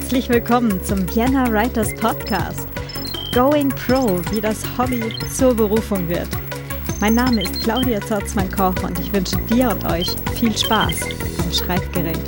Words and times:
Herzlich 0.00 0.30
willkommen 0.30 0.82
zum 0.82 1.06
Vienna 1.14 1.52
Writers 1.52 1.94
Podcast. 1.94 2.66
Going 3.34 3.68
Pro, 3.68 4.18
wie 4.32 4.40
das 4.40 4.64
Hobby 4.76 5.12
zur 5.28 5.54
Berufung 5.54 6.08
wird. 6.08 6.26
Mein 7.00 7.14
Name 7.14 7.42
ist 7.42 7.62
Claudia 7.62 8.00
Zorzmann-Koch 8.00 8.82
und 8.82 8.98
ich 8.98 9.12
wünsche 9.12 9.36
dir 9.42 9.68
und 9.68 9.84
euch 9.84 10.08
viel 10.36 10.56
Spaß 10.56 11.02
am 11.44 11.52
Schreibgerät. 11.52 12.18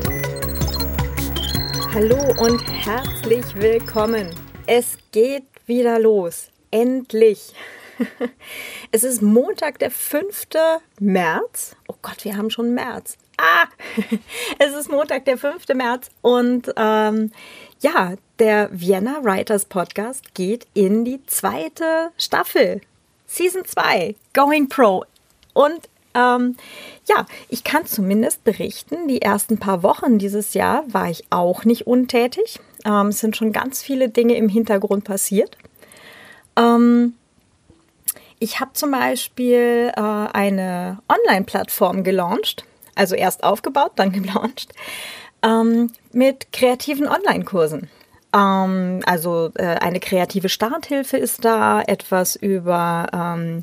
Hallo 1.94 2.20
und 2.44 2.62
herzlich 2.68 3.44
willkommen. 3.56 4.28
Es 4.66 4.98
geht 5.10 5.46
wieder 5.66 5.98
los. 5.98 6.50
Endlich. 6.70 7.54
Es 8.90 9.02
ist 9.02 9.22
Montag, 9.22 9.78
der 9.78 9.90
5. 9.90 10.46
März. 11.00 11.74
Oh 11.88 11.94
Gott, 12.02 12.26
wir 12.26 12.36
haben 12.36 12.50
schon 12.50 12.74
März. 12.74 13.16
Ah, 13.38 13.66
es 14.58 14.74
ist 14.74 14.90
Montag, 14.90 15.24
der 15.24 15.38
5. 15.38 15.68
März 15.74 16.10
und 16.20 16.72
ähm, 16.76 17.32
ja, 17.80 18.14
der 18.38 18.68
Vienna 18.72 19.24
Writers 19.24 19.64
Podcast 19.64 20.34
geht 20.34 20.66
in 20.74 21.04
die 21.04 21.24
zweite 21.26 22.10
Staffel. 22.18 22.80
Season 23.26 23.64
2, 23.64 24.14
Going 24.34 24.68
Pro. 24.68 25.04
Und 25.54 25.88
ähm, 26.14 26.56
ja, 27.08 27.26
ich 27.48 27.64
kann 27.64 27.86
zumindest 27.86 28.44
berichten, 28.44 29.08
die 29.08 29.22
ersten 29.22 29.58
paar 29.58 29.82
Wochen 29.82 30.18
dieses 30.18 30.54
Jahr 30.54 30.84
war 30.92 31.10
ich 31.10 31.24
auch 31.30 31.64
nicht 31.64 31.86
untätig. 31.86 32.60
Ähm, 32.84 33.08
es 33.08 33.20
sind 33.20 33.36
schon 33.36 33.52
ganz 33.52 33.82
viele 33.82 34.08
Dinge 34.10 34.34
im 34.36 34.48
Hintergrund 34.48 35.04
passiert. 35.04 35.56
Ähm, 36.56 37.14
ich 38.38 38.60
habe 38.60 38.72
zum 38.74 38.90
Beispiel 38.90 39.92
äh, 39.96 40.00
eine 40.00 40.98
Online-Plattform 41.08 42.04
gelauncht 42.04 42.64
also 42.94 43.14
erst 43.14 43.44
aufgebaut, 43.44 43.92
dann 43.96 44.12
gelauncht, 44.22 44.72
ähm, 45.42 45.90
mit 46.12 46.52
kreativen 46.52 47.08
Online-Kursen. 47.08 47.88
Ähm, 48.34 49.00
also 49.04 49.50
äh, 49.54 49.64
eine 49.64 50.00
kreative 50.00 50.48
Starthilfe 50.48 51.16
ist 51.16 51.44
da, 51.44 51.82
etwas 51.82 52.36
über 52.36 53.06
ähm, 53.12 53.62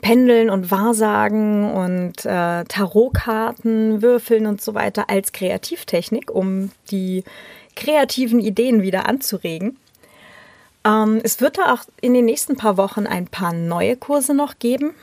Pendeln 0.00 0.50
und 0.50 0.70
Wahrsagen 0.70 1.72
und 1.72 2.26
äh, 2.26 2.64
Tarotkarten, 2.64 4.02
Würfeln 4.02 4.46
und 4.46 4.60
so 4.60 4.74
weiter 4.74 5.08
als 5.08 5.32
Kreativtechnik, 5.32 6.30
um 6.30 6.70
die 6.90 7.24
kreativen 7.74 8.38
Ideen 8.40 8.82
wieder 8.82 9.08
anzuregen. 9.08 9.78
Ähm, 10.84 11.20
es 11.22 11.40
wird 11.40 11.58
da 11.58 11.72
auch 11.72 11.84
in 12.00 12.14
den 12.14 12.26
nächsten 12.26 12.56
paar 12.56 12.76
Wochen 12.76 13.06
ein 13.06 13.26
paar 13.26 13.52
neue 13.52 13.96
Kurse 13.96 14.34
noch 14.34 14.58
geben. 14.58 14.94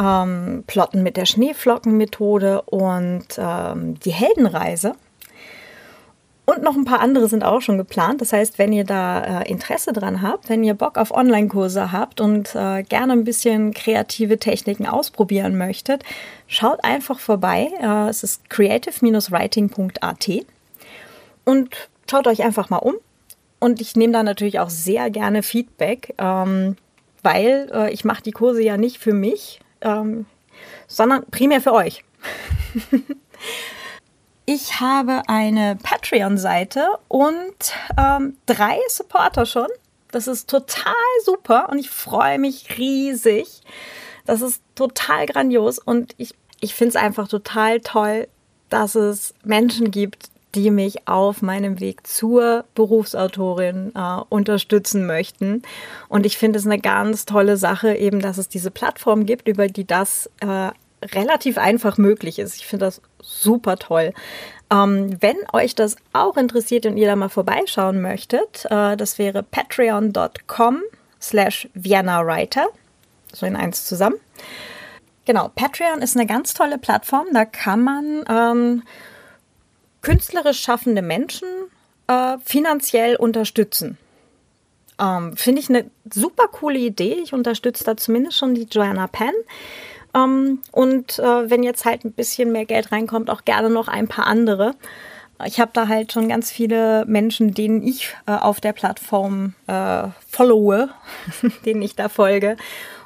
Ähm, 0.00 0.64
Plotten 0.66 1.02
mit 1.02 1.16
der 1.16 1.26
Schneeflockenmethode 1.26 2.62
und 2.62 3.26
ähm, 3.38 3.98
die 4.00 4.12
Heldenreise. 4.12 4.94
Und 6.46 6.64
noch 6.64 6.74
ein 6.74 6.84
paar 6.84 7.00
andere 7.00 7.28
sind 7.28 7.44
auch 7.44 7.60
schon 7.60 7.78
geplant. 7.78 8.20
Das 8.20 8.32
heißt, 8.32 8.58
wenn 8.58 8.72
ihr 8.72 8.82
da 8.82 9.42
äh, 9.42 9.48
Interesse 9.48 9.92
dran 9.92 10.20
habt, 10.20 10.48
wenn 10.48 10.64
ihr 10.64 10.74
Bock 10.74 10.98
auf 10.98 11.12
Online-Kurse 11.12 11.92
habt 11.92 12.20
und 12.20 12.56
äh, 12.56 12.82
gerne 12.82 13.12
ein 13.12 13.22
bisschen 13.22 13.72
kreative 13.72 14.36
Techniken 14.36 14.86
ausprobieren 14.86 15.56
möchtet, 15.56 16.02
schaut 16.48 16.82
einfach 16.82 17.20
vorbei. 17.20 17.70
Äh, 17.80 18.08
es 18.08 18.24
ist 18.24 18.50
creative-writing.at 18.50 20.28
und 21.44 21.88
schaut 22.10 22.26
euch 22.26 22.42
einfach 22.42 22.68
mal 22.68 22.78
um. 22.78 22.94
Und 23.60 23.80
ich 23.80 23.94
nehme 23.94 24.12
da 24.12 24.22
natürlich 24.22 24.58
auch 24.58 24.70
sehr 24.70 25.10
gerne 25.10 25.42
Feedback, 25.42 26.14
ähm, 26.18 26.76
weil 27.22 27.70
äh, 27.72 27.92
ich 27.92 28.04
mache 28.04 28.22
die 28.22 28.32
Kurse 28.32 28.62
ja 28.62 28.76
nicht 28.76 28.98
für 28.98 29.12
mich, 29.12 29.60
ähm, 29.82 30.26
sondern 30.88 31.24
primär 31.30 31.60
für 31.60 31.74
euch. 31.74 32.02
ich 34.46 34.80
habe 34.80 35.22
eine 35.28 35.76
Patreon-Seite 35.82 36.88
und 37.08 37.74
ähm, 37.98 38.36
drei 38.46 38.78
Supporter 38.88 39.44
schon. 39.44 39.68
Das 40.10 40.26
ist 40.26 40.48
total 40.48 40.94
super 41.24 41.68
und 41.70 41.78
ich 41.78 41.90
freue 41.90 42.38
mich 42.38 42.78
riesig. 42.78 43.60
Das 44.24 44.40
ist 44.40 44.62
total 44.74 45.26
grandios 45.26 45.78
und 45.78 46.14
ich, 46.16 46.34
ich 46.60 46.74
finde 46.74 46.90
es 46.90 46.96
einfach 46.96 47.28
total 47.28 47.80
toll, 47.80 48.26
dass 48.70 48.94
es 48.94 49.34
Menschen 49.44 49.90
gibt, 49.90 50.30
die 50.54 50.70
mich 50.70 51.06
auf 51.06 51.42
meinem 51.42 51.80
Weg 51.80 52.06
zur 52.06 52.64
Berufsautorin 52.74 53.92
äh, 53.94 54.20
unterstützen 54.28 55.06
möchten. 55.06 55.62
Und 56.08 56.26
ich 56.26 56.38
finde 56.38 56.58
es 56.58 56.66
eine 56.66 56.78
ganz 56.78 57.24
tolle 57.24 57.56
Sache, 57.56 57.94
eben, 57.94 58.20
dass 58.20 58.38
es 58.38 58.48
diese 58.48 58.70
Plattform 58.70 59.26
gibt, 59.26 59.48
über 59.48 59.68
die 59.68 59.86
das 59.86 60.30
äh, 60.40 60.70
relativ 61.14 61.58
einfach 61.58 61.98
möglich 61.98 62.38
ist. 62.38 62.56
Ich 62.56 62.66
finde 62.66 62.86
das 62.86 63.00
super 63.20 63.76
toll. 63.76 64.12
Ähm, 64.72 65.16
wenn 65.20 65.36
euch 65.52 65.74
das 65.74 65.96
auch 66.12 66.36
interessiert 66.36 66.86
und 66.86 66.96
ihr 66.96 67.06
da 67.06 67.16
mal 67.16 67.28
vorbeischauen 67.28 68.00
möchtet, 68.00 68.66
äh, 68.70 68.96
das 68.96 69.18
wäre 69.18 69.42
patreon.com 69.42 70.82
slash 71.20 71.68
Vienna 71.74 72.24
Writer, 72.24 72.66
so 73.32 73.46
in 73.46 73.56
eins 73.56 73.84
zusammen. 73.84 74.16
Genau, 75.26 75.48
Patreon 75.54 76.02
ist 76.02 76.16
eine 76.16 76.26
ganz 76.26 76.54
tolle 76.54 76.78
Plattform. 76.78 77.26
Da 77.32 77.44
kann 77.44 77.82
man 77.82 78.24
ähm, 78.28 78.82
künstlerisch 80.02 80.60
schaffende 80.60 81.02
Menschen 81.02 81.48
äh, 82.06 82.36
finanziell 82.44 83.16
unterstützen. 83.16 83.98
Ähm, 85.00 85.36
Finde 85.36 85.60
ich 85.60 85.68
eine 85.68 85.90
super 86.12 86.48
coole 86.48 86.78
Idee. 86.78 87.18
Ich 87.22 87.32
unterstütze 87.32 87.84
da 87.84 87.96
zumindest 87.96 88.38
schon 88.38 88.54
die 88.54 88.68
Joanna 88.70 89.06
Penn. 89.06 89.34
Ähm, 90.14 90.60
und 90.72 91.18
äh, 91.18 91.50
wenn 91.50 91.62
jetzt 91.62 91.84
halt 91.84 92.04
ein 92.04 92.12
bisschen 92.12 92.52
mehr 92.52 92.66
Geld 92.66 92.92
reinkommt, 92.92 93.30
auch 93.30 93.44
gerne 93.44 93.70
noch 93.70 93.88
ein 93.88 94.08
paar 94.08 94.26
andere. 94.26 94.74
Ich 95.46 95.58
habe 95.58 95.70
da 95.72 95.88
halt 95.88 96.12
schon 96.12 96.28
ganz 96.28 96.50
viele 96.50 97.06
Menschen, 97.06 97.54
denen 97.54 97.82
ich 97.82 98.14
äh, 98.26 98.32
auf 98.32 98.60
der 98.60 98.74
Plattform 98.74 99.54
äh, 99.66 100.08
followe, 100.28 100.90
denen 101.64 101.80
ich 101.80 101.96
da 101.96 102.10
folge 102.10 102.56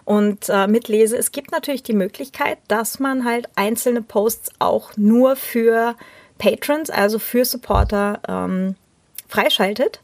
und 0.05 0.49
äh, 0.49 0.66
mitlese. 0.66 1.16
Es 1.16 1.31
gibt 1.31 1.53
natürlich 1.53 1.82
die 1.82 1.93
Möglichkeit, 1.93 2.59
dass 2.66 2.99
man 2.99 3.25
halt 3.25 3.49
einzelne 3.55 4.03
Posts 4.03 4.53
auch 4.59 4.97
nur 4.97 5.37
für 5.37 5.94
Patrons, 6.39 6.91
also 6.91 7.19
für 7.19 7.45
Supporter, 7.45 8.21
ähm, 8.28 8.75
freischaltet. 9.28 10.00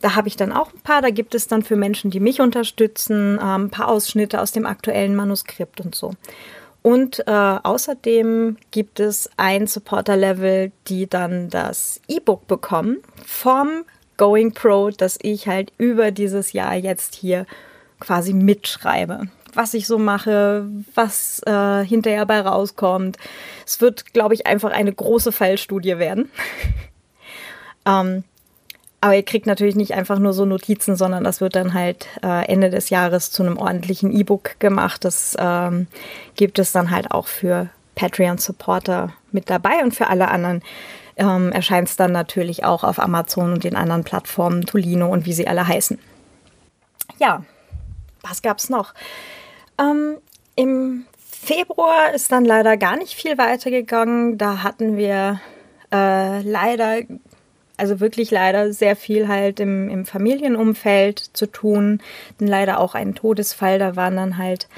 Da 0.00 0.14
habe 0.14 0.28
ich 0.28 0.36
dann 0.36 0.52
auch 0.52 0.72
ein 0.72 0.80
paar. 0.80 1.02
Da 1.02 1.10
gibt 1.10 1.34
es 1.34 1.46
dann 1.46 1.62
für 1.62 1.76
Menschen, 1.76 2.10
die 2.10 2.20
mich 2.20 2.40
unterstützen, 2.40 3.38
ähm, 3.40 3.64
ein 3.64 3.70
paar 3.70 3.88
Ausschnitte 3.88 4.40
aus 4.40 4.52
dem 4.52 4.66
aktuellen 4.66 5.14
Manuskript 5.14 5.80
und 5.80 5.94
so. 5.94 6.12
Und 6.82 7.20
äh, 7.26 7.30
außerdem 7.30 8.56
gibt 8.70 9.00
es 9.00 9.28
ein 9.36 9.66
Supporter-Level, 9.66 10.72
die 10.88 11.06
dann 11.06 11.50
das 11.50 12.00
E-Book 12.08 12.46
bekommen 12.46 12.98
vom 13.26 13.84
Going 14.16 14.52
Pro, 14.52 14.90
das 14.90 15.18
ich 15.20 15.46
halt 15.46 15.72
über 15.76 16.10
dieses 16.10 16.52
Jahr 16.52 16.74
jetzt 16.74 17.14
hier 17.14 17.44
quasi 17.98 18.32
mitschreibe 18.32 19.28
was 19.54 19.74
ich 19.74 19.86
so 19.86 19.98
mache, 19.98 20.66
was 20.94 21.40
äh, 21.46 21.84
hinterher 21.84 22.26
bei 22.26 22.40
rauskommt. 22.40 23.16
Es 23.66 23.80
wird, 23.80 24.12
glaube 24.12 24.34
ich, 24.34 24.46
einfach 24.46 24.70
eine 24.70 24.92
große 24.92 25.32
Fallstudie 25.32 25.98
werden. 25.98 26.30
ähm, 27.86 28.24
aber 29.00 29.16
ihr 29.16 29.22
kriegt 29.22 29.46
natürlich 29.46 29.76
nicht 29.76 29.94
einfach 29.94 30.18
nur 30.18 30.34
so 30.34 30.44
Notizen, 30.44 30.94
sondern 30.94 31.24
das 31.24 31.40
wird 31.40 31.56
dann 31.56 31.72
halt 31.72 32.06
äh, 32.22 32.46
Ende 32.46 32.68
des 32.68 32.90
Jahres 32.90 33.30
zu 33.30 33.42
einem 33.42 33.56
ordentlichen 33.56 34.12
E-Book 34.12 34.60
gemacht. 34.60 35.04
Das 35.04 35.34
ähm, 35.38 35.86
gibt 36.36 36.58
es 36.58 36.72
dann 36.72 36.90
halt 36.90 37.10
auch 37.10 37.26
für 37.26 37.70
Patreon-Supporter 37.94 39.12
mit 39.32 39.48
dabei 39.48 39.82
und 39.82 39.94
für 39.94 40.08
alle 40.08 40.28
anderen 40.28 40.62
ähm, 41.16 41.50
erscheint 41.52 41.88
es 41.88 41.96
dann 41.96 42.12
natürlich 42.12 42.64
auch 42.64 42.84
auf 42.84 42.98
Amazon 42.98 43.52
und 43.52 43.64
den 43.64 43.76
anderen 43.76 44.04
Plattformen, 44.04 44.66
Tolino 44.66 45.08
und 45.08 45.24
wie 45.26 45.32
sie 45.32 45.48
alle 45.48 45.66
heißen. 45.66 45.98
Ja, 47.18 47.42
was 48.22 48.42
gab 48.42 48.58
es 48.58 48.68
noch? 48.68 48.94
Ähm, 49.80 50.18
Im 50.56 51.06
Februar 51.16 52.12
ist 52.12 52.30
dann 52.30 52.44
leider 52.44 52.76
gar 52.76 52.96
nicht 52.96 53.14
viel 53.14 53.38
weitergegangen. 53.38 54.36
Da 54.36 54.62
hatten 54.62 54.96
wir 54.96 55.40
äh, 55.90 56.42
leider, 56.42 56.98
also 57.76 57.98
wirklich 57.98 58.30
leider 58.30 58.72
sehr 58.72 58.94
viel 58.94 59.26
halt 59.26 59.58
im, 59.58 59.88
im 59.88 60.04
Familienumfeld 60.04 61.18
zu 61.18 61.46
tun. 61.46 62.00
Denn 62.38 62.46
leider 62.48 62.78
auch 62.78 62.94
ein 62.94 63.14
Todesfall. 63.14 63.78
Da 63.78 63.96
waren 63.96 64.16
dann 64.16 64.36
halt 64.36 64.68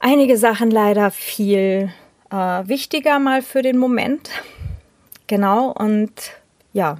einige 0.00 0.36
Sachen 0.36 0.70
leider 0.70 1.10
viel 1.12 1.92
äh, 2.30 2.34
wichtiger 2.36 3.18
mal 3.20 3.42
für 3.42 3.62
den 3.62 3.78
Moment. 3.78 4.30
Genau, 5.28 5.70
und 5.70 6.12
ja, 6.72 6.98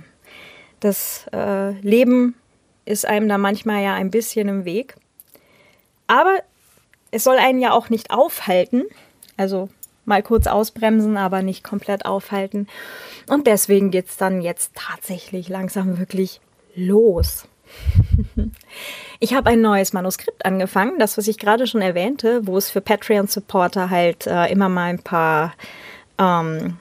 das 0.79 1.27
äh, 1.33 1.73
Leben 1.81 2.37
ist 2.85 3.05
einem 3.05 3.29
da 3.29 3.39
manchmal 3.39 3.83
ja 3.83 3.95
ein 3.95 4.11
bisschen 4.11 4.49
im 4.49 4.65
Weg. 4.65 4.95
Aber 6.07 6.39
es 7.11 7.25
soll 7.25 7.37
einen 7.37 7.61
ja 7.61 7.73
auch 7.73 7.91
nicht 7.91 8.11
aufhalten. 8.11 8.85
Also 9.37 9.69
mal 10.05 10.23
kurz 10.23 10.47
ausbremsen, 10.47 11.17
aber 11.17 11.43
nicht 11.43 11.65
komplett 11.65 12.05
aufhalten. 12.05 12.67
Und 13.29 13.47
deswegen 13.47 13.91
geht 13.91 14.09
es 14.09 14.17
dann 14.17 14.43
jetzt 14.43 14.73
tatsächlich 14.75 15.49
langsam 15.49 15.99
wirklich 15.99 16.41
los. 16.75 17.47
Ich 19.23 19.35
habe 19.35 19.51
ein 19.51 19.61
neues 19.61 19.93
Manuskript 19.93 20.47
angefangen, 20.47 20.99
das, 20.99 21.19
was 21.19 21.29
ich 21.29 21.37
gerade 21.37 21.67
schon 21.67 21.83
erwähnte, 21.83 22.47
wo 22.47 22.57
es 22.57 22.71
für 22.71 22.81
Patreon-Supporter 22.81 23.91
halt 23.91 24.27
äh, 24.27 24.47
immer 24.47 24.71
mal 24.71 24.87
ein 24.87 25.03
paar 25.03 25.53
ähm, 26.19 26.79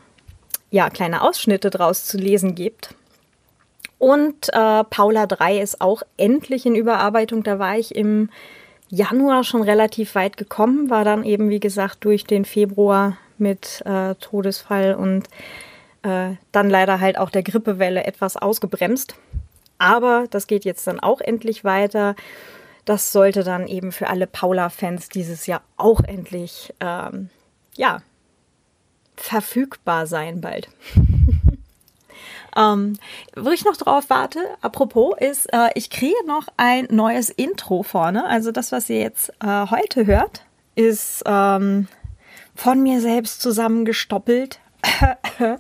ja, 0.72 0.90
kleine 0.90 1.22
Ausschnitte 1.22 1.70
draus 1.70 2.06
zu 2.06 2.18
lesen 2.18 2.56
gibt. 2.56 2.96
Und 3.98 4.48
äh, 4.54 4.86
Paula 4.86 5.28
3 5.28 5.60
ist 5.60 5.81
auch 5.81 6.02
endlich 6.16 6.66
in 6.66 6.76
Überarbeitung. 6.76 7.44
Da 7.44 7.60
war 7.60 7.78
ich 7.78 7.94
im 7.94 8.30
Januar 8.89 9.44
schon 9.44 9.62
relativ 9.62 10.15
weit 10.15 10.38
gekommen, 10.38 10.89
war 10.89 11.03
dann 11.03 11.24
eben, 11.24 11.50
wie 11.50 11.59
gesagt, 11.59 12.03
durch 12.03 12.24
den 12.24 12.45
Februar 12.45 13.18
mit 13.38 13.81
äh, 13.86 14.15
Todesfall 14.15 14.95
und 14.95 15.27
äh, 16.03 16.36
dann 16.51 16.69
leider 16.69 17.00
halt 17.00 17.18
auch 17.18 17.30
der 17.30 17.44
Grippewelle 17.44 18.03
etwas 18.03 18.36
ausgebremst. 18.36 19.15
Aber 19.77 20.25
das 20.30 20.47
geht 20.47 20.65
jetzt 20.65 20.88
dann 20.88 21.00
auch 21.00 21.21
endlich 21.21 21.63
weiter. 21.63 22.15
Das 22.86 23.12
sollte 23.12 23.44
dann 23.44 23.68
eben 23.68 23.91
für 23.91 24.07
alle 24.09 24.27
Paula-Fans 24.27 25.09
dieses 25.09 25.45
Jahr 25.45 25.62
auch 25.77 26.01
endlich 26.01 26.74
ähm, 26.80 27.30
ja, 27.75 28.01
verfügbar 29.15 30.07
sein 30.07 30.42
bald. 30.42 30.69
ähm, 32.56 32.98
wo 33.36 33.50
ich 33.51 33.66
noch 33.66 33.78
drauf 33.78 34.06
warte, 34.10 34.40
apropos, 34.62 35.16
ist, 35.19 35.51
äh, 35.54 35.69
ich 35.75 35.90
kriege 35.90 36.25
noch 36.25 36.48
ein 36.57 36.88
neues 36.90 37.30
Intro 37.30 37.84
vorne. 37.84 38.25
Also 38.25 38.51
das, 38.51 38.72
was 38.72 38.90
ihr 38.90 39.00
jetzt 39.00 39.31
äh, 39.42 39.68
heute 39.69 40.06
hört, 40.06 40.44
ist 40.75 41.24
ähm, 41.25 41.88
von 42.56 42.81
mir 42.81 43.01
selbst 43.01 43.42
zusammengestoppelt. 43.42 44.60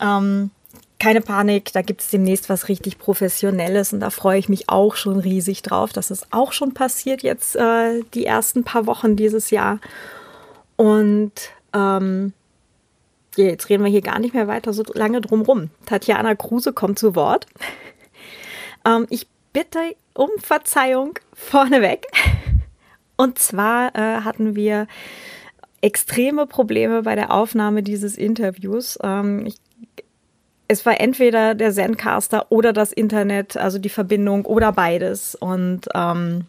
ähm, 0.00 0.50
keine 0.98 1.20
Panik, 1.20 1.72
da 1.72 1.82
gibt 1.82 2.00
es 2.00 2.08
demnächst 2.08 2.48
was 2.48 2.68
richtig 2.68 2.98
Professionelles 2.98 3.92
und 3.92 4.00
da 4.00 4.10
freue 4.10 4.38
ich 4.38 4.48
mich 4.48 4.70
auch 4.70 4.96
schon 4.96 5.18
riesig 5.18 5.60
drauf. 5.62 5.92
Das 5.92 6.10
ist 6.10 6.28
auch 6.30 6.52
schon 6.52 6.72
passiert 6.72 7.22
jetzt 7.22 7.56
äh, 7.56 8.00
die 8.14 8.24
ersten 8.24 8.64
paar 8.64 8.86
Wochen 8.86 9.16
dieses 9.16 9.50
Jahr. 9.50 9.80
Und 10.76 11.32
ähm, 11.74 12.32
jetzt 13.36 13.68
reden 13.68 13.84
wir 13.84 13.90
hier 13.90 14.02
gar 14.02 14.18
nicht 14.18 14.34
mehr 14.34 14.48
weiter 14.48 14.72
so 14.72 14.82
lange 14.94 15.20
drum 15.20 15.42
rum. 15.42 15.70
Tatjana 15.86 16.34
Kruse 16.34 16.72
kommt 16.72 16.98
zu 16.98 17.14
Wort. 17.14 17.46
ähm, 18.86 19.06
ich 19.10 19.26
bitte 19.52 19.96
um 20.14 20.30
Verzeihung 20.38 21.18
vorneweg. 21.32 22.06
Und 23.16 23.38
zwar 23.38 23.94
äh, 23.94 24.20
hatten 24.22 24.56
wir 24.56 24.88
extreme 25.80 26.46
Probleme 26.46 27.02
bei 27.02 27.14
der 27.14 27.30
Aufnahme 27.30 27.82
dieses 27.82 28.16
Interviews. 28.16 28.98
Ähm, 29.02 29.46
ich, 29.46 29.56
es 30.66 30.84
war 30.86 31.00
entweder 31.00 31.54
der 31.54 31.72
Zencaster 31.72 32.50
oder 32.50 32.72
das 32.72 32.92
Internet, 32.92 33.56
also 33.56 33.78
die 33.78 33.90
Verbindung 33.90 34.46
oder 34.46 34.72
beides. 34.72 35.34
Und 35.34 35.82
ähm, 35.94 36.46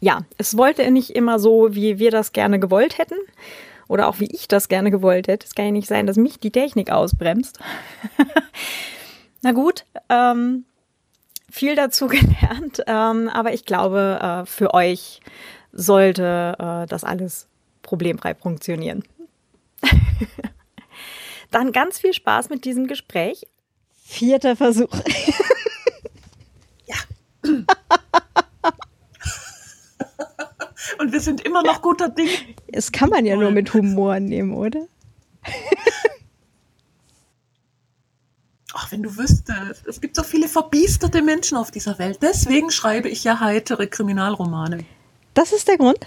ja, 0.00 0.22
es 0.38 0.56
wollte 0.56 0.90
nicht 0.90 1.10
immer 1.10 1.38
so, 1.38 1.74
wie 1.74 1.98
wir 1.98 2.10
das 2.10 2.32
gerne 2.32 2.58
gewollt 2.58 2.98
hätten 2.98 3.16
oder 3.88 4.08
auch 4.08 4.20
wie 4.20 4.28
ich 4.30 4.48
das 4.48 4.68
gerne 4.68 4.90
gewollt 4.90 5.28
hätte. 5.28 5.46
Es 5.46 5.54
kann 5.54 5.66
ja 5.66 5.70
nicht 5.72 5.88
sein, 5.88 6.06
dass 6.06 6.16
mich 6.16 6.38
die 6.38 6.50
Technik 6.50 6.90
ausbremst. 6.90 7.58
Na 9.42 9.52
gut, 9.52 9.84
ähm, 10.08 10.64
viel 11.50 11.76
dazu 11.76 12.06
gelernt, 12.08 12.82
ähm, 12.86 13.28
aber 13.28 13.52
ich 13.52 13.64
glaube, 13.64 14.18
äh, 14.20 14.46
für 14.46 14.74
euch 14.74 15.20
sollte 15.72 16.56
äh, 16.58 16.86
das 16.86 17.04
alles 17.04 17.48
problemfrei 17.82 18.34
funktionieren. 18.34 19.04
Dann 21.50 21.72
ganz 21.72 21.98
viel 21.98 22.14
Spaß 22.14 22.48
mit 22.48 22.64
diesem 22.64 22.86
Gespräch. 22.86 23.46
Vierter 24.02 24.56
Versuch. 24.56 24.90
ja. 26.86 26.96
Und 30.98 31.12
wir 31.12 31.20
sind 31.20 31.40
immer 31.40 31.62
noch 31.62 31.82
guter 31.82 32.08
Dinge. 32.08 32.30
Das 32.68 32.92
kann 32.92 33.10
man 33.10 33.24
ja 33.24 33.36
nur 33.36 33.50
mit 33.50 33.72
Humor 33.74 34.20
nehmen, 34.20 34.54
oder? 34.54 34.86
Ach, 38.74 38.90
wenn 38.90 39.02
du 39.02 39.16
wüsstest, 39.16 39.86
es 39.86 40.00
gibt 40.00 40.16
so 40.16 40.22
viele 40.22 40.48
verbiesterte 40.48 41.22
Menschen 41.22 41.56
auf 41.56 41.70
dieser 41.70 41.98
Welt. 41.98 42.18
Deswegen 42.22 42.70
schreibe 42.70 43.08
ich 43.08 43.22
ja 43.24 43.38
heitere 43.40 43.86
Kriminalromane. 43.86 44.84
Das 45.34 45.52
ist 45.52 45.68
der 45.68 45.78
Grund? 45.78 46.00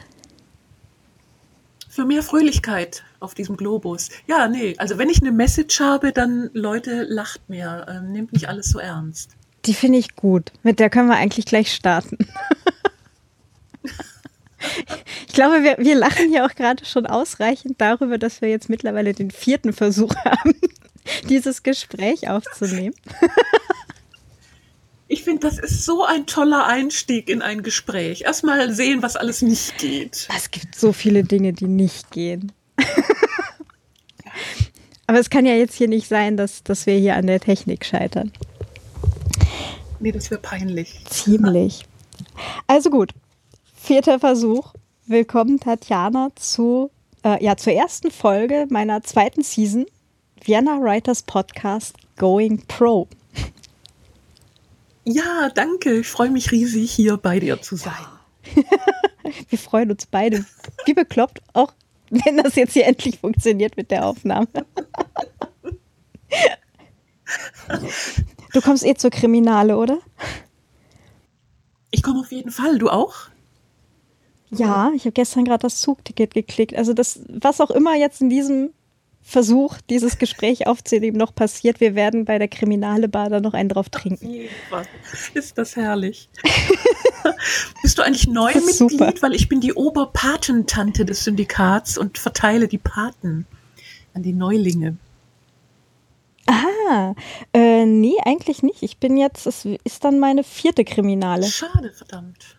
für 1.98 2.06
mehr 2.06 2.22
Fröhlichkeit 2.22 3.04
auf 3.20 3.34
diesem 3.34 3.58
Globus. 3.58 4.10
Ja, 4.28 4.48
nee, 4.48 4.76
also 4.78 5.00
wenn 5.00 5.10
ich 5.10 5.20
eine 5.20 5.32
Message 5.32 5.80
habe, 5.80 6.12
dann 6.12 6.52
Leute, 6.54 7.08
lacht 7.10 7.50
mehr, 7.50 7.88
ähm, 7.90 8.12
nehmt 8.12 8.34
nicht 8.34 8.48
alles 8.48 8.70
so 8.70 8.78
ernst. 8.78 9.32
Die 9.66 9.74
finde 9.74 9.98
ich 9.98 10.16
gut. 10.16 10.52
Mit 10.62 10.80
der 10.80 10.92
können 10.92 11.10
wir 11.10 11.16
eigentlich 11.16 11.48
gleich 11.48 11.74
starten. 11.74 12.20
ich 15.28 15.34
glaube, 15.34 15.64
wir, 15.64 15.78
wir 15.80 15.96
lachen 15.96 16.30
hier 16.30 16.46
auch 16.46 16.56
gerade 16.56 16.86
schon 16.86 17.06
ausreichend 17.06 17.76
darüber, 17.80 18.18
dass 18.18 18.42
wir 18.42 18.50
jetzt 18.50 18.70
mittlerweile 18.70 19.14
den 19.14 19.32
vierten 19.32 19.74
Versuch 19.74 20.16
haben, 20.26 20.56
dieses 21.30 21.64
Gespräch 21.64 22.30
aufzunehmen. 22.30 22.96
Ich 25.10 25.24
finde, 25.24 25.48
das 25.48 25.58
ist 25.58 25.86
so 25.86 26.04
ein 26.04 26.26
toller 26.26 26.66
Einstieg 26.66 27.30
in 27.30 27.42
ein 27.42 27.64
Gespräch. 27.64 28.24
Erstmal 28.24 28.74
sehen, 28.74 29.02
was 29.02 29.16
alles 29.16 29.42
nicht 29.42 29.78
geht. 29.78 30.28
Es 30.36 30.52
gibt 30.52 30.76
so 30.76 30.92
viele 30.92 31.24
Dinge, 31.24 31.54
die 31.54 31.68
nicht 31.68 32.12
gehen. 32.12 32.52
Aber 35.08 35.20
es 35.20 35.30
kann 35.30 35.46
ja 35.46 35.54
jetzt 35.54 35.76
hier 35.76 35.88
nicht 35.88 36.10
sein, 36.10 36.36
dass, 36.36 36.64
dass 36.64 36.86
wir 36.86 36.96
hier 36.96 37.16
an 37.16 37.28
der 37.28 37.40
Technik 37.40 37.86
scheitern. 37.86 38.34
Nee, 40.02 40.12
das 40.12 40.30
wäre 40.30 40.42
peinlich. 40.42 41.00
Ziemlich. 41.10 41.86
Also 42.68 42.90
gut, 42.90 43.14
vierter 43.88 44.20
Versuch. 44.20 44.74
Willkommen, 45.06 45.62
Tatjana, 45.62 46.32
zu, 46.36 46.92
äh, 47.24 47.42
ja, 47.42 47.56
zur 47.56 47.72
ersten 47.72 48.12
Folge 48.12 48.68
meiner 48.70 49.02
zweiten 49.02 49.44
Season 49.44 49.86
Vienna 50.44 50.82
Writers 50.82 51.24
Podcast 51.24 51.96
Going 52.18 52.68
Pro. 52.68 53.08
Ja, 55.06 55.48
danke. 55.56 56.00
Ich 56.00 56.08
freue 56.08 56.30
mich 56.30 56.52
riesig, 56.52 56.92
hier 56.92 57.16
bei 57.16 57.40
dir 57.40 57.62
zu 57.62 57.78
sein. 57.78 57.94
Wir 59.50 59.58
freuen 59.58 59.90
uns 59.90 60.06
beide. 60.06 60.44
Wie 60.86 60.94
bekloppt, 60.94 61.42
auch 61.54 61.72
wenn 62.10 62.36
das 62.44 62.56
jetzt 62.56 62.74
hier 62.74 62.88
endlich 62.88 63.20
funktioniert 63.20 63.78
mit 63.78 63.90
der 63.90 64.06
Aufnahme. 64.06 64.50
Du 68.52 68.60
kommst 68.60 68.86
eh 68.86 68.96
zur 68.96 69.12
Kriminale, 69.12 69.78
oder? 69.78 70.00
Ich 71.92 72.04
komme 72.04 72.20
auf 72.20 72.34
jeden 72.34 72.52
Fall. 72.52 72.80
Du 72.80 72.90
auch? 72.90 73.30
Ja, 74.50 74.92
ich 74.96 75.04
habe 75.04 75.12
gestern 75.12 75.46
gerade 75.46 75.62
das 75.62 75.82
Zugticket 75.82 76.34
geklickt. 76.34 76.76
Also 76.76 76.94
das, 76.94 77.20
was 77.28 77.60
auch 77.60 77.72
immer 77.72 77.96
jetzt 77.96 78.22
in 78.22 78.30
diesem 78.30 78.72
Versuch, 79.22 79.76
dieses 79.90 80.20
Gespräch 80.20 80.68
aufzunehmen, 80.68 81.18
noch 81.18 81.36
passiert. 81.36 81.82
Wir 81.82 81.96
werden 81.96 82.24
bei 82.24 82.40
der 82.40 82.48
Kriminale 82.48 83.10
Bar 83.10 83.30
da 83.30 83.42
noch 83.42 83.54
einen 83.54 83.68
drauf 83.68 83.90
trinken. 83.90 84.48
Ist 85.34 85.58
das 85.58 85.76
herrlich. 85.76 86.30
Bist 87.82 87.98
du 87.98 88.04
eigentlich 88.04 88.28
neu 88.28 88.54
Mitglied? 88.54 88.74
Super. 88.74 89.14
Weil 89.20 89.34
ich 89.34 89.50
bin 89.50 89.60
die 89.60 89.74
Oberpatentante 89.74 91.04
des 91.04 91.26
Syndikats 91.26 91.98
und 91.98 92.18
verteile 92.18 92.70
die 92.70 92.78
Paten 92.78 93.46
an 94.14 94.24
die 94.24 94.32
Neulinge. 94.32 94.96
Ah, 96.46 97.14
äh, 97.52 97.86
nee, 97.86 98.16
eigentlich 98.24 98.64
nicht. 98.64 98.82
Ich 98.82 98.98
bin 98.98 99.18
jetzt, 99.18 99.46
es 99.46 99.66
ist 99.66 100.06
dann 100.06 100.20
meine 100.20 100.46
vierte 100.46 100.86
Kriminale. 100.86 101.44
Schade, 101.44 101.92
verdammt. 101.92 102.57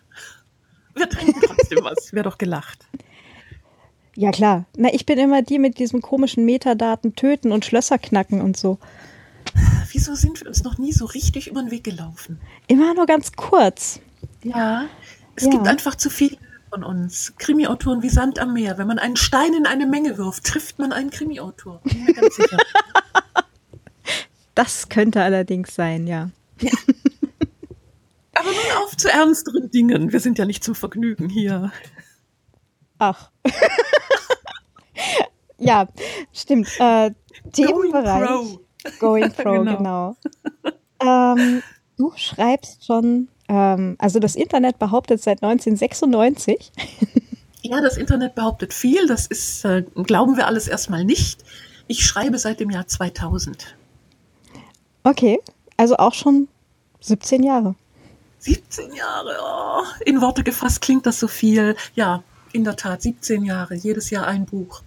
Wir 0.99 1.09
trinken 1.09 1.41
trotzdem 1.41 1.83
was. 1.83 2.13
Wäre 2.13 2.23
doch 2.23 2.37
gelacht. 2.37 2.85
Ja, 4.15 4.31
klar. 4.31 4.65
Na, 4.75 4.93
ich 4.93 5.05
bin 5.05 5.17
immer 5.17 5.41
die 5.41 5.59
mit 5.59 5.79
diesen 5.79 6.01
komischen 6.01 6.45
Metadaten 6.45 7.15
töten 7.15 7.51
und 7.51 7.65
Schlösser 7.65 7.97
knacken 7.97 8.41
und 8.41 8.57
so. 8.57 8.77
Wieso 9.91 10.15
sind 10.15 10.41
wir 10.41 10.47
uns 10.47 10.63
noch 10.63 10.77
nie 10.77 10.91
so 10.91 11.05
richtig 11.05 11.47
über 11.47 11.61
den 11.61 11.71
Weg 11.71 11.83
gelaufen? 11.83 12.39
Immer 12.67 12.93
nur 12.93 13.05
ganz 13.05 13.31
kurz. 13.31 14.01
Ja, 14.43 14.85
es 15.35 15.45
ja. 15.45 15.51
gibt 15.51 15.67
einfach 15.67 15.95
zu 15.95 16.09
viele 16.09 16.37
von 16.69 16.83
uns. 16.83 17.33
Krimi-Autoren 17.37 18.03
wie 18.03 18.09
Sand 18.09 18.39
am 18.39 18.53
Meer. 18.53 18.77
Wenn 18.77 18.87
man 18.87 18.99
einen 18.99 19.15
Stein 19.15 19.53
in 19.53 19.65
eine 19.65 19.85
Menge 19.85 20.17
wirft, 20.17 20.43
trifft 20.43 20.79
man 20.79 20.91
einen 20.91 21.09
Krimi-Autor. 21.09 21.81
Bin 21.83 22.03
mir 22.03 22.13
ganz 22.13 22.35
sicher. 22.35 22.57
das 24.55 24.89
könnte 24.89 25.21
allerdings 25.21 25.73
sein, 25.73 26.05
ja. 26.07 26.29
ja. 26.59 26.71
Aber 28.39 28.49
nun 28.49 28.83
auf 28.83 28.95
zu 28.95 29.09
ernsteren 29.09 29.69
Dingen. 29.69 30.13
Wir 30.13 30.19
sind 30.19 30.37
ja 30.37 30.45
nicht 30.45 30.63
zum 30.63 30.75
Vergnügen 30.75 31.29
hier. 31.29 31.71
Ach. 32.97 33.31
ja, 35.57 35.87
stimmt. 36.31 36.69
Äh, 36.79 37.11
Themenbereich. 37.51 38.29
Going 38.29 38.59
Pro, 38.83 38.99
Going 38.99 39.31
Pro 39.35 39.51
genau. 39.51 39.77
genau. 39.77 40.15
Ähm, 41.01 41.63
du 41.97 42.13
schreibst 42.15 42.85
schon, 42.85 43.27
ähm, 43.49 43.95
also 43.99 44.19
das 44.19 44.35
Internet 44.35 44.79
behauptet 44.79 45.21
seit 45.21 45.43
1996. 45.43 46.71
ja, 47.61 47.81
das 47.81 47.97
Internet 47.97 48.35
behauptet 48.35 48.73
viel. 48.73 49.05
Das 49.07 49.27
ist, 49.27 49.65
äh, 49.65 49.83
glauben 49.95 50.37
wir 50.37 50.47
alles 50.47 50.67
erstmal 50.67 51.03
nicht. 51.03 51.43
Ich 51.87 52.05
schreibe 52.05 52.37
seit 52.37 52.59
dem 52.61 52.69
Jahr 52.69 52.87
2000. 52.87 53.75
Okay, 55.03 55.39
also 55.75 55.97
auch 55.97 56.13
schon 56.13 56.47
17 57.01 57.43
Jahre. 57.43 57.75
17 58.39 58.93
Jahre, 58.93 59.37
oh, 59.41 59.83
in 60.05 60.21
Worte 60.21 60.43
gefasst 60.43 60.81
klingt 60.81 61.05
das 61.05 61.19
so 61.19 61.27
viel. 61.27 61.75
Ja, 61.95 62.23
in 62.51 62.63
der 62.63 62.75
Tat, 62.75 63.01
17 63.01 63.43
Jahre, 63.43 63.75
jedes 63.75 64.09
Jahr 64.09 64.27
ein 64.27 64.45
Buch. 64.45 64.81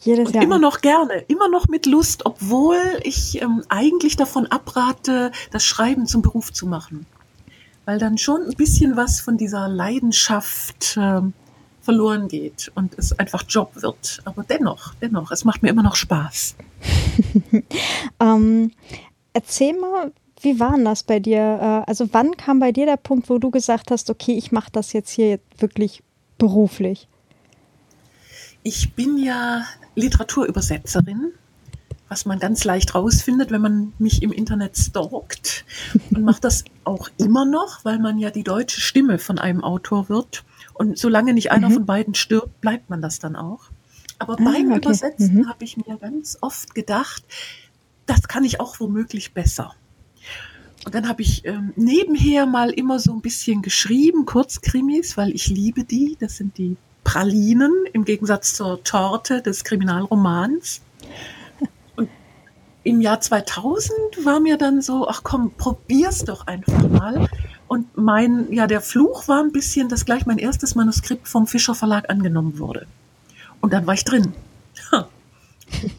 Jedes 0.00 0.28
und 0.28 0.34
Jahr. 0.34 0.44
Immer 0.44 0.58
noch 0.58 0.80
gerne, 0.80 1.24
immer 1.28 1.48
noch 1.48 1.68
mit 1.68 1.86
Lust, 1.86 2.24
obwohl 2.24 2.78
ich 3.02 3.42
ähm, 3.42 3.62
eigentlich 3.68 4.16
davon 4.16 4.46
abrate, 4.46 5.32
das 5.50 5.64
Schreiben 5.64 6.06
zum 6.06 6.22
Beruf 6.22 6.52
zu 6.52 6.66
machen. 6.66 7.06
Weil 7.84 7.98
dann 7.98 8.18
schon 8.18 8.42
ein 8.42 8.56
bisschen 8.56 8.96
was 8.96 9.20
von 9.20 9.36
dieser 9.36 9.68
Leidenschaft 9.68 10.96
ähm, 10.96 11.32
verloren 11.82 12.28
geht 12.28 12.70
und 12.74 12.98
es 12.98 13.18
einfach 13.18 13.44
Job 13.48 13.72
wird. 13.74 14.20
Aber 14.24 14.44
dennoch, 14.44 14.94
dennoch, 15.00 15.30
es 15.30 15.44
macht 15.44 15.62
mir 15.62 15.70
immer 15.70 15.82
noch 15.82 15.96
Spaß. 15.96 16.54
ähm, 18.20 18.72
erzähl 19.32 19.78
mal, 19.78 20.12
wie 20.42 20.60
war 20.60 20.74
denn 20.74 20.84
das 20.84 21.02
bei 21.02 21.20
dir? 21.20 21.38
Äh, 21.38 21.90
also 21.90 22.08
wann 22.12 22.36
kam 22.36 22.60
bei 22.60 22.72
dir 22.72 22.86
der 22.86 22.96
Punkt, 22.96 23.28
wo 23.28 23.38
du 23.38 23.50
gesagt 23.50 23.90
hast, 23.90 24.10
okay, 24.10 24.36
ich 24.36 24.52
mache 24.52 24.70
das 24.72 24.92
jetzt 24.92 25.10
hier 25.10 25.40
wirklich 25.58 26.02
beruflich? 26.38 27.08
Ich 28.62 28.94
bin 28.94 29.18
ja 29.18 29.64
Literaturübersetzerin, 29.94 31.32
was 32.08 32.26
man 32.26 32.38
ganz 32.38 32.64
leicht 32.64 32.94
rausfindet, 32.94 33.50
wenn 33.50 33.60
man 33.60 33.92
mich 33.98 34.22
im 34.22 34.32
Internet 34.32 34.76
stalkt. 34.76 35.64
Und 36.10 36.22
macht 36.22 36.44
das 36.44 36.64
auch 36.84 37.08
immer 37.18 37.44
noch, 37.44 37.84
weil 37.84 37.98
man 37.98 38.18
ja 38.18 38.30
die 38.30 38.44
deutsche 38.44 38.80
Stimme 38.80 39.18
von 39.18 39.38
einem 39.38 39.62
Autor 39.62 40.08
wird. 40.08 40.44
Und 40.74 40.98
solange 40.98 41.34
nicht 41.34 41.50
einer 41.50 41.68
mhm. 41.68 41.74
von 41.74 41.86
beiden 41.86 42.14
stirbt, 42.14 42.60
bleibt 42.60 42.90
man 42.90 43.02
das 43.02 43.18
dann 43.18 43.36
auch. 43.36 43.70
Aber 44.18 44.34
ah, 44.34 44.44
beim 44.44 44.70
okay. 44.70 44.78
Übersetzen 44.78 45.34
mhm. 45.34 45.48
habe 45.48 45.64
ich 45.64 45.76
mir 45.76 45.96
ganz 45.96 46.38
oft 46.40 46.74
gedacht, 46.74 47.22
das 48.06 48.22
kann 48.26 48.44
ich 48.44 48.60
auch 48.60 48.80
womöglich 48.80 49.34
besser. 49.34 49.74
Und 50.88 50.94
dann 50.94 51.06
habe 51.06 51.20
ich 51.20 51.44
ähm, 51.44 51.74
nebenher 51.76 52.46
mal 52.46 52.70
immer 52.70 52.98
so 52.98 53.12
ein 53.12 53.20
bisschen 53.20 53.60
geschrieben, 53.60 54.24
Kurzkrimis, 54.24 55.18
weil 55.18 55.34
ich 55.34 55.48
liebe 55.48 55.84
die. 55.84 56.16
Das 56.18 56.38
sind 56.38 56.56
die 56.56 56.78
Pralinen 57.04 57.74
im 57.92 58.06
Gegensatz 58.06 58.54
zur 58.54 58.82
Torte 58.84 59.42
des 59.42 59.64
Kriminalromans. 59.64 60.80
Und 61.96 62.08
im 62.84 63.02
Jahr 63.02 63.20
2000 63.20 63.98
war 64.24 64.40
mir 64.40 64.56
dann 64.56 64.80
so, 64.80 65.06
ach 65.06 65.20
komm, 65.24 65.50
probier's 65.58 66.24
doch 66.24 66.46
einfach 66.46 66.88
mal. 66.88 67.28
Und 67.66 67.98
mein, 67.98 68.50
ja, 68.50 68.66
der 68.66 68.80
Fluch 68.80 69.28
war 69.28 69.42
ein 69.42 69.52
bisschen, 69.52 69.90
dass 69.90 70.06
gleich 70.06 70.24
mein 70.24 70.38
erstes 70.38 70.74
Manuskript 70.74 71.28
vom 71.28 71.46
Fischer 71.46 71.74
Verlag 71.74 72.08
angenommen 72.08 72.58
wurde. 72.58 72.86
Und 73.60 73.74
dann 73.74 73.86
war 73.86 73.92
ich 73.92 74.04
drin. 74.04 74.32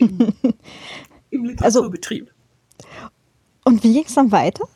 Im 1.30 1.46
Literaturbetrieb. 1.46 2.24
Also, 2.24 2.40
und 3.66 3.84
wie 3.84 3.94
ging 3.94 4.06
es 4.06 4.16
dann 4.16 4.32
weiter? 4.32 4.68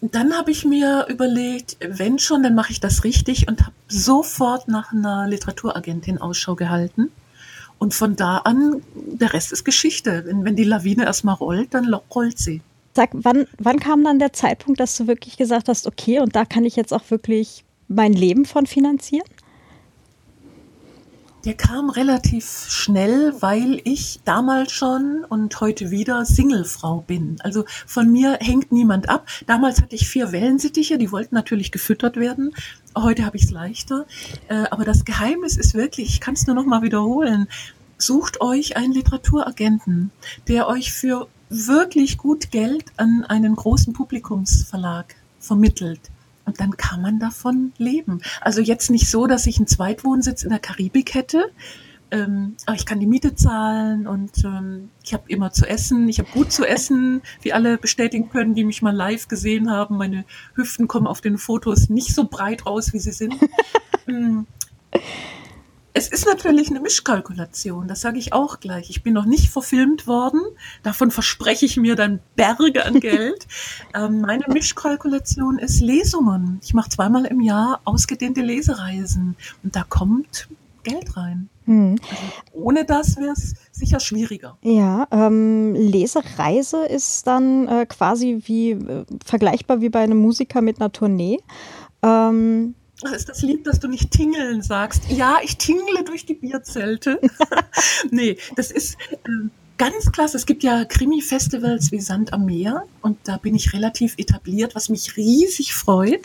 Dann 0.00 0.36
habe 0.36 0.50
ich 0.50 0.64
mir 0.64 1.06
überlegt, 1.08 1.76
wenn 1.80 2.18
schon, 2.18 2.42
dann 2.42 2.54
mache 2.54 2.72
ich 2.72 2.80
das 2.80 3.04
richtig 3.04 3.48
und 3.48 3.62
habe 3.62 3.74
sofort 3.88 4.68
nach 4.68 4.92
einer 4.92 5.26
Literaturagentin 5.28 6.18
Ausschau 6.18 6.54
gehalten. 6.54 7.10
Und 7.78 7.94
von 7.94 8.16
da 8.16 8.38
an, 8.38 8.82
der 8.94 9.32
Rest 9.32 9.52
ist 9.52 9.64
Geschichte. 9.64 10.24
Wenn, 10.26 10.44
wenn 10.44 10.56
die 10.56 10.64
Lawine 10.64 11.04
erstmal 11.04 11.34
rollt, 11.34 11.74
dann 11.74 11.92
rollt 11.92 12.38
sie. 12.38 12.62
Sag, 12.94 13.10
wann, 13.12 13.46
wann 13.58 13.78
kam 13.78 14.02
dann 14.02 14.18
der 14.18 14.32
Zeitpunkt, 14.32 14.80
dass 14.80 14.96
du 14.96 15.06
wirklich 15.06 15.36
gesagt 15.36 15.68
hast, 15.68 15.86
okay, 15.86 16.20
und 16.20 16.34
da 16.34 16.46
kann 16.46 16.64
ich 16.64 16.76
jetzt 16.76 16.94
auch 16.94 17.10
wirklich 17.10 17.64
mein 17.88 18.14
Leben 18.14 18.46
von 18.46 18.66
finanzieren? 18.66 19.26
Der 21.46 21.54
kam 21.54 21.90
relativ 21.90 22.66
schnell, 22.68 23.32
weil 23.38 23.80
ich 23.84 24.18
damals 24.24 24.72
schon 24.72 25.24
und 25.28 25.60
heute 25.60 25.92
wieder 25.92 26.24
Singlefrau 26.24 27.04
bin. 27.06 27.36
Also 27.38 27.64
von 27.86 28.10
mir 28.10 28.38
hängt 28.40 28.72
niemand 28.72 29.08
ab. 29.08 29.28
Damals 29.46 29.80
hatte 29.80 29.94
ich 29.94 30.08
vier 30.08 30.32
Wellensittiche, 30.32 30.98
die 30.98 31.12
wollten 31.12 31.36
natürlich 31.36 31.70
gefüttert 31.70 32.16
werden. 32.16 32.52
Heute 32.98 33.24
habe 33.24 33.36
ich 33.36 33.44
es 33.44 33.52
leichter. 33.52 34.06
Äh, 34.48 34.64
aber 34.72 34.84
das 34.84 35.04
Geheimnis 35.04 35.56
ist 35.56 35.74
wirklich, 35.74 36.08
ich 36.08 36.20
kann 36.20 36.34
es 36.34 36.48
nur 36.48 36.56
noch 36.56 36.66
mal 36.66 36.82
wiederholen, 36.82 37.46
sucht 37.96 38.40
euch 38.40 38.76
einen 38.76 38.92
Literaturagenten, 38.92 40.10
der 40.48 40.66
euch 40.66 40.92
für 40.92 41.28
wirklich 41.48 42.18
gut 42.18 42.50
Geld 42.50 42.86
an 42.96 43.24
einen 43.24 43.54
großen 43.54 43.92
Publikumsverlag 43.92 45.14
vermittelt. 45.38 46.00
Und 46.46 46.60
dann 46.60 46.76
kann 46.76 47.02
man 47.02 47.18
davon 47.18 47.72
leben. 47.76 48.22
Also 48.40 48.60
jetzt 48.60 48.90
nicht 48.90 49.10
so, 49.10 49.26
dass 49.26 49.46
ich 49.46 49.58
einen 49.58 49.66
Zweitwohnsitz 49.66 50.44
in 50.44 50.50
der 50.50 50.60
Karibik 50.60 51.14
hätte, 51.14 51.50
ähm, 52.12 52.56
aber 52.66 52.76
ich 52.76 52.86
kann 52.86 53.00
die 53.00 53.06
Miete 53.06 53.34
zahlen 53.34 54.06
und 54.06 54.44
ähm, 54.44 54.90
ich 55.02 55.12
habe 55.12 55.24
immer 55.26 55.50
zu 55.52 55.66
essen. 55.66 56.08
Ich 56.08 56.20
habe 56.20 56.28
gut 56.32 56.52
zu 56.52 56.64
essen, 56.64 57.20
wie 57.42 57.52
alle 57.52 57.78
bestätigen 57.78 58.30
können, 58.30 58.54
die 58.54 58.64
mich 58.64 58.80
mal 58.80 58.94
live 58.94 59.26
gesehen 59.26 59.70
haben. 59.70 59.96
Meine 59.96 60.24
Hüften 60.54 60.86
kommen 60.86 61.08
auf 61.08 61.20
den 61.20 61.36
Fotos 61.36 61.88
nicht 61.88 62.14
so 62.14 62.28
breit 62.28 62.64
raus, 62.64 62.92
wie 62.92 63.00
sie 63.00 63.10
sind. 63.10 63.34
ähm, 64.08 64.46
es 65.96 66.08
ist 66.08 66.26
natürlich 66.26 66.68
eine 66.68 66.80
Mischkalkulation, 66.80 67.88
das 67.88 68.02
sage 68.02 68.18
ich 68.18 68.34
auch 68.34 68.60
gleich. 68.60 68.90
Ich 68.90 69.02
bin 69.02 69.14
noch 69.14 69.24
nicht 69.24 69.48
verfilmt 69.48 70.06
worden, 70.06 70.42
davon 70.82 71.10
verspreche 71.10 71.64
ich 71.64 71.78
mir 71.78 71.96
dann 71.96 72.20
Berge 72.36 72.84
an 72.84 73.00
Geld. 73.00 73.46
ähm, 73.94 74.20
meine 74.20 74.44
Mischkalkulation 74.48 75.58
ist 75.58 75.80
Lesungen. 75.80 76.60
Ich 76.62 76.74
mache 76.74 76.90
zweimal 76.90 77.24
im 77.24 77.40
Jahr 77.40 77.80
ausgedehnte 77.84 78.42
Lesereisen 78.42 79.36
und 79.62 79.74
da 79.74 79.84
kommt 79.88 80.48
Geld 80.82 81.16
rein. 81.16 81.48
Hm. 81.64 81.96
Also 82.10 82.22
ohne 82.52 82.84
das 82.84 83.16
wäre 83.16 83.32
es 83.32 83.54
sicher 83.72 83.98
schwieriger. 83.98 84.58
Ja, 84.60 85.08
ähm, 85.10 85.74
Lesereise 85.74 86.84
ist 86.84 87.26
dann 87.26 87.68
äh, 87.68 87.86
quasi 87.86 88.42
wie 88.44 88.72
äh, 88.72 89.06
vergleichbar 89.24 89.80
wie 89.80 89.88
bei 89.88 90.00
einem 90.00 90.18
Musiker 90.18 90.60
mit 90.60 90.78
einer 90.78 90.92
Tournee. 90.92 91.38
Ähm, 92.02 92.74
ist 93.02 93.28
das 93.28 93.42
lieb, 93.42 93.64
dass 93.64 93.78
du 93.78 93.88
nicht 93.88 94.10
tingeln 94.10 94.62
sagst. 94.62 95.10
Ja, 95.10 95.38
ich 95.42 95.58
tingle 95.58 96.02
durch 96.04 96.24
die 96.24 96.34
Bierzelte. 96.34 97.20
nee, 98.10 98.38
das 98.56 98.70
ist 98.70 98.96
äh, 99.10 99.48
ganz 99.76 100.12
klasse. 100.12 100.36
Es 100.36 100.46
gibt 100.46 100.62
ja 100.62 100.84
Krimi-Festivals 100.84 101.92
wie 101.92 102.00
Sand 102.00 102.32
am 102.32 102.46
Meer 102.46 102.84
und 103.02 103.18
da 103.24 103.36
bin 103.36 103.54
ich 103.54 103.72
relativ 103.72 104.14
etabliert, 104.16 104.74
was 104.74 104.88
mich 104.88 105.16
riesig 105.16 105.74
freut. 105.74 106.22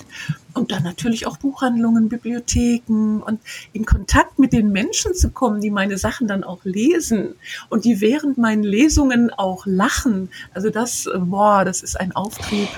Und 0.54 0.72
dann 0.72 0.84
natürlich 0.84 1.28
auch 1.28 1.38
Buchhandlungen, 1.38 2.10
Bibliotheken 2.10 3.22
und 3.22 3.40
in 3.74 3.86
Kontakt 3.86 4.40
mit 4.40 4.54
den 4.54 4.72
Menschen 4.72 5.14
zu 5.14 5.30
kommen, 5.30 5.62
die 5.62 5.72
meine 5.72 5.98
Sachen 5.98 6.28
dann 6.28 6.44
auch 6.44 6.64
lesen 6.64 7.36
und 7.70 7.86
die 7.86 8.02
während 8.02 8.38
meinen 8.38 8.64
Lesungen 8.64 9.32
auch 9.32 9.66
lachen. 9.66 10.30
Also 10.54 10.70
das, 10.70 11.10
boah, 11.18 11.64
das 11.66 11.82
ist 11.82 12.00
ein 12.00 12.14
Auftrieb, 12.14 12.70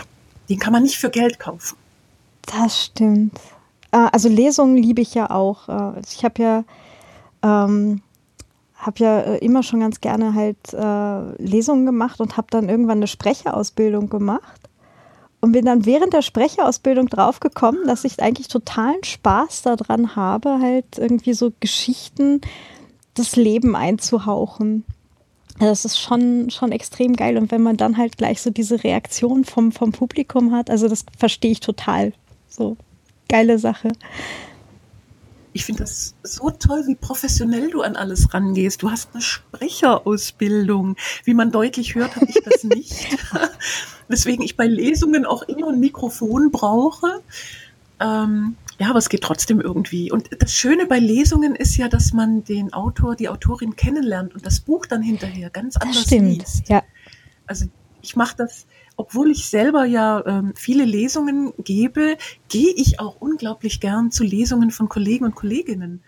den 0.50 0.60
kann 0.60 0.74
man 0.74 0.84
nicht 0.84 0.98
für 0.98 1.10
Geld 1.10 1.40
kaufen. 1.40 1.78
Das 2.46 2.86
stimmt. 2.86 3.40
Äh, 3.94 4.10
also 4.12 4.28
Lesungen 4.28 4.76
liebe 4.76 5.02
ich 5.02 5.14
ja 5.14 5.30
auch. 5.30 5.70
Äh, 5.70 6.02
ich 6.12 6.26
habe 6.26 6.42
ja, 6.42 6.64
ähm, 7.44 8.02
hab 8.76 9.00
ja 9.00 9.20
äh, 9.20 9.38
immer 9.38 9.64
schon 9.64 9.80
ganz 9.80 10.02
gerne 10.02 10.34
halt 10.34 10.74
äh, 10.74 11.42
Lesungen 11.42 11.86
gemacht 11.86 12.20
und 12.20 12.36
habe 12.36 12.48
dann 12.50 12.68
irgendwann 12.68 12.98
eine 12.98 13.08
Sprecherausbildung 13.08 14.10
gemacht. 14.10 14.60
Und 15.40 15.52
bin 15.52 15.66
dann 15.66 15.86
während 15.86 16.14
der 16.14 16.22
Sprecherausbildung 16.22 17.08
draufgekommen, 17.10 17.86
dass 17.86 18.06
ich 18.06 18.22
eigentlich 18.22 18.48
totalen 18.48 19.04
Spaß 19.04 19.64
daran 19.64 20.16
habe, 20.16 20.60
halt 20.62 20.98
irgendwie 20.98 21.34
so 21.34 21.52
Geschichten 21.60 22.40
das 23.14 23.36
Leben 23.36 23.76
einzuhauchen. 23.76 24.86
Also 25.56 25.66
das 25.66 25.86
ist 25.86 26.00
schon, 26.00 26.50
schon 26.50 26.72
extrem 26.72 27.18
geil. 27.18 27.38
Und 27.38 27.52
wenn 27.52 27.62
man 27.62 27.76
dann 27.76 27.98
halt 27.98 28.18
gleich 28.18 28.42
so 28.42 28.52
diese 28.52 28.86
Reaktion 28.86 29.44
vom, 29.44 29.74
vom 29.74 29.92
Publikum 29.92 30.54
hat, 30.54 30.70
also 30.70 30.88
das 30.88 31.06
verstehe 31.18 31.52
ich 31.52 31.60
total. 31.60 32.14
So 32.48 32.78
geile 33.30 33.60
Sache. 33.60 33.90
Ich 35.54 35.66
finde 35.66 35.84
das 35.84 36.16
so 36.24 36.50
toll, 36.50 36.84
wie 36.88 36.96
professionell 36.96 37.70
du 37.70 37.82
an 37.82 37.96
alles 37.96 38.34
rangehst. 38.34 38.82
Du 38.82 38.90
hast 38.90 39.10
eine 39.14 39.22
Sprecherausbildung. 39.22 40.96
Wie 41.24 41.36
man 41.36 41.52
deutlich 41.52 41.94
hört, 41.94 42.16
habe 42.16 42.26
ich 42.28 42.40
das 42.44 42.64
nicht. 42.64 43.18
Weswegen 44.08 44.44
ich 44.44 44.58
bei 44.58 44.66
Lesungen 44.66 45.26
auch 45.26 45.44
immer 45.44 45.70
ein 45.70 45.80
Mikrofon 45.80 46.52
brauche. 46.52 47.22
Ähm, 48.00 48.56
ja, 48.80 48.90
aber 48.90 49.00
es 49.00 49.10
geht 49.10 49.22
trotzdem 49.22 49.62
irgendwie. 49.62 50.12
Und 50.12 50.30
das 50.42 50.54
Schöne 50.54 50.88
bei 50.88 50.98
Lesungen 50.98 51.56
ist 51.56 51.78
ja, 51.78 51.88
dass 51.88 52.14
man 52.14 52.44
den 52.44 52.74
Autor, 52.74 53.16
die 53.16 53.30
Autorin 53.30 53.76
kennenlernt 53.76 54.34
und 54.34 54.46
das 54.46 54.60
Buch 54.60 54.88
dann 54.88 55.04
hinterher 55.04 55.52
ganz 55.52 55.78
anders 55.78 55.98
das 55.98 56.06
stimmt, 56.06 56.38
liest. 56.40 56.68
Ja. 56.68 56.84
Also 57.46 57.66
ich 58.02 58.16
mache 58.16 58.36
das 58.38 58.66
obwohl 58.96 59.32
ich 59.32 59.50
selber 59.50 59.86
ja 59.86 60.24
ähm, 60.26 60.54
viele 60.56 60.86
Lesungen 60.86 61.54
gebe, 61.58 62.18
gehe 62.50 62.74
ich 62.76 63.00
auch 63.00 63.20
unglaublich 63.20 63.80
gern 63.80 64.12
zu 64.12 64.24
Lesungen 64.24 64.72
von 64.72 64.90
Kollegen 64.90 65.26
und 65.26 65.36
Kolleginnen. 65.36 66.04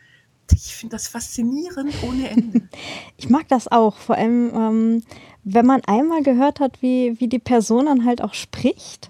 Ich 0.53 0.75
finde 0.75 0.95
das 0.95 1.07
faszinierend 1.07 1.93
ohne 2.03 2.29
Ende. 2.29 2.61
ich 3.17 3.29
mag 3.29 3.47
das 3.47 3.67
auch, 3.67 3.97
vor 3.97 4.15
allem, 4.15 4.51
ähm, 4.53 5.03
wenn 5.43 5.65
man 5.65 5.81
einmal 5.85 6.21
gehört 6.21 6.59
hat, 6.59 6.81
wie, 6.81 7.19
wie 7.19 7.27
die 7.27 7.39
Person 7.39 7.85
dann 7.87 8.05
halt 8.05 8.21
auch 8.21 8.33
spricht 8.33 9.09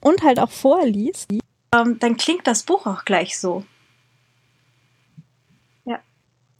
und 0.00 0.22
halt 0.22 0.38
auch 0.38 0.50
vorliest, 0.50 1.32
ähm, 1.72 1.98
dann 1.98 2.16
klingt 2.16 2.46
das 2.46 2.62
Buch 2.62 2.86
auch 2.86 3.04
gleich 3.04 3.38
so. 3.38 3.64
Ja. 5.84 6.00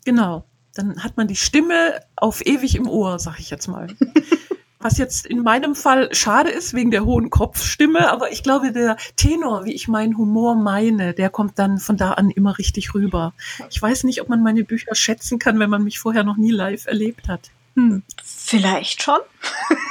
Genau. 0.05 0.45
Dann 0.75 1.03
hat 1.03 1.17
man 1.17 1.27
die 1.27 1.37
Stimme 1.37 2.01
auf 2.17 2.45
ewig 2.45 2.77
im 2.77 2.89
Ohr, 2.89 3.19
sag 3.19 3.39
ich 3.39 3.51
jetzt 3.51 3.67
mal. 3.67 3.87
was 4.87 4.99
jetzt 4.99 5.27
in 5.27 5.43
meinem 5.43 5.75
Fall 5.75 6.15
schade 6.15 6.51
ist 6.51 6.73
wegen 6.73 6.93
der 6.93 7.05
hohen 7.05 7.29
Kopfstimme, 7.29 8.09
aber 8.09 8.31
ich 8.31 8.45
glaube, 8.45 8.71
der 8.71 8.97
Tenor, 9.17 9.65
wie 9.65 9.73
ich 9.73 9.89
meinen 9.89 10.17
Humor 10.17 10.55
meine, 10.55 11.13
der 11.13 11.29
kommt 11.29 11.59
dann 11.59 11.79
von 11.79 11.97
da 11.97 12.13
an 12.13 12.31
immer 12.31 12.57
richtig 12.57 12.95
rüber. 12.95 13.35
Ich 13.69 13.83
weiß 13.83 14.05
nicht, 14.05 14.23
ob 14.23 14.29
man 14.29 14.45
meine 14.45 14.63
Bücher 14.63 14.95
schätzen 14.95 15.41
kann, 15.41 15.59
wenn 15.59 15.71
man 15.71 15.83
mich 15.83 15.99
vorher 15.99 16.23
noch 16.23 16.37
nie 16.37 16.53
live 16.53 16.87
erlebt 16.87 17.27
hat. 17.27 17.51
Hm. 17.75 18.05
Vielleicht 18.25 19.03
schon. 19.03 19.19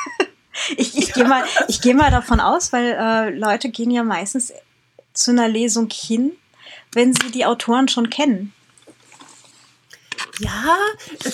ich 0.77 0.97
ich 0.97 1.11
gehe 1.11 1.27
mal, 1.27 1.43
geh 1.81 1.93
mal 1.93 2.09
davon 2.09 2.39
aus, 2.39 2.71
weil 2.71 2.95
äh, 2.97 3.37
Leute 3.37 3.71
gehen 3.71 3.91
ja 3.91 4.03
meistens 4.05 4.53
zu 5.13 5.31
einer 5.31 5.49
Lesung 5.49 5.89
hin, 5.91 6.31
wenn 6.93 7.13
sie 7.13 7.31
die 7.31 7.45
Autoren 7.45 7.89
schon 7.89 8.09
kennen. 8.09 8.53
Ja, 10.39 10.77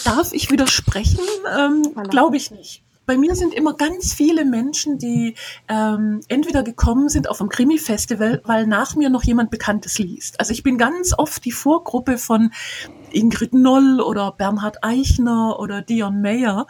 darf 0.03 0.33
ich 0.33 0.49
widersprechen? 0.49 1.19
Ähm, 1.55 1.83
voilà. 1.93 2.09
Glaube 2.09 2.37
ich 2.37 2.49
nicht. 2.49 2.81
Bei 3.11 3.17
mir 3.17 3.35
sind 3.35 3.53
immer 3.53 3.73
ganz 3.73 4.13
viele 4.13 4.45
Menschen, 4.45 4.97
die 4.97 5.35
ähm, 5.67 6.21
entweder 6.29 6.63
gekommen 6.63 7.09
sind 7.09 7.29
auf 7.29 7.41
einem 7.41 7.49
Krimi-Festival, 7.49 8.41
weil 8.45 8.65
nach 8.65 8.95
mir 8.95 9.09
noch 9.09 9.25
jemand 9.25 9.51
Bekanntes 9.51 9.99
liest. 9.99 10.39
Also 10.39 10.53
ich 10.53 10.63
bin 10.63 10.77
ganz 10.77 11.13
oft 11.17 11.43
die 11.43 11.51
Vorgruppe 11.51 12.17
von 12.17 12.53
Ingrid 13.11 13.53
Noll 13.53 13.99
oder 13.99 14.31
Bernhard 14.31 14.81
Eichner 14.85 15.59
oder 15.59 15.81
Dion 15.81 16.21
Mayer. 16.21 16.67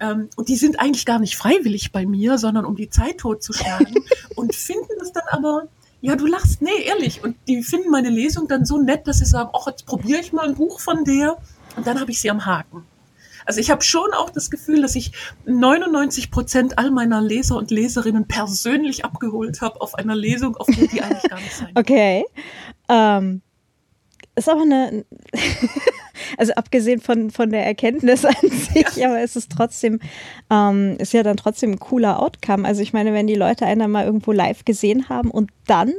Ähm, 0.00 0.30
und 0.34 0.48
die 0.48 0.56
sind 0.56 0.80
eigentlich 0.80 1.06
gar 1.06 1.20
nicht 1.20 1.36
freiwillig 1.36 1.92
bei 1.92 2.06
mir, 2.06 2.38
sondern 2.38 2.64
um 2.64 2.74
die 2.74 2.90
Zeit 2.90 3.18
totzuschlagen 3.18 3.94
und 4.34 4.52
finden 4.52 4.94
das 4.98 5.12
dann 5.12 5.28
aber 5.30 5.68
ja, 6.00 6.16
du 6.16 6.26
lachst, 6.26 6.60
nee, 6.60 6.82
ehrlich. 6.84 7.22
Und 7.22 7.36
die 7.46 7.62
finden 7.62 7.90
meine 7.90 8.10
Lesung 8.10 8.48
dann 8.48 8.64
so 8.64 8.78
nett, 8.78 9.06
dass 9.06 9.20
sie 9.20 9.26
sagen, 9.26 9.50
ach, 9.54 9.68
jetzt 9.68 9.86
probiere 9.86 10.18
ich 10.18 10.32
mal 10.32 10.48
ein 10.48 10.56
Buch 10.56 10.80
von 10.80 11.04
der. 11.04 11.36
Und 11.76 11.86
dann 11.86 12.00
habe 12.00 12.10
ich 12.10 12.20
sie 12.20 12.32
am 12.32 12.44
Haken. 12.44 12.84
Also 13.44 13.60
ich 13.60 13.70
habe 13.70 13.82
schon 13.82 14.12
auch 14.12 14.30
das 14.30 14.50
Gefühl, 14.50 14.82
dass 14.82 14.94
ich 14.94 15.12
99 15.44 16.30
Prozent 16.30 16.78
all 16.78 16.90
meiner 16.90 17.20
Leser 17.20 17.56
und 17.56 17.70
Leserinnen 17.70 18.26
persönlich 18.26 19.04
abgeholt 19.04 19.60
habe 19.60 19.80
auf 19.80 19.94
einer 19.94 20.16
Lesung, 20.16 20.56
auf 20.56 20.66
der 20.66 20.86
die 20.88 21.02
eigentlich 21.02 21.30
gar 21.30 21.40
nicht 21.40 21.52
sein. 21.56 21.72
Okay. 21.74 22.24
Ähm, 22.88 23.42
ist 24.36 24.48
aber 24.48 24.62
eine, 24.62 25.04
also 26.38 26.52
abgesehen 26.54 27.00
von, 27.00 27.30
von 27.30 27.50
der 27.50 27.64
Erkenntnis 27.64 28.24
an 28.24 28.34
sich, 28.42 28.96
ja. 28.96 29.08
aber 29.08 29.20
es 29.20 29.36
ist 29.36 29.52
trotzdem, 29.52 30.00
ähm, 30.50 30.96
ist 30.98 31.12
ja 31.12 31.22
dann 31.22 31.36
trotzdem 31.36 31.72
ein 31.72 31.78
cooler 31.78 32.20
Outcome. 32.20 32.66
Also 32.66 32.82
ich 32.82 32.92
meine, 32.92 33.12
wenn 33.12 33.26
die 33.26 33.34
Leute 33.34 33.66
einen 33.66 33.90
mal 33.90 34.04
irgendwo 34.04 34.32
live 34.32 34.64
gesehen 34.64 35.08
haben 35.08 35.30
und 35.30 35.50
dann 35.66 35.92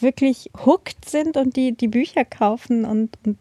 wirklich 0.00 0.50
hooked 0.64 1.08
sind 1.08 1.36
und 1.36 1.56
die, 1.56 1.72
die 1.72 1.88
Bücher 1.88 2.24
kaufen 2.24 2.84
und, 2.84 3.18
und 3.24 3.38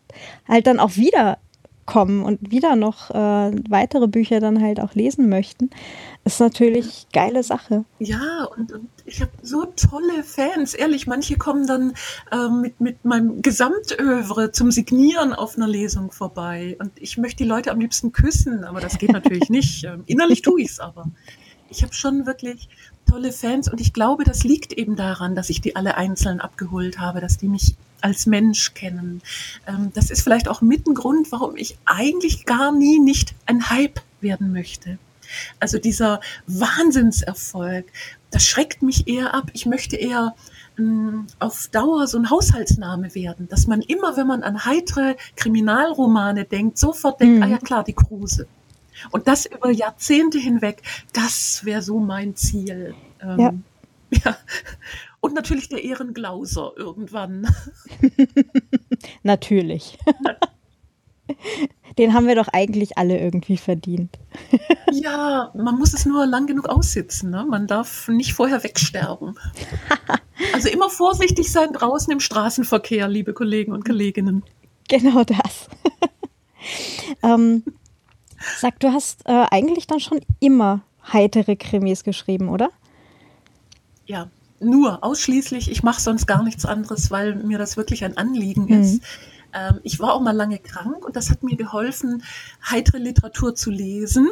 halt 0.47 0.67
dann 0.67 0.79
auch 0.79 0.97
wieder 0.97 1.37
kommen 1.85 2.23
und 2.23 2.51
wieder 2.51 2.75
noch 2.75 3.09
äh, 3.11 3.51
weitere 3.69 4.07
Bücher 4.07 4.39
dann 4.39 4.61
halt 4.61 4.79
auch 4.79 4.95
lesen 4.95 5.29
möchten, 5.29 5.69
ist 6.23 6.39
natürlich 6.39 7.07
geile 7.11 7.43
Sache. 7.43 7.83
Ja, 7.99 8.45
und, 8.55 8.71
und 8.71 8.89
ich 9.05 9.21
habe 9.21 9.31
so 9.41 9.65
tolle 9.65 10.23
Fans, 10.23 10.73
ehrlich. 10.73 11.07
Manche 11.07 11.37
kommen 11.37 11.67
dann 11.67 11.93
äh, 12.31 12.49
mit, 12.49 12.79
mit 12.79 13.03
meinem 13.03 13.41
Gesamtövre 13.41 14.51
zum 14.51 14.71
Signieren 14.71 15.33
auf 15.33 15.57
einer 15.57 15.67
Lesung 15.67 16.11
vorbei. 16.11 16.77
Und 16.79 16.91
ich 16.95 17.17
möchte 17.17 17.43
die 17.43 17.49
Leute 17.49 17.71
am 17.71 17.79
liebsten 17.79 18.11
küssen, 18.11 18.63
aber 18.63 18.79
das 18.79 18.97
geht 18.97 19.11
natürlich 19.11 19.49
nicht. 19.49 19.83
Ähm, 19.83 20.03
innerlich 20.05 20.41
tue 20.41 20.61
ich 20.61 20.69
es 20.69 20.79
aber. 20.79 21.11
Ich 21.69 21.81
habe 21.83 21.93
schon 21.93 22.25
wirklich 22.25 22.69
tolle 23.05 23.31
Fans 23.31 23.69
und 23.71 23.81
ich 23.81 23.93
glaube, 23.93 24.23
das 24.23 24.43
liegt 24.43 24.73
eben 24.73 24.95
daran, 24.95 25.35
dass 25.35 25.49
ich 25.49 25.61
die 25.61 25.75
alle 25.75 25.95
einzeln 25.95 26.39
abgeholt 26.39 26.99
habe, 26.99 27.21
dass 27.21 27.37
die 27.37 27.47
mich 27.47 27.75
als 28.01 28.25
Mensch 28.25 28.73
kennen. 28.73 29.21
Ähm, 29.67 29.91
das 29.93 30.09
ist 30.09 30.21
vielleicht 30.21 30.47
auch 30.47 30.61
mit 30.61 30.87
ein 30.87 30.93
Grund, 30.93 31.31
warum 31.31 31.55
ich 31.55 31.77
eigentlich 31.85 32.45
gar 32.45 32.71
nie 32.71 32.99
nicht 32.99 33.33
ein 33.45 33.69
Hype 33.69 34.01
werden 34.21 34.51
möchte. 34.51 34.97
Also 35.59 35.77
dieser 35.79 36.19
Wahnsinnserfolg, 36.47 37.85
das 38.31 38.43
schreckt 38.45 38.81
mich 38.81 39.07
eher 39.07 39.33
ab. 39.33 39.49
Ich 39.53 39.65
möchte 39.65 39.95
eher 39.95 40.35
ähm, 40.77 41.27
auf 41.39 41.69
Dauer 41.71 42.07
so 42.07 42.17
ein 42.17 42.29
Haushaltsname 42.29 43.15
werden, 43.15 43.47
dass 43.47 43.67
man 43.67 43.81
immer, 43.81 44.17
wenn 44.17 44.27
man 44.27 44.43
an 44.43 44.65
heitere 44.65 45.15
Kriminalromane 45.35 46.45
denkt, 46.45 46.77
sofort 46.77 47.21
denkt, 47.21 47.37
mhm. 47.37 47.43
ah 47.43 47.47
ja 47.47 47.57
klar, 47.57 47.83
die 47.83 47.93
Kruse. 47.93 48.47
Und 49.11 49.27
das 49.27 49.45
über 49.45 49.69
Jahrzehnte 49.71 50.39
hinweg, 50.39 50.81
das 51.13 51.65
wäre 51.65 51.81
so 51.81 51.99
mein 51.99 52.35
Ziel. 52.35 52.95
Ähm, 53.21 53.39
ja. 53.39 53.53
ja. 54.25 54.37
Und 55.19 55.33
natürlich 55.33 55.69
der 55.69 55.83
Ehrenglauser 55.83 56.73
irgendwann. 56.75 57.47
natürlich. 59.23 59.97
Den 61.97 62.13
haben 62.13 62.27
wir 62.27 62.35
doch 62.35 62.49
eigentlich 62.51 62.97
alle 62.97 63.17
irgendwie 63.19 63.55
verdient. 63.55 64.19
ja, 64.91 65.51
man 65.55 65.77
muss 65.77 65.93
es 65.93 66.05
nur 66.05 66.25
lang 66.25 66.47
genug 66.47 66.67
aussitzen. 66.67 67.29
Ne? 67.29 67.45
Man 67.47 67.67
darf 67.67 68.09
nicht 68.09 68.33
vorher 68.33 68.63
wegsterben. 68.63 69.35
also 70.53 70.69
immer 70.69 70.89
vorsichtig 70.89 71.51
sein 71.51 71.71
draußen 71.71 72.11
im 72.11 72.19
Straßenverkehr, 72.19 73.07
liebe 73.07 73.33
Kollegen 73.33 73.71
und 73.71 73.85
Kolleginnen. 73.85 74.43
Genau 74.89 75.23
das. 75.23 75.69
ähm, 77.23 77.63
sag, 78.57 78.79
du 78.79 78.91
hast 78.91 79.25
äh, 79.25 79.45
eigentlich 79.51 79.87
dann 79.87 79.99
schon 79.99 80.21
immer 80.39 80.81
heitere 81.11 81.55
Krimis 81.55 82.03
geschrieben, 82.03 82.49
oder? 82.49 82.69
Ja, 84.05 84.29
nur, 84.59 85.03
ausschließlich. 85.03 85.69
Ich 85.69 85.83
mache 85.83 86.01
sonst 86.01 86.25
gar 86.25 86.43
nichts 86.43 86.65
anderes, 86.65 87.11
weil 87.11 87.35
mir 87.35 87.57
das 87.57 87.77
wirklich 87.77 88.03
ein 88.05 88.17
Anliegen 88.17 88.65
mhm. 88.65 88.81
ist. 88.81 89.03
Ähm, 89.53 89.79
ich 89.83 89.99
war 89.99 90.13
auch 90.13 90.21
mal 90.21 90.35
lange 90.35 90.59
krank 90.59 91.05
und 91.05 91.15
das 91.15 91.29
hat 91.29 91.43
mir 91.43 91.55
geholfen, 91.55 92.23
heitere 92.69 92.97
Literatur 92.97 93.55
zu 93.55 93.69
lesen. 93.69 94.29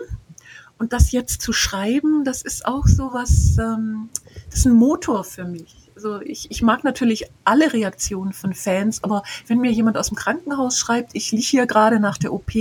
Und 0.78 0.94
das 0.94 1.12
jetzt 1.12 1.42
zu 1.42 1.54
schreiben, 1.54 2.24
das 2.24 2.42
ist 2.42 2.66
auch 2.66 2.88
so 2.88 3.14
was, 3.14 3.58
ähm, 3.60 4.10
das 4.50 4.60
ist 4.60 4.66
ein 4.66 4.74
Motor 4.74 5.24
für 5.24 5.44
mich. 5.44 5.91
Also 5.96 6.22
ich, 6.22 6.50
ich 6.50 6.62
mag 6.62 6.84
natürlich 6.84 7.26
alle 7.44 7.74
Reaktionen 7.74 8.34
von 8.34 8.54
Fans, 8.54 9.04
aber 9.04 9.24
wenn 9.48 9.60
mir 9.60 9.72
jemand 9.72 9.98
aus 9.98 10.08
dem 10.08 10.18
Krankenhaus 10.18 10.78
schreibt, 10.78 11.16
ich 11.16 11.32
liege 11.32 11.44
hier 11.44 11.68
gerade 11.68 12.00
nach 12.00 12.18
der 12.18 12.34
OP 12.34 12.52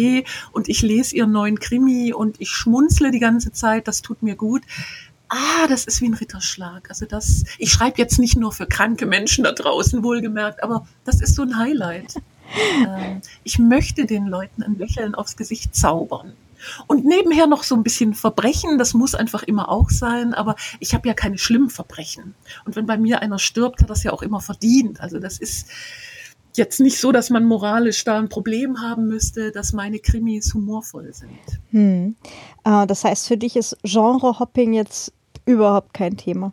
und 0.53 0.69
ich 0.69 0.83
lese 0.83 1.17
ihren 1.17 1.33
neuen 1.33 1.59
Krimi 1.61 2.13
und 2.13 2.41
ich 2.41 2.51
schmunzle 2.51 3.11
die 3.11 3.21
ganze 3.21 3.53
Zeit, 3.53 3.89
das 3.89 4.03
tut 4.03 4.23
mir 4.23 4.37
gut, 4.37 4.63
ah, 5.29 5.67
das 5.69 5.85
ist 5.85 6.01
wie 6.01 6.09
ein 6.09 6.15
Ritterschlag. 6.15 6.91
Also 6.91 7.07
das, 7.07 7.45
ich 7.59 7.73
schreibe 7.73 7.99
jetzt 7.99 8.19
nicht 8.19 8.37
nur 8.37 8.53
für 8.53 8.67
kranke 8.67 9.07
Menschen 9.07 9.45
da 9.45 9.53
draußen, 9.53 10.03
wohlgemerkt, 10.03 10.63
aber 10.63 10.87
das 11.05 11.21
ist 11.21 11.35
so 11.35 11.43
ein 11.43 11.57
Highlight. 11.57 12.17
ähm, 12.87 13.21
ich 13.45 13.59
möchte 13.59 14.07
den 14.07 14.27
Leuten 14.27 14.63
ein 14.63 14.77
Lächeln 14.77 15.15
aufs 15.15 15.37
Gesicht 15.37 15.75
zaubern. 15.75 16.33
Und 16.87 17.05
nebenher 17.05 17.47
noch 17.47 17.63
so 17.63 17.75
ein 17.75 17.83
bisschen 17.83 18.15
Verbrechen, 18.15 18.79
das 18.79 18.95
muss 18.95 19.15
einfach 19.15 19.43
immer 19.43 19.69
auch 19.69 19.91
sein, 19.91 20.35
aber 20.35 20.57
ich 20.79 20.95
habe 20.95 21.09
ja 21.09 21.15
keine 21.15 21.39
schlimmen 21.39 21.71
Verbrechen. 21.71 22.35
Und 22.65 22.77
wenn 22.77 22.87
bei 22.87 22.99
mir 22.99 23.21
einer 23.21 23.39
stirbt, 23.39 23.83
hat 23.83 23.91
das 23.91 24.03
ja 24.03 24.13
auch 24.13 24.23
immer 24.23 24.41
verdient. 24.41 25.01
Also 25.01 25.19
das 25.19 25.39
ist 25.39 25.69
jetzt 26.57 26.81
nicht 26.81 26.99
so, 26.99 27.13
dass 27.13 27.31
man 27.31 27.45
moralisch 27.45 28.05
da 28.05 28.19
ein 28.19 28.29
Problem 28.29 28.81
haben 28.81 29.07
müsste, 29.07 29.53
dass 29.53 29.73
meine 29.73 29.99
Krimis 29.99 30.53
humorvoll 30.55 31.13
sind. 31.13 31.31
Hm. 31.71 32.17
Äh, 32.65 32.87
das 32.87 33.05
heißt, 33.05 33.29
für 33.29 33.37
dich 33.37 33.57
ist 33.57 33.77
Genre-Hopping 33.85 34.73
jetzt 34.73 35.13
überhaupt 35.47 35.95
kein 35.95 36.17
Thema. 36.17 36.53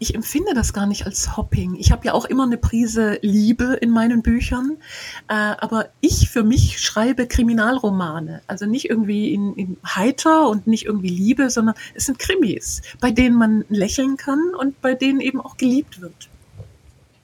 Ich 0.00 0.14
empfinde 0.14 0.54
das 0.54 0.72
gar 0.72 0.86
nicht 0.86 1.06
als 1.06 1.36
Hopping. 1.36 1.74
Ich 1.74 1.90
habe 1.90 2.06
ja 2.06 2.12
auch 2.12 2.24
immer 2.24 2.44
eine 2.44 2.56
Prise 2.56 3.18
Liebe 3.20 3.74
in 3.80 3.90
meinen 3.90 4.22
Büchern, 4.22 4.76
äh, 5.28 5.34
aber 5.34 5.88
ich 6.00 6.30
für 6.30 6.44
mich 6.44 6.80
schreibe 6.80 7.26
Kriminalromane. 7.26 8.42
Also 8.46 8.66
nicht 8.66 8.88
irgendwie 8.88 9.34
in, 9.34 9.54
in 9.54 9.76
heiter 9.84 10.48
und 10.48 10.66
nicht 10.66 10.86
irgendwie 10.86 11.08
Liebe, 11.08 11.50
sondern 11.50 11.74
es 11.94 12.06
sind 12.06 12.18
Krimis, 12.18 12.82
bei 13.00 13.10
denen 13.10 13.36
man 13.36 13.64
lächeln 13.68 14.16
kann 14.16 14.54
und 14.56 14.80
bei 14.80 14.94
denen 14.94 15.20
eben 15.20 15.40
auch 15.40 15.56
geliebt 15.56 16.00
wird. 16.00 16.28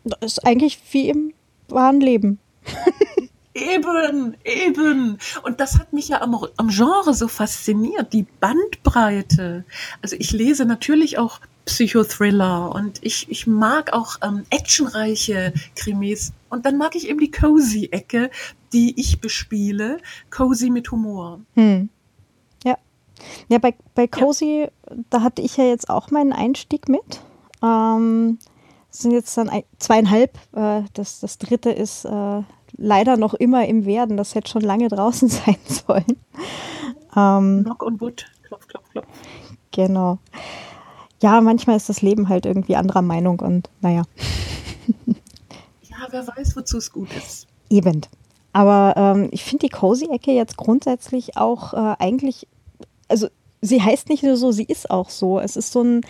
Das 0.05 0.19
ist 0.23 0.47
eigentlich 0.47 0.81
wie 0.91 1.09
im 1.09 1.33
wahren 1.69 2.01
Leben. 2.01 2.39
Eben, 3.55 4.37
eben. 4.45 5.19
Und 5.45 5.61
das 5.61 5.79
hat 5.79 5.93
mich 5.93 6.09
ja 6.09 6.21
am, 6.23 6.37
am 6.57 6.69
Genre 6.69 7.15
so 7.15 7.29
fasziniert, 7.29 8.13
die 8.13 8.27
Bandbreite. 8.41 9.65
Also 10.03 10.17
ich 10.19 10.33
lese 10.33 10.65
natürlich 10.65 11.19
auch 11.19 11.39
Psychothriller 11.65 12.75
und 12.75 12.99
ich, 13.03 13.31
ich 13.31 13.47
mag 13.47 13.93
auch 13.93 14.17
ähm, 14.23 14.45
actionreiche 14.51 15.53
Krimis. 15.77 16.33
Und 16.51 16.67
dann 16.67 16.77
mag 16.77 16.95
ich 16.95 17.09
eben 17.09 17.19
die 17.19 17.31
Cozy-Ecke, 17.31 18.31
die 18.73 18.99
ich 19.01 19.21
bespiele. 19.21 19.99
Cozy 20.31 20.71
mit 20.71 20.91
Humor. 20.91 21.41
Hm. 21.55 21.89
Ja. 22.65 22.77
Ja, 23.49 23.59
bei, 23.59 23.75
bei 23.95 24.07
Cozy, 24.07 24.67
ja. 24.67 24.97
da 25.11 25.23
hatte 25.23 25.43
ich 25.43 25.57
ja 25.57 25.65
jetzt 25.65 25.89
auch 25.89 26.11
meinen 26.11 26.33
Einstieg 26.33 26.89
mit. 26.89 27.23
Ähm, 27.63 28.39
sind 28.91 29.13
jetzt 29.13 29.37
dann 29.37 29.49
ein, 29.49 29.65
zweieinhalb. 29.79 30.39
Äh, 30.55 30.83
das, 30.93 31.21
das 31.21 31.39
dritte 31.39 31.71
ist 31.71 32.05
äh, 32.05 32.43
leider 32.77 33.17
noch 33.17 33.35
immer 33.35 33.67
im 33.67 33.87
Werden. 33.87 34.17
Das 34.17 34.35
hätte 34.35 34.51
schon 34.51 34.63
lange 34.63 34.89
draußen 34.91 35.29
sein 35.29 35.57
sollen. 35.67 36.19
Ähm, 37.17 37.63
Knock 37.65 37.83
on 37.83 38.01
Wood. 38.01 38.27
Klopf, 38.43 38.67
klopf, 38.69 38.91
klopf. 38.91 39.07
Genau. 39.71 40.19
Ja, 41.23 41.41
manchmal 41.41 41.77
ist 41.77 41.89
das 41.89 42.03
Leben 42.03 42.29
halt 42.29 42.47
irgendwie 42.47 42.77
anderer 42.77 43.03
Meinung 43.03 43.41
und 43.41 43.71
naja. 43.81 44.03
ja, 45.07 45.97
wer 46.11 46.27
weiß, 46.27 46.57
wozu 46.57 46.79
es 46.79 46.93
gut 46.93 47.09
ist. 47.17 47.47
Eben. 47.71 48.03
Aber 48.53 48.95
ähm, 48.97 49.29
ich 49.33 49.43
finde 49.45 49.67
die 49.67 49.73
Cozy-Ecke 49.73 50.33
jetzt 50.33 50.57
grundsätzlich 50.57 51.37
auch 51.37 51.75
äh, 51.75 51.97
eigentlich, 51.99 52.47
also 53.09 53.29
sie 53.61 53.83
heißt 53.83 54.09
nicht 54.09 54.23
nur 54.23 54.37
so, 54.37 54.53
sie 54.53 54.65
ist 54.65 54.91
auch 54.91 55.11
so. 55.11 55.41
Es 55.41 55.57
ist 55.57 55.73
so 55.73 55.83
ein, 55.83 56.01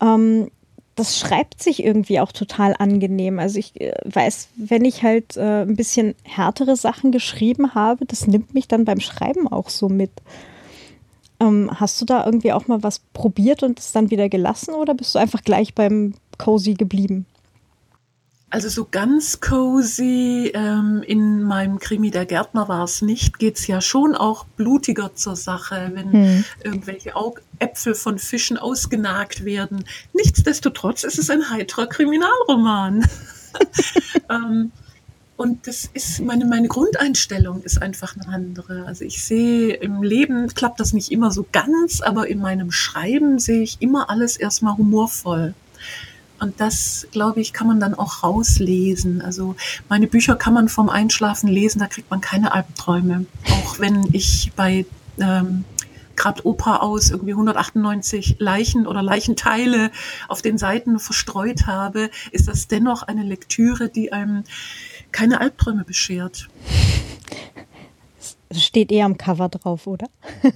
ähm, 0.00 0.50
das 0.94 1.18
schreibt 1.18 1.62
sich 1.62 1.82
irgendwie 1.84 2.20
auch 2.20 2.32
total 2.32 2.74
angenehm. 2.78 3.38
Also 3.38 3.58
ich 3.58 3.80
äh, 3.80 3.94
weiß, 4.04 4.48
wenn 4.56 4.84
ich 4.84 5.02
halt 5.02 5.36
äh, 5.36 5.62
ein 5.62 5.76
bisschen 5.76 6.14
härtere 6.24 6.76
Sachen 6.76 7.12
geschrieben 7.12 7.74
habe, 7.74 8.04
das 8.06 8.26
nimmt 8.26 8.54
mich 8.54 8.68
dann 8.68 8.84
beim 8.84 9.00
Schreiben 9.00 9.48
auch 9.48 9.68
so 9.68 9.88
mit. 9.88 10.10
Ähm, 11.40 11.70
hast 11.72 12.00
du 12.00 12.04
da 12.04 12.24
irgendwie 12.24 12.52
auch 12.52 12.66
mal 12.66 12.82
was 12.82 13.00
probiert 13.12 13.62
und 13.62 13.78
es 13.78 13.92
dann 13.92 14.10
wieder 14.10 14.28
gelassen 14.28 14.74
oder 14.74 14.94
bist 14.94 15.14
du 15.14 15.18
einfach 15.18 15.42
gleich 15.42 15.74
beim 15.74 16.14
Cozy 16.36 16.74
geblieben? 16.74 17.26
Also 18.50 18.70
so 18.70 18.88
ganz 18.90 19.40
cozy 19.40 20.50
ähm, 20.54 21.02
in 21.06 21.42
meinem 21.42 21.78
Krimi 21.78 22.10
Der 22.10 22.24
Gärtner 22.24 22.66
war 22.66 22.84
es 22.84 23.02
nicht, 23.02 23.38
geht 23.38 23.58
es 23.58 23.66
ja 23.66 23.82
schon 23.82 24.14
auch 24.14 24.44
blutiger 24.56 25.14
zur 25.14 25.36
Sache, 25.36 25.90
wenn 25.92 26.12
hm. 26.12 26.44
irgendwelche 26.64 27.14
Augäpfel 27.14 27.94
von 27.94 28.18
Fischen 28.18 28.56
ausgenagt 28.56 29.44
werden. 29.44 29.84
Nichtsdestotrotz 30.14 31.04
ist 31.04 31.18
es 31.18 31.28
ein 31.28 31.50
heiterer 31.50 31.88
Kriminalroman. 31.88 33.06
ähm, 34.30 34.72
und 35.38 35.68
das 35.68 35.88
ist 35.94 36.20
meine, 36.20 36.46
meine 36.46 36.66
Grundeinstellung 36.66 37.62
ist 37.62 37.80
einfach 37.80 38.16
eine 38.16 38.26
andere. 38.26 38.86
Also 38.86 39.04
ich 39.04 39.24
sehe 39.24 39.72
im 39.72 40.02
Leben 40.02 40.48
klappt 40.48 40.80
das 40.80 40.92
nicht 40.92 41.12
immer 41.12 41.30
so 41.30 41.46
ganz, 41.52 42.00
aber 42.00 42.26
in 42.26 42.40
meinem 42.40 42.72
Schreiben 42.72 43.38
sehe 43.38 43.62
ich 43.62 43.76
immer 43.80 44.10
alles 44.10 44.36
erstmal 44.36 44.76
humorvoll. 44.76 45.54
Und 46.40 46.60
das, 46.60 47.06
glaube 47.12 47.40
ich, 47.40 47.52
kann 47.52 47.68
man 47.68 47.78
dann 47.78 47.94
auch 47.94 48.24
rauslesen. 48.24 49.22
Also 49.22 49.54
meine 49.88 50.08
Bücher 50.08 50.34
kann 50.34 50.54
man 50.54 50.68
vom 50.68 50.88
Einschlafen 50.88 51.48
lesen, 51.48 51.78
da 51.78 51.86
kriegt 51.86 52.10
man 52.10 52.20
keine 52.20 52.52
Albträume. 52.52 53.26
Auch 53.52 53.78
wenn 53.78 54.08
ich 54.12 54.50
bei 54.56 54.86
ähm, 55.20 55.64
Grad 56.16 56.44
Oper 56.44 56.82
aus 56.82 57.12
irgendwie 57.12 57.34
198 57.34 58.36
Leichen 58.40 58.88
oder 58.88 59.02
Leichenteile 59.02 59.92
auf 60.26 60.42
den 60.42 60.58
Seiten 60.58 60.98
verstreut 60.98 61.68
habe, 61.68 62.10
ist 62.32 62.48
das 62.48 62.66
dennoch 62.66 63.04
eine 63.04 63.22
Lektüre, 63.22 63.88
die 63.88 64.12
einem 64.12 64.42
keine 65.12 65.40
Albträume 65.40 65.84
beschert. 65.84 66.48
Es 68.50 68.64
steht 68.64 68.90
eher 68.90 69.04
am 69.04 69.18
Cover 69.18 69.48
drauf, 69.48 69.86
oder? 69.86 70.08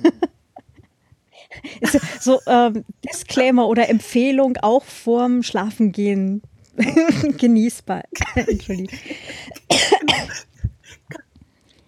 so 2.21 2.41
ähm, 2.47 2.85
Disclaimer 3.05 3.69
oder 3.69 3.89
Empfehlung 3.89 4.57
auch 4.59 4.85
vorm 4.85 5.43
Schlafengehen 5.43 6.43
genießbar. 7.39 8.03
Entschuldigung. 8.35 8.99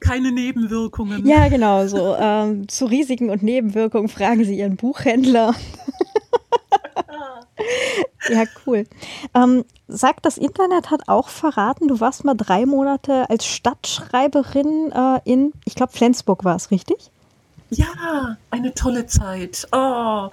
Keine 0.01 0.33
Nebenwirkungen. 0.33 1.27
Ja, 1.27 1.49
genau. 1.49 1.87
So 1.87 2.15
ähm, 2.19 2.69
zu 2.69 2.85
Risiken 2.85 3.31
und 3.31 3.43
Nebenwirkungen 3.43 4.09
fragen 4.09 4.45
Sie 4.45 4.59
Ihren 4.59 4.77
Buchhändler. 4.77 5.55
ja, 8.29 8.45
cool. 8.67 8.87
Ähm, 9.35 9.65
sagt, 9.89 10.27
das 10.27 10.39
Internet 10.39 10.91
hat 10.91 11.09
auch 11.09 11.29
verraten, 11.29 11.89
du 11.89 12.01
warst 12.01 12.25
mal 12.25 12.35
drei 12.35 12.67
Monate 12.67 13.29
als 13.31 13.47
Stadtschreiberin 13.47 14.93
äh, 14.93 15.21
in, 15.25 15.53
ich 15.65 15.75
glaube, 15.75 15.93
Flensburg 15.93 16.45
war 16.45 16.57
es, 16.57 16.71
richtig? 16.71 17.11
Ja, 17.71 18.37
eine 18.51 18.75
tolle 18.75 19.07
Zeit. 19.07 19.67
Oh, 19.73 20.29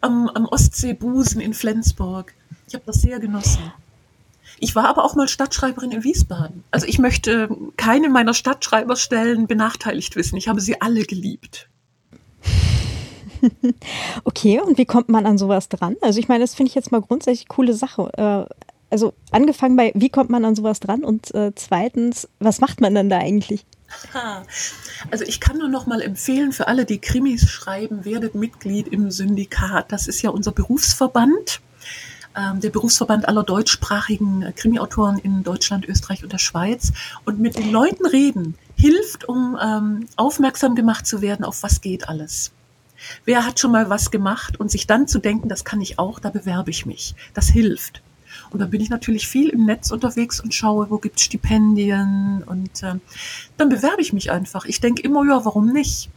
am, 0.00 0.28
am 0.28 0.46
Ostseebusen 0.46 1.40
in 1.40 1.54
Flensburg. 1.54 2.34
Ich 2.66 2.74
habe 2.74 2.84
das 2.86 3.02
sehr 3.02 3.20
genossen. 3.20 3.72
Ich 4.58 4.74
war 4.76 4.88
aber 4.88 5.04
auch 5.04 5.16
mal 5.16 5.28
Stadtschreiberin 5.28 5.90
in 5.90 6.04
Wiesbaden. 6.04 6.64
Also 6.70 6.86
ich 6.86 6.98
möchte 6.98 7.48
keine 7.76 8.08
meiner 8.08 8.32
Stadtschreiberstellen 8.32 9.46
benachteiligt 9.46 10.14
wissen. 10.16 10.36
Ich 10.36 10.48
habe 10.48 10.60
sie 10.60 10.80
alle 10.80 11.02
geliebt. 11.02 11.68
Okay, 14.24 14.60
und 14.60 14.78
wie 14.78 14.86
kommt 14.86 15.08
man 15.08 15.26
an 15.26 15.38
sowas 15.38 15.68
dran? 15.68 15.96
Also 16.00 16.18
ich 16.18 16.28
meine, 16.28 16.44
das 16.44 16.54
finde 16.54 16.70
ich 16.70 16.74
jetzt 16.74 16.92
mal 16.92 17.00
grundsätzlich 17.00 17.48
coole 17.48 17.74
Sache. 17.74 18.10
Äh, 18.16 18.54
also 18.90 19.14
angefangen 19.30 19.76
bei, 19.76 19.92
wie 19.94 20.10
kommt 20.10 20.30
man 20.30 20.44
an 20.44 20.54
sowas 20.54 20.80
dran? 20.80 21.02
Und 21.02 21.34
äh, 21.34 21.52
zweitens, 21.54 22.28
was 22.40 22.60
macht 22.60 22.80
man 22.80 22.94
dann 22.94 23.08
da 23.08 23.18
eigentlich? 23.18 23.64
Also 25.10 25.24
ich 25.24 25.40
kann 25.40 25.58
nur 25.58 25.68
noch 25.68 25.86
mal 25.86 26.00
empfehlen 26.00 26.52
für 26.52 26.68
alle, 26.68 26.84
die 26.84 26.98
Krimis 26.98 27.48
schreiben, 27.48 28.04
werdet 28.04 28.34
Mitglied 28.34 28.88
im 28.88 29.10
Syndikat. 29.10 29.92
Das 29.92 30.06
ist 30.06 30.22
ja 30.22 30.30
unser 30.30 30.52
Berufsverband, 30.52 31.60
ähm, 32.36 32.60
der 32.60 32.70
Berufsverband 32.70 33.28
aller 33.28 33.42
deutschsprachigen 33.42 34.42
äh, 34.42 34.52
Krimiautoren 34.52 35.18
in 35.18 35.42
Deutschland, 35.42 35.86
Österreich 35.86 36.22
und 36.22 36.32
der 36.32 36.38
Schweiz. 36.38 36.92
Und 37.24 37.38
mit 37.38 37.56
den 37.56 37.70
Leuten 37.70 38.06
reden 38.06 38.56
hilft, 38.76 39.28
um 39.28 39.58
ähm, 39.62 40.06
aufmerksam 40.16 40.74
gemacht 40.74 41.06
zu 41.06 41.20
werden, 41.20 41.44
auf 41.44 41.62
was 41.62 41.80
geht 41.80 42.08
alles. 42.08 42.52
Wer 43.24 43.46
hat 43.46 43.60
schon 43.60 43.72
mal 43.72 43.90
was 43.90 44.10
gemacht 44.10 44.58
und 44.58 44.70
sich 44.70 44.86
dann 44.86 45.08
zu 45.08 45.18
denken, 45.18 45.48
das 45.48 45.64
kann 45.64 45.80
ich 45.80 45.98
auch, 45.98 46.20
da 46.20 46.30
bewerbe 46.30 46.70
ich 46.70 46.86
mich. 46.86 47.14
Das 47.34 47.48
hilft. 47.48 48.02
Und 48.50 48.60
da 48.60 48.66
bin 48.66 48.80
ich 48.80 48.90
natürlich 48.90 49.28
viel 49.28 49.48
im 49.48 49.64
Netz 49.64 49.90
unterwegs 49.90 50.40
und 50.40 50.54
schaue, 50.54 50.90
wo 50.90 50.98
gibt 50.98 51.18
es 51.18 51.24
Stipendien 51.24 52.42
und 52.46 52.82
äh, 52.82 52.94
dann 53.56 53.68
bewerbe 53.68 54.02
ich 54.02 54.12
mich 54.12 54.30
einfach. 54.30 54.64
Ich 54.64 54.80
denke 54.80 55.02
immer, 55.02 55.24
ja, 55.24 55.44
warum 55.44 55.72
nicht? 55.72 56.10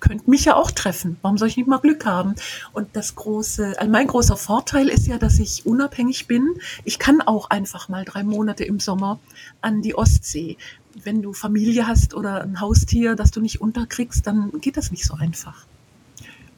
Könnte 0.00 0.30
mich 0.30 0.44
ja 0.44 0.54
auch 0.54 0.70
treffen. 0.70 1.16
Warum 1.22 1.38
soll 1.38 1.48
ich 1.48 1.56
nicht 1.56 1.66
mal 1.66 1.78
Glück 1.78 2.06
haben? 2.06 2.36
Und 2.72 2.94
das 2.94 3.16
große, 3.16 3.74
also 3.78 3.90
mein 3.90 4.06
großer 4.06 4.36
Vorteil 4.36 4.88
ist 4.88 5.08
ja, 5.08 5.18
dass 5.18 5.40
ich 5.40 5.66
unabhängig 5.66 6.28
bin. 6.28 6.54
Ich 6.84 7.00
kann 7.00 7.20
auch 7.20 7.50
einfach 7.50 7.88
mal 7.88 8.04
drei 8.04 8.22
Monate 8.22 8.62
im 8.64 8.78
Sommer 8.78 9.18
an 9.60 9.82
die 9.82 9.96
Ostsee. 9.96 10.56
Wenn 11.02 11.20
du 11.20 11.32
Familie 11.32 11.88
hast 11.88 12.14
oder 12.14 12.42
ein 12.42 12.60
Haustier, 12.60 13.16
das 13.16 13.32
du 13.32 13.40
nicht 13.40 13.60
unterkriegst, 13.60 14.24
dann 14.24 14.52
geht 14.60 14.76
das 14.76 14.92
nicht 14.92 15.04
so 15.04 15.14
einfach. 15.14 15.66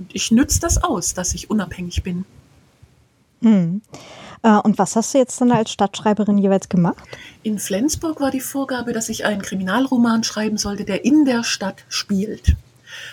Und 0.00 0.10
ich 0.14 0.32
nütze 0.32 0.60
das 0.60 0.82
aus, 0.82 1.14
dass 1.14 1.34
ich 1.34 1.50
unabhängig 1.50 2.02
bin. 2.02 2.24
Hm. 3.42 3.82
Äh, 4.42 4.56
und 4.56 4.78
was 4.78 4.96
hast 4.96 5.14
du 5.14 5.18
jetzt 5.18 5.40
dann 5.40 5.52
als 5.52 5.70
Stadtschreiberin 5.70 6.38
jeweils 6.38 6.68
gemacht? 6.68 7.04
In 7.42 7.58
Flensburg 7.58 8.20
war 8.20 8.30
die 8.30 8.40
Vorgabe, 8.40 8.92
dass 8.92 9.08
ich 9.08 9.24
einen 9.24 9.42
Kriminalroman 9.42 10.24
schreiben 10.24 10.56
sollte, 10.56 10.84
der 10.84 11.04
in 11.04 11.24
der 11.24 11.44
Stadt 11.44 11.84
spielt. 11.88 12.56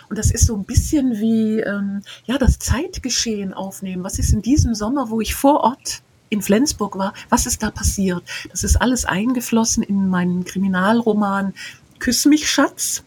Und 0.10 0.18
das 0.18 0.32
ist 0.32 0.48
so 0.48 0.56
ein 0.56 0.64
bisschen 0.64 1.20
wie 1.20 1.60
ähm, 1.60 2.02
ja 2.26 2.38
das 2.38 2.58
Zeitgeschehen 2.60 3.54
aufnehmen. 3.54 4.04
Was 4.04 4.18
ist 4.18 4.34
in 4.34 4.42
diesem 4.42 4.74
Sommer, 4.74 5.10
wo 5.10 5.22
ich 5.22 5.36
vor 5.36 5.62
Ort 5.62 6.02
in 6.30 6.42
Flensburg 6.42 6.98
war, 6.98 7.14
was 7.30 7.46
ist 7.46 7.64
da 7.64 7.70
passiert? 7.70 8.24
Das 8.50 8.64
ist 8.64 8.78
alles 8.78 9.06
eingeflossen 9.06 9.84
in 9.84 10.10
meinen 10.10 10.46
Kriminalroman 10.46 11.54
Küss 12.00 12.26
mich, 12.26 12.50
Schatz. 12.50 13.04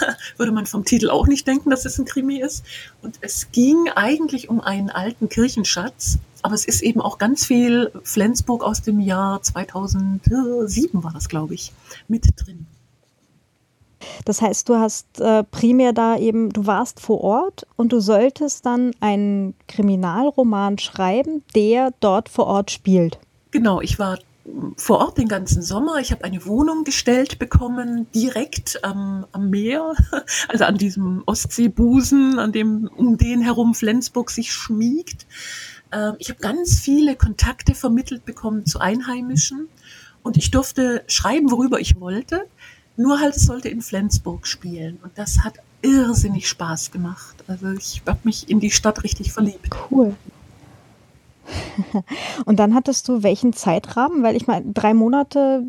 Würde 0.36 0.52
man 0.52 0.66
vom 0.66 0.84
Titel 0.84 1.10
auch 1.10 1.26
nicht 1.26 1.46
denken, 1.46 1.70
dass 1.70 1.84
es 1.84 1.98
ein 1.98 2.04
Krimi 2.04 2.40
ist. 2.40 2.64
Und 3.02 3.18
es 3.20 3.50
ging 3.52 3.88
eigentlich 3.94 4.48
um 4.48 4.60
einen 4.60 4.90
alten 4.90 5.28
Kirchenschatz, 5.28 6.18
aber 6.42 6.54
es 6.54 6.64
ist 6.64 6.82
eben 6.82 7.00
auch 7.00 7.18
ganz 7.18 7.46
viel 7.46 7.92
Flensburg 8.02 8.64
aus 8.64 8.82
dem 8.82 9.00
Jahr 9.00 9.42
2007 9.42 11.04
war 11.04 11.12
das, 11.12 11.28
glaube 11.28 11.54
ich, 11.54 11.72
mit 12.08 12.24
drin. 12.36 12.66
Das 14.24 14.42
heißt, 14.42 14.68
du 14.68 14.76
hast 14.76 15.20
äh, 15.20 15.44
primär 15.44 15.92
da 15.92 16.16
eben, 16.16 16.50
du 16.50 16.66
warst 16.66 17.00
vor 17.00 17.20
Ort 17.22 17.66
und 17.76 17.92
du 17.92 18.00
solltest 18.00 18.66
dann 18.66 18.92
einen 19.00 19.54
Kriminalroman 19.68 20.78
schreiben, 20.78 21.44
der 21.54 21.92
dort 22.00 22.28
vor 22.28 22.46
Ort 22.46 22.70
spielt. 22.72 23.18
Genau, 23.52 23.80
ich 23.80 23.98
war 23.98 24.18
vor 24.76 24.98
Ort 24.98 25.18
den 25.18 25.28
ganzen 25.28 25.62
Sommer. 25.62 25.98
Ich 26.00 26.10
habe 26.10 26.24
eine 26.24 26.44
Wohnung 26.46 26.84
gestellt 26.84 27.38
bekommen, 27.38 28.06
direkt 28.12 28.84
am, 28.84 29.26
am 29.32 29.50
Meer, 29.50 29.94
also 30.48 30.64
an 30.64 30.78
diesem 30.78 31.22
Ostseebusen, 31.26 32.38
an 32.38 32.52
dem 32.52 32.90
um 32.96 33.16
den 33.16 33.40
herum 33.42 33.74
Flensburg 33.74 34.30
sich 34.30 34.52
schmiegt. 34.52 35.26
Ähm, 35.92 36.14
ich 36.18 36.30
habe 36.30 36.40
ganz 36.40 36.80
viele 36.80 37.16
Kontakte 37.16 37.74
vermittelt 37.74 38.24
bekommen 38.24 38.66
zu 38.66 38.80
Einheimischen 38.80 39.68
und 40.22 40.36
ich 40.36 40.50
durfte 40.50 41.04
schreiben, 41.06 41.50
worüber 41.50 41.80
ich 41.80 42.00
wollte. 42.00 42.46
Nur 42.96 43.20
halt, 43.20 43.36
es 43.36 43.46
sollte 43.46 43.68
in 43.68 43.80
Flensburg 43.80 44.46
spielen. 44.46 44.98
Und 45.02 45.16
das 45.16 45.40
hat 45.40 45.54
irrsinnig 45.80 46.48
Spaß 46.48 46.90
gemacht. 46.90 47.36
Also 47.46 47.72
ich 47.72 48.02
habe 48.06 48.20
mich 48.24 48.48
in 48.50 48.60
die 48.60 48.70
Stadt 48.70 49.02
richtig 49.02 49.32
verliebt. 49.32 49.70
Cool. 49.90 50.14
Und 52.44 52.58
dann 52.58 52.74
hattest 52.74 53.08
du 53.08 53.22
welchen 53.22 53.52
Zeitrahmen? 53.52 54.22
Weil 54.22 54.36
ich 54.36 54.46
meine, 54.46 54.72
drei 54.72 54.94
Monate, 54.94 55.64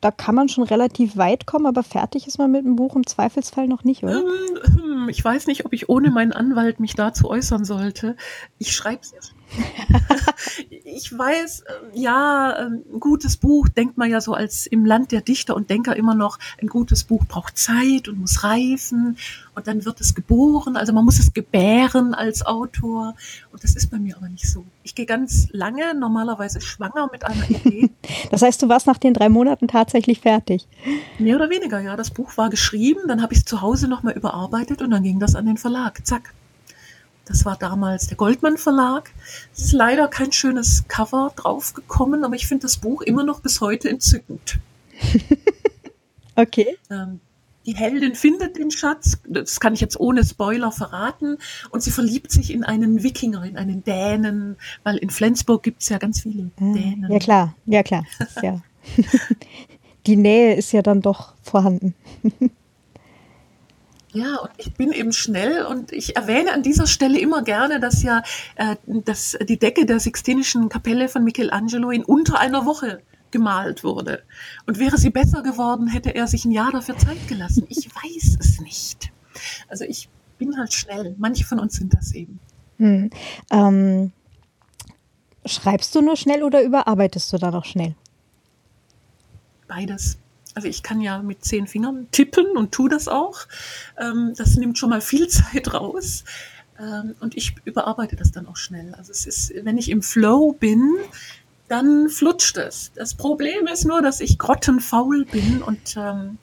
da 0.00 0.10
kann 0.10 0.34
man 0.34 0.48
schon 0.48 0.64
relativ 0.64 1.16
weit 1.16 1.46
kommen, 1.46 1.66
aber 1.66 1.82
fertig 1.82 2.26
ist 2.26 2.38
man 2.38 2.50
mit 2.50 2.64
dem 2.64 2.76
Buch 2.76 2.96
im 2.96 3.06
Zweifelsfall 3.06 3.68
noch 3.68 3.84
nicht, 3.84 4.02
oder? 4.02 4.20
Ähm, 4.20 4.76
hm, 4.76 5.08
ich 5.08 5.24
weiß 5.24 5.46
nicht, 5.46 5.64
ob 5.64 5.72
ich 5.72 5.88
ohne 5.88 6.10
meinen 6.10 6.32
Anwalt 6.32 6.80
mich 6.80 6.94
dazu 6.94 7.28
äußern 7.28 7.64
sollte. 7.64 8.16
Ich 8.58 8.74
schreibe 8.74 9.02
es 9.02 9.12
ich 10.84 11.16
weiß, 11.16 11.60
äh, 11.60 11.98
ja, 11.98 12.54
ein 12.54 12.82
gutes 13.00 13.36
Buch 13.36 13.68
denkt 13.68 13.96
man 13.96 14.10
ja 14.10 14.20
so 14.20 14.34
als 14.34 14.66
im 14.66 14.84
Land 14.84 15.12
der 15.12 15.20
Dichter 15.20 15.56
und 15.56 15.70
Denker 15.70 15.96
immer 15.96 16.14
noch, 16.14 16.38
ein 16.60 16.68
gutes 16.68 17.04
Buch 17.04 17.24
braucht 17.26 17.56
Zeit 17.58 18.08
und 18.08 18.18
muss 18.18 18.44
reifen 18.44 19.16
und 19.54 19.66
dann 19.66 19.84
wird 19.84 20.00
es 20.00 20.14
geboren. 20.14 20.76
Also 20.76 20.92
man 20.92 21.04
muss 21.04 21.18
es 21.18 21.32
gebären 21.32 22.14
als 22.14 22.44
Autor 22.44 23.14
und 23.52 23.64
das 23.64 23.74
ist 23.74 23.90
bei 23.90 23.98
mir 23.98 24.16
aber 24.16 24.28
nicht 24.28 24.48
so. 24.48 24.64
Ich 24.82 24.94
gehe 24.94 25.06
ganz 25.06 25.48
lange, 25.52 25.94
normalerweise 25.94 26.60
schwanger 26.60 27.08
mit 27.12 27.24
einer 27.24 27.48
Idee. 27.50 27.90
Das 28.30 28.42
heißt, 28.42 28.62
du 28.62 28.68
warst 28.68 28.86
nach 28.86 28.98
den 28.98 29.14
drei 29.14 29.28
Monaten 29.28 29.68
tatsächlich 29.68 30.20
fertig? 30.20 30.66
Mehr 31.18 31.36
oder 31.36 31.50
weniger, 31.50 31.80
ja. 31.80 31.96
Das 31.96 32.10
Buch 32.10 32.36
war 32.36 32.50
geschrieben, 32.50 33.00
dann 33.06 33.22
habe 33.22 33.32
ich 33.32 33.40
es 33.40 33.44
zu 33.44 33.60
Hause 33.60 33.88
nochmal 33.88 34.14
überarbeitet 34.14 34.82
und 34.82 34.90
dann 34.90 35.02
ging 35.02 35.18
das 35.18 35.34
an 35.34 35.46
den 35.46 35.56
Verlag. 35.56 36.06
Zack. 36.06 36.34
Das 37.28 37.44
war 37.44 37.56
damals 37.56 38.06
der 38.06 38.16
Goldmann 38.16 38.56
Verlag. 38.56 39.10
Es 39.54 39.66
ist 39.66 39.72
leider 39.72 40.08
kein 40.08 40.32
schönes 40.32 40.84
Cover 40.88 41.32
draufgekommen, 41.36 42.24
aber 42.24 42.34
ich 42.34 42.46
finde 42.46 42.62
das 42.62 42.78
Buch 42.78 43.02
immer 43.02 43.22
noch 43.22 43.40
bis 43.40 43.60
heute 43.60 43.90
entzückend. 43.90 44.58
okay. 46.36 46.76
Ähm, 46.90 47.20
die 47.66 47.76
Heldin 47.76 48.14
findet 48.14 48.56
den 48.56 48.70
Schatz, 48.70 49.18
das 49.28 49.60
kann 49.60 49.74
ich 49.74 49.82
jetzt 49.82 50.00
ohne 50.00 50.24
Spoiler 50.24 50.72
verraten, 50.72 51.36
und 51.70 51.82
sie 51.82 51.90
verliebt 51.90 52.32
sich 52.32 52.50
in 52.50 52.64
einen 52.64 53.02
Wikinger, 53.02 53.44
in 53.44 53.58
einen 53.58 53.84
Dänen, 53.84 54.56
weil 54.84 54.96
in 54.96 55.10
Flensburg 55.10 55.62
gibt 55.62 55.82
es 55.82 55.90
ja 55.90 55.98
ganz 55.98 56.22
viele 56.22 56.50
ah, 56.56 56.72
Dänen. 56.72 57.12
Ja 57.12 57.18
klar, 57.18 57.54
ja 57.66 57.82
klar. 57.82 58.06
Ja. 58.42 58.62
die 60.06 60.16
Nähe 60.16 60.54
ist 60.54 60.72
ja 60.72 60.80
dann 60.80 61.02
doch 61.02 61.34
vorhanden. 61.42 61.94
Ja, 64.18 64.36
und 64.38 64.50
ich 64.56 64.74
bin 64.74 64.90
eben 64.90 65.12
schnell 65.12 65.64
und 65.64 65.92
ich 65.92 66.16
erwähne 66.16 66.52
an 66.52 66.64
dieser 66.64 66.88
Stelle 66.88 67.20
immer 67.20 67.42
gerne, 67.42 67.78
dass 67.78 68.02
ja 68.02 68.24
äh, 68.56 68.74
dass 68.84 69.38
die 69.40 69.60
Decke 69.60 69.86
der 69.86 70.00
Sixtinischen 70.00 70.68
Kapelle 70.68 71.08
von 71.08 71.22
Michelangelo 71.22 71.90
in 71.90 72.04
unter 72.04 72.40
einer 72.40 72.66
Woche 72.66 73.00
gemalt 73.30 73.84
wurde. 73.84 74.24
Und 74.66 74.80
wäre 74.80 74.98
sie 74.98 75.10
besser 75.10 75.42
geworden, 75.42 75.86
hätte 75.86 76.16
er 76.16 76.26
sich 76.26 76.44
ein 76.44 76.50
Jahr 76.50 76.72
dafür 76.72 76.98
Zeit 76.98 77.28
gelassen. 77.28 77.66
Ich 77.68 77.88
weiß 77.94 78.38
es 78.40 78.60
nicht. 78.60 79.12
Also 79.68 79.84
ich 79.84 80.08
bin 80.36 80.58
halt 80.58 80.72
schnell. 80.72 81.14
Manche 81.18 81.44
von 81.44 81.60
uns 81.60 81.74
sind 81.74 81.94
das 81.94 82.12
eben. 82.12 82.40
Hm. 82.78 83.10
Ähm, 83.52 84.12
schreibst 85.46 85.94
du 85.94 86.00
nur 86.00 86.16
schnell 86.16 86.42
oder 86.42 86.60
überarbeitest 86.62 87.32
du 87.32 87.38
da 87.38 87.52
noch 87.52 87.64
schnell? 87.64 87.94
Beides. 89.68 90.18
Also 90.58 90.66
ich 90.66 90.82
kann 90.82 91.00
ja 91.00 91.22
mit 91.22 91.44
zehn 91.44 91.68
Fingern 91.68 92.08
tippen 92.10 92.56
und 92.56 92.72
tue 92.72 92.90
das 92.90 93.06
auch. 93.06 93.46
Ähm, 93.96 94.32
das 94.36 94.56
nimmt 94.56 94.76
schon 94.76 94.90
mal 94.90 95.00
viel 95.00 95.28
Zeit 95.28 95.72
raus. 95.72 96.24
Ähm, 96.80 97.14
und 97.20 97.36
ich 97.36 97.54
überarbeite 97.64 98.16
das 98.16 98.32
dann 98.32 98.48
auch 98.48 98.56
schnell. 98.56 98.92
Also 98.96 99.12
es 99.12 99.24
ist, 99.24 99.52
wenn 99.62 99.78
ich 99.78 99.88
im 99.88 100.02
Flow 100.02 100.56
bin, 100.58 100.96
dann 101.68 102.08
flutscht 102.08 102.56
es. 102.56 102.90
Das 102.96 103.14
Problem 103.14 103.68
ist 103.72 103.84
nur, 103.84 104.02
dass 104.02 104.18
ich 104.18 104.36
grottenfaul 104.36 105.26
bin 105.26 105.62
und 105.62 105.96
ähm, 105.96 106.38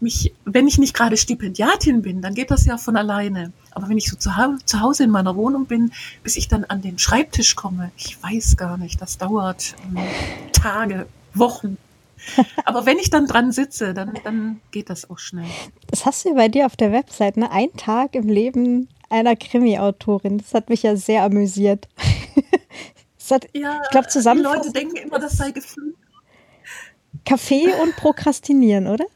mich, 0.00 0.34
wenn 0.44 0.68
ich 0.68 0.76
nicht 0.76 0.92
gerade 0.92 1.16
Stipendiatin 1.16 2.02
bin, 2.02 2.20
dann 2.20 2.34
geht 2.34 2.50
das 2.50 2.66
ja 2.66 2.76
von 2.76 2.94
alleine. 2.94 3.54
Aber 3.70 3.88
wenn 3.88 3.96
ich 3.96 4.10
so 4.10 4.18
zu, 4.18 4.32
zu 4.66 4.80
Hause 4.80 5.04
in 5.04 5.10
meiner 5.10 5.34
Wohnung 5.34 5.64
bin, 5.64 5.92
bis 6.22 6.36
ich 6.36 6.48
dann 6.48 6.64
an 6.64 6.82
den 6.82 6.98
Schreibtisch 6.98 7.56
komme, 7.56 7.90
ich 7.96 8.22
weiß 8.22 8.58
gar 8.58 8.76
nicht, 8.76 9.00
das 9.00 9.16
dauert 9.16 9.76
ähm, 9.86 9.96
Tage, 10.52 11.06
Wochen. 11.32 11.78
Aber 12.64 12.86
wenn 12.86 12.98
ich 12.98 13.10
dann 13.10 13.26
dran 13.26 13.52
sitze, 13.52 13.94
dann, 13.94 14.18
dann 14.24 14.60
geht 14.70 14.90
das 14.90 15.08
auch 15.10 15.18
schnell. 15.18 15.46
Das 15.88 16.06
hast 16.06 16.24
du 16.24 16.34
bei 16.34 16.48
dir 16.48 16.66
auf 16.66 16.76
der 16.76 16.92
Website, 16.92 17.36
ne? 17.36 17.50
Ein 17.50 17.72
Tag 17.76 18.14
im 18.14 18.28
Leben 18.28 18.88
einer 19.10 19.36
Krimi-Autorin. 19.36 20.38
Das 20.38 20.54
hat 20.54 20.70
mich 20.70 20.82
ja 20.82 20.96
sehr 20.96 21.22
amüsiert. 21.22 21.88
hat, 23.30 23.48
ja, 23.54 23.80
ich 23.84 23.90
glaube, 23.90 24.08
zusammen. 24.08 24.40
Die 24.40 24.44
Leute 24.44 24.72
denken 24.72 24.96
immer, 24.96 25.18
das 25.18 25.36
sei 25.36 25.50
gefilmt. 25.50 25.96
Kaffee 27.24 27.72
und 27.82 27.96
Prokrastinieren, 27.96 28.86
oder? 28.86 29.06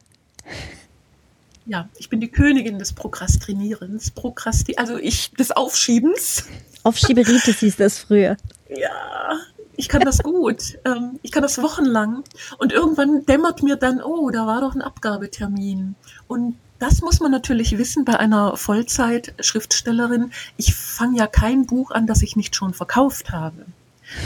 Ja, 1.67 1.89
ich 1.99 2.09
bin 2.09 2.21
die 2.21 2.29
Königin 2.29 2.79
des 2.79 2.95
Prokrastinierens. 2.95 4.11
Prokrasti 4.13 4.77
also 4.77 4.97
ich 4.97 5.33
des 5.33 5.51
Aufschiebens. 5.51 6.47
Aufschieberitis 6.83 7.59
hieß 7.59 7.77
das 7.77 7.99
früher. 7.99 8.39
Ja, 8.71 9.39
ich 9.79 9.89
kann 9.89 10.03
das 10.03 10.19
gut. 10.19 10.79
Ähm, 10.85 11.21
ich 11.23 11.31
kann 11.31 11.43
das 11.43 11.63
wochenlang. 11.63 12.25
Und 12.59 12.73
irgendwann 12.73 13.25
dämmert 13.25 13.63
mir 13.63 13.77
dann, 13.77 14.03
oh, 14.03 14.29
da 14.31 14.45
war 14.47 14.61
doch 14.61 14.75
ein 14.75 14.83
Abgabetermin. 14.83 15.95
Und 16.27 16.57
das 16.81 17.01
muss 17.01 17.21
man 17.21 17.31
natürlich 17.31 17.79
wissen 17.79 18.05
bei 18.05 18.19
einer 18.19 18.57
Vollzeit-Schriftstellerin. 18.57 20.33
Ich 20.57 20.75
fange 20.75 21.19
ja 21.19 21.29
kein 21.29 21.67
Buch 21.67 21.93
an, 21.93 22.09
das 22.09 22.23
ich 22.23 22.35
nicht 22.35 22.57
schon 22.57 22.75
verkauft 22.75 23.31
habe. 23.31 23.67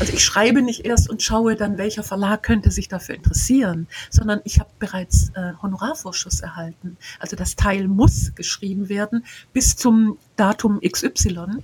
Also 0.00 0.14
ich 0.14 0.24
schreibe 0.24 0.62
nicht 0.62 0.86
erst 0.86 1.10
und 1.10 1.22
schaue 1.22 1.54
dann, 1.54 1.76
welcher 1.76 2.02
Verlag 2.02 2.42
könnte 2.42 2.70
sich 2.70 2.88
dafür 2.88 3.14
interessieren, 3.14 3.88
sondern 4.10 4.40
ich 4.44 4.58
habe 4.58 4.70
bereits 4.78 5.30
äh, 5.34 5.52
Honorarvorschuss 5.60 6.40
erhalten. 6.40 6.96
Also 7.18 7.36
das 7.36 7.56
Teil 7.56 7.88
muss 7.88 8.34
geschrieben 8.34 8.88
werden 8.88 9.24
bis 9.52 9.76
zum 9.76 10.18
Datum 10.36 10.80
XY. 10.80 11.62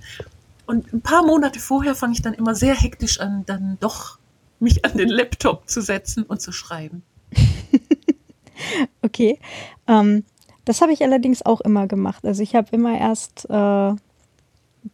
Und 0.69 0.93
ein 0.93 1.01
paar 1.01 1.25
Monate 1.25 1.59
vorher 1.59 1.95
fange 1.95 2.13
ich 2.13 2.21
dann 2.21 2.35
immer 2.35 2.53
sehr 2.53 2.75
hektisch 2.75 3.19
an, 3.19 3.43
dann 3.47 3.77
doch 3.79 4.19
mich 4.59 4.85
an 4.85 4.95
den 4.95 5.09
Laptop 5.09 5.67
zu 5.67 5.81
setzen 5.81 6.21
und 6.21 6.43
zu 6.43 6.51
schreiben. 6.51 7.01
okay. 9.01 9.39
Ähm, 9.87 10.23
das 10.65 10.81
habe 10.81 10.93
ich 10.93 11.01
allerdings 11.01 11.43
auch 11.43 11.59
immer 11.61 11.87
gemacht. 11.87 12.23
Also 12.23 12.43
ich 12.43 12.53
habe 12.53 12.67
immer 12.69 12.95
erst 12.95 13.49
äh, 13.49 13.95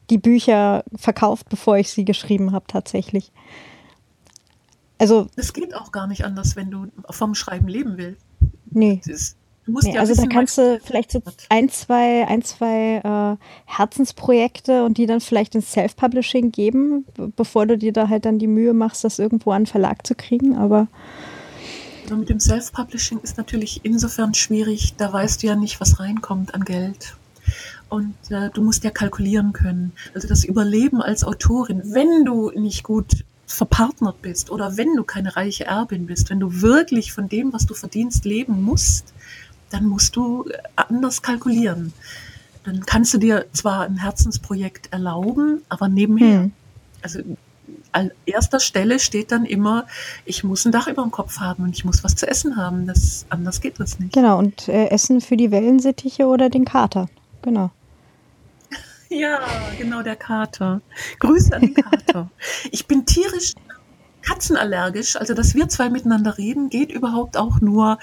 die 0.10 0.18
Bücher 0.18 0.86
verkauft, 0.96 1.50
bevor 1.50 1.76
ich 1.76 1.90
sie 1.90 2.06
geschrieben 2.06 2.54
habe, 2.54 2.68
tatsächlich. 2.70 3.34
Also. 4.98 5.28
Es 5.36 5.52
geht 5.52 5.76
auch 5.76 5.92
gar 5.92 6.08
nicht 6.08 6.24
anders, 6.24 6.56
wenn 6.56 6.72
du 6.72 6.88
vom 7.10 7.36
Schreiben 7.36 7.68
leben 7.68 7.98
willst. 7.98 8.24
Nee. 8.72 9.02
Ist, 9.06 9.36
Nee, 9.67 9.93
ja 9.93 10.01
also 10.01 10.12
wissen, 10.12 10.30
da 10.30 10.36
kannst 10.36 10.58
du 10.58 10.80
vielleicht 10.84 11.12
so 11.12 11.21
ein, 11.49 11.69
zwei, 11.69 12.28
ein, 12.28 12.43
zwei 12.43 13.01
äh, 13.04 13.43
Herzensprojekte 13.65 14.84
und 14.84 14.97
die 14.97 15.08
dann 15.08 15.21
vielleicht 15.21 15.56
ins 15.56 15.71
Self-Publishing 15.71 16.51
geben, 16.51 17.06
bevor 17.36 17.65
du 17.65 17.78
dir 17.78 17.91
da 17.91 18.10
halt 18.10 18.25
dann 18.25 18.38
die 18.38 18.47
Mühe 18.47 18.73
machst, 18.73 19.04
das 19.04 19.17
irgendwo 19.17 19.51
an 19.51 19.65
Verlag 19.65 20.06
zu 20.06 20.13
kriegen. 20.13 20.56
Aber 20.56 20.88
also 22.04 22.17
mit 22.17 22.30
dem 22.30 22.39
Self-Publishing 22.39 23.19
ist 23.21 23.38
natürlich 23.38 23.82
insofern 23.84 24.36
schwierig, 24.36 24.93
da 24.97 25.12
weißt 25.12 25.41
du 25.41 25.47
ja 25.47 25.56
nicht, 25.56 25.82
was 25.82 25.99
reinkommt 25.99 26.54
an 26.54 26.63
Geld. 26.63 27.15
Und 27.89 28.15
äh, 28.30 28.49
du 28.51 28.62
musst 28.62 28.84
ja 28.84 28.91
kalkulieren 28.91 29.54
können. 29.54 29.93
Also 30.13 30.28
das 30.28 30.43
Überleben 30.43 31.01
als 31.01 31.23
Autorin, 31.23 31.82
wenn 31.86 32.23
du 32.23 32.51
nicht 32.51 32.84
gut 32.84 33.25
verpartnert 33.47 34.21
bist 34.21 34.49
oder 34.49 34.78
wenn 34.78 34.95
du 34.95 35.04
keine 35.04 35.36
reiche 35.36 35.65
Erbin 35.65 36.06
bist, 36.06 36.30
wenn 36.30 36.39
du 36.39 36.62
wirklich 36.62 37.12
von 37.12 37.30
dem, 37.30 37.54
was 37.54 37.65
du 37.65 37.73
verdienst, 37.73 38.25
leben 38.25 38.62
musst, 38.63 39.13
dann 39.69 39.86
musst 39.86 40.15
du 40.15 40.45
anders 40.75 41.21
kalkulieren. 41.21 41.93
Dann 42.63 42.86
kannst 42.86 43.13
du 43.13 43.17
dir 43.17 43.45
zwar 43.54 43.82
ein 43.82 43.97
Herzensprojekt 43.97 44.91
erlauben, 44.91 45.62
aber 45.69 45.88
nebenher. 45.88 46.43
Hm. 46.43 46.51
Also 47.01 47.19
an 47.91 48.12
erster 48.25 48.60
Stelle 48.60 48.99
steht 48.99 49.32
dann 49.32 49.45
immer, 49.45 49.86
ich 50.25 50.43
muss 50.43 50.65
ein 50.65 50.71
Dach 50.71 50.88
über 50.88 51.01
dem 51.01 51.12
Kopf 51.12 51.39
haben 51.39 51.63
und 51.63 51.75
ich 51.75 51.86
muss 51.86 52.04
was 52.04 52.15
zu 52.15 52.28
essen 52.28 52.58
haben. 52.58 52.88
Das, 52.88 53.25
anders 53.30 53.62
geht 53.62 53.80
das 53.80 53.99
nicht. 53.99 54.13
Genau, 54.13 54.38
und 54.39 54.67
äh, 54.67 54.88
Essen 54.88 55.21
für 55.21 55.38
die 55.38 55.51
Wellensittiche 55.51 56.25
oder 56.25 56.49
den 56.49 56.65
Kater. 56.65 57.10
Genau. 57.41 57.71
Ja, 59.08 59.39
genau, 59.78 60.01
der 60.01 60.15
Kater. 60.15 60.82
Grüße 61.19 61.56
an 61.56 61.62
den 61.62 61.75
Kater. 61.75 62.32
Ich 62.71 62.88
bin 62.88 63.06
tierisch 63.06 63.54
katzenallergisch. 64.23 65.15
Also, 65.15 65.36
dass 65.36 65.54
wir 65.54 65.69
zwei 65.69 65.89
miteinander 65.89 66.39
reden, 66.39 66.69
geht 66.69 66.91
überhaupt 66.91 67.38
auch 67.38 67.62
nur 67.62 67.99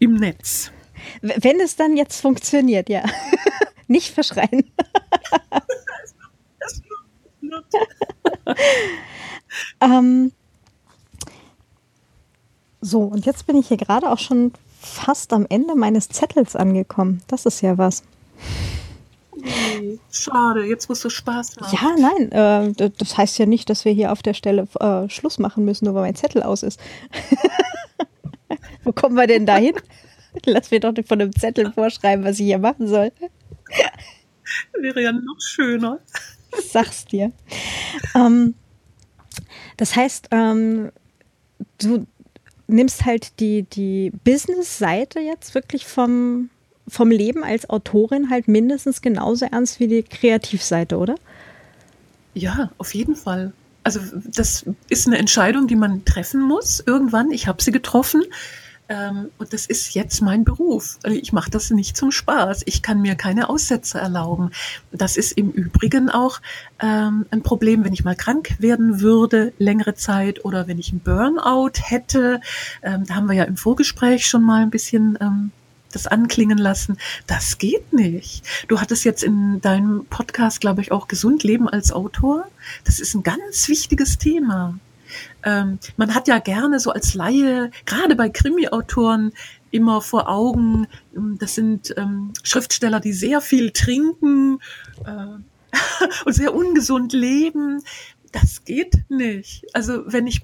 im 0.00 0.14
Netz. 0.14 0.72
Wenn 1.22 1.60
es 1.60 1.76
dann 1.76 1.96
jetzt 1.96 2.20
funktioniert, 2.20 2.88
ja. 2.88 3.04
Nicht 3.88 4.12
verschreien. 4.12 4.72
ähm, 9.80 10.32
so, 12.80 13.02
und 13.02 13.26
jetzt 13.26 13.46
bin 13.46 13.56
ich 13.56 13.68
hier 13.68 13.76
gerade 13.76 14.10
auch 14.10 14.18
schon 14.18 14.52
fast 14.80 15.32
am 15.32 15.46
Ende 15.48 15.74
meines 15.74 16.08
Zettels 16.08 16.56
angekommen. 16.56 17.22
Das 17.28 17.46
ist 17.46 17.60
ja 17.60 17.78
was. 17.78 18.02
Nee, 19.36 19.98
schade, 20.10 20.64
jetzt 20.64 20.88
musst 20.88 21.04
du 21.04 21.10
Spaß 21.10 21.56
haben. 21.60 21.72
Ja, 21.72 21.94
nein, 21.98 22.32
äh, 22.32 22.90
das 22.90 23.16
heißt 23.16 23.38
ja 23.38 23.46
nicht, 23.46 23.68
dass 23.68 23.84
wir 23.84 23.92
hier 23.92 24.12
auf 24.12 24.22
der 24.22 24.34
Stelle 24.34 24.66
äh, 24.80 25.08
Schluss 25.08 25.38
machen 25.38 25.64
müssen, 25.64 25.84
nur 25.84 25.94
weil 25.94 26.02
mein 26.02 26.14
Zettel 26.14 26.42
aus 26.42 26.62
ist. 26.62 26.80
Wo 28.84 28.92
kommen 28.92 29.16
wir 29.16 29.26
denn 29.26 29.46
da 29.46 29.56
hin? 29.56 29.74
Lass 30.44 30.70
mir 30.70 30.80
doch 30.80 30.92
nicht 30.92 31.08
von 31.08 31.20
einem 31.20 31.34
Zettel 31.34 31.72
vorschreiben, 31.72 32.24
was 32.24 32.38
ich 32.38 32.46
hier 32.46 32.58
machen 32.58 32.88
soll. 32.88 33.12
Wäre 34.80 35.02
ja 35.02 35.12
noch 35.12 35.40
schöner. 35.40 36.00
Sag's 36.70 37.04
dir. 37.06 37.32
Ähm, 38.14 38.54
das 39.76 39.96
heißt, 39.96 40.28
ähm, 40.30 40.90
du 41.78 42.06
nimmst 42.66 43.04
halt 43.04 43.38
die, 43.40 43.62
die 43.62 44.12
Business-Seite 44.24 45.20
jetzt 45.20 45.54
wirklich 45.54 45.86
vom, 45.86 46.50
vom 46.88 47.10
Leben 47.10 47.44
als 47.44 47.68
Autorin 47.68 48.30
halt 48.30 48.48
mindestens 48.48 49.02
genauso 49.02 49.46
ernst 49.46 49.80
wie 49.80 49.86
die 49.86 50.02
Kreativseite, 50.02 50.96
oder? 50.96 51.16
Ja, 52.34 52.70
auf 52.78 52.94
jeden 52.94 53.16
Fall. 53.16 53.52
Also 53.82 54.00
das 54.24 54.66
ist 54.88 55.06
eine 55.06 55.18
Entscheidung, 55.18 55.68
die 55.68 55.76
man 55.76 56.04
treffen 56.04 56.40
muss 56.40 56.82
irgendwann. 56.84 57.30
Ich 57.30 57.46
habe 57.46 57.62
sie 57.62 57.70
getroffen. 57.70 58.24
Ähm, 58.88 59.30
und 59.38 59.52
das 59.52 59.66
ist 59.66 59.94
jetzt 59.94 60.20
mein 60.22 60.44
Beruf. 60.44 60.98
Also 61.02 61.16
ich 61.16 61.32
mache 61.32 61.50
das 61.50 61.70
nicht 61.70 61.96
zum 61.96 62.10
Spaß. 62.10 62.62
Ich 62.66 62.82
kann 62.82 63.00
mir 63.00 63.16
keine 63.16 63.48
Aussätze 63.48 63.98
erlauben. 63.98 64.50
Das 64.92 65.16
ist 65.16 65.32
im 65.32 65.50
Übrigen 65.50 66.08
auch 66.08 66.40
ähm, 66.80 67.26
ein 67.30 67.42
Problem, 67.42 67.84
wenn 67.84 67.92
ich 67.92 68.04
mal 68.04 68.16
krank 68.16 68.54
werden 68.58 69.00
würde, 69.00 69.52
längere 69.58 69.94
Zeit 69.94 70.44
oder 70.44 70.68
wenn 70.68 70.78
ich 70.78 70.90
einen 70.90 71.00
Burnout 71.00 71.72
hätte. 71.82 72.40
Ähm, 72.82 73.04
da 73.06 73.16
haben 73.16 73.28
wir 73.28 73.34
ja 73.34 73.44
im 73.44 73.56
Vorgespräch 73.56 74.26
schon 74.26 74.44
mal 74.44 74.62
ein 74.62 74.70
bisschen 74.70 75.18
ähm, 75.20 75.50
das 75.92 76.06
anklingen 76.06 76.58
lassen. 76.58 76.98
Das 77.26 77.58
geht 77.58 77.92
nicht. 77.92 78.44
Du 78.68 78.80
hattest 78.80 79.04
jetzt 79.04 79.24
in 79.24 79.60
deinem 79.60 80.04
Podcast, 80.06 80.60
glaube 80.60 80.82
ich, 80.82 80.92
auch 80.92 81.08
gesund 81.08 81.42
leben 81.42 81.68
als 81.68 81.90
Autor. 81.90 82.46
Das 82.84 83.00
ist 83.00 83.14
ein 83.14 83.22
ganz 83.22 83.68
wichtiges 83.68 84.18
Thema. 84.18 84.78
Ähm, 85.44 85.78
man 85.96 86.14
hat 86.14 86.28
ja 86.28 86.38
gerne 86.38 86.80
so 86.80 86.90
als 86.90 87.14
Laie, 87.14 87.70
gerade 87.84 88.16
bei 88.16 88.28
Krimi-Autoren, 88.28 89.32
immer 89.70 90.00
vor 90.00 90.28
Augen, 90.28 90.86
ähm, 91.14 91.36
das 91.38 91.54
sind 91.54 91.94
ähm, 91.96 92.32
Schriftsteller, 92.42 93.00
die 93.00 93.12
sehr 93.12 93.40
viel 93.40 93.70
trinken 93.70 94.60
äh, 95.04 95.36
und 96.24 96.32
sehr 96.32 96.54
ungesund 96.54 97.12
leben. 97.12 97.82
Das 98.32 98.64
geht 98.64 99.04
nicht. 99.08 99.64
Also 99.72 100.02
wenn 100.06 100.26
ich 100.26 100.42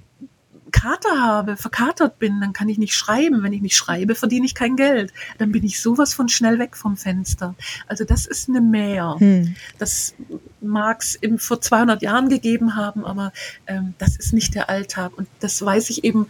Kater 0.72 1.20
habe, 1.20 1.56
verkatert 1.56 2.18
bin, 2.18 2.40
dann 2.40 2.52
kann 2.52 2.68
ich 2.68 2.78
nicht 2.78 2.94
schreiben. 2.94 3.42
Wenn 3.42 3.52
ich 3.52 3.62
nicht 3.62 3.76
schreibe, 3.76 4.14
verdiene 4.14 4.46
ich 4.46 4.54
kein 4.54 4.76
Geld. 4.76 5.12
Dann 5.38 5.52
bin 5.52 5.64
ich 5.64 5.80
sowas 5.80 6.14
von 6.14 6.28
schnell 6.28 6.58
weg 6.58 6.76
vom 6.76 6.96
Fenster. 6.96 7.54
Also 7.86 8.04
das 8.04 8.26
ist 8.26 8.48
eine 8.48 8.60
Mehr. 8.60 9.16
Hm. 9.18 9.54
Das 9.78 10.14
mag 10.60 11.02
es 11.02 11.18
vor 11.38 11.60
200 11.60 12.02
Jahren 12.02 12.28
gegeben 12.28 12.76
haben, 12.76 13.04
aber 13.04 13.32
ähm, 13.66 13.94
das 13.98 14.16
ist 14.16 14.32
nicht 14.32 14.54
der 14.54 14.68
Alltag. 14.68 15.16
Und 15.16 15.28
das 15.40 15.62
weiß 15.62 15.90
ich 15.90 16.04
eben 16.04 16.26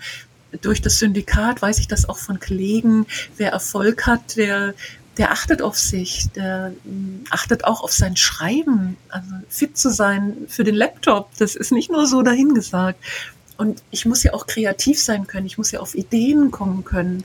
durch 0.61 0.83
das 0.83 0.99
Syndikat, 0.99 1.63
weiß 1.63 1.79
ich 1.79 1.89
das 1.89 2.09
auch 2.09 2.19
von 2.19 2.39
Kollegen. 2.39 3.07
Wer 3.37 3.53
Erfolg 3.53 4.07
hat, 4.07 4.37
der 4.37 4.75
der 5.19 5.31
achtet 5.31 5.61
auf 5.61 5.77
sich, 5.77 6.31
der 6.35 6.73
mm, 6.85 7.25
achtet 7.31 7.65
auch 7.65 7.83
auf 7.83 7.93
sein 7.93 8.17
Schreiben, 8.17 8.97
also 9.09 9.29
fit 9.49 9.77
zu 9.77 9.91
sein 9.91 10.47
für 10.49 10.65
den 10.65 10.75
Laptop. 10.75 11.31
Das 11.39 11.55
ist 11.55 11.73
nicht 11.73 11.91
nur 11.91 12.07
so 12.07 12.23
dahingesagt. 12.23 12.99
Und 13.63 13.81
ich 13.93 14.07
muss 14.07 14.25
ja 14.25 14.35
auch 14.35 14.49
kreativ 14.49 15.01
sein 15.01 15.29
können, 15.29 15.47
ich 15.47 15.57
muss 15.57 15.71
ja 15.71 15.79
auf 15.79 15.95
Ideen 15.95 16.51
kommen 16.51 16.83
können. 16.83 17.23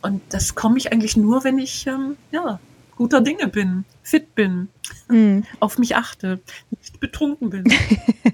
Und 0.00 0.22
das 0.28 0.54
komme 0.54 0.78
ich 0.78 0.92
eigentlich 0.92 1.16
nur, 1.16 1.42
wenn 1.42 1.58
ich 1.58 1.88
ähm, 1.88 2.16
ja, 2.30 2.60
guter 2.94 3.20
Dinge 3.20 3.48
bin, 3.48 3.84
fit 4.04 4.32
bin, 4.36 4.68
mhm. 5.08 5.42
auf 5.58 5.78
mich 5.78 5.96
achte, 5.96 6.38
nicht 6.70 7.00
betrunken 7.00 7.50
bin. 7.50 7.64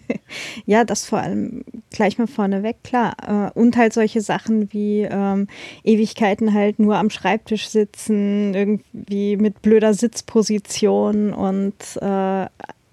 ja, 0.66 0.84
das 0.84 1.06
vor 1.06 1.20
allem 1.20 1.64
gleich 1.88 2.18
mal 2.18 2.26
vorneweg, 2.26 2.84
klar. 2.84 3.14
Äh, 3.26 3.58
und 3.58 3.78
halt 3.78 3.94
solche 3.94 4.20
Sachen 4.20 4.70
wie 4.74 5.08
ähm, 5.10 5.46
Ewigkeiten 5.84 6.52
halt 6.52 6.78
nur 6.78 6.98
am 6.98 7.08
Schreibtisch 7.08 7.68
sitzen, 7.70 8.52
irgendwie 8.52 9.38
mit 9.38 9.62
blöder 9.62 9.94
Sitzposition 9.94 11.32
und 11.32 11.96
äh, 12.02 12.46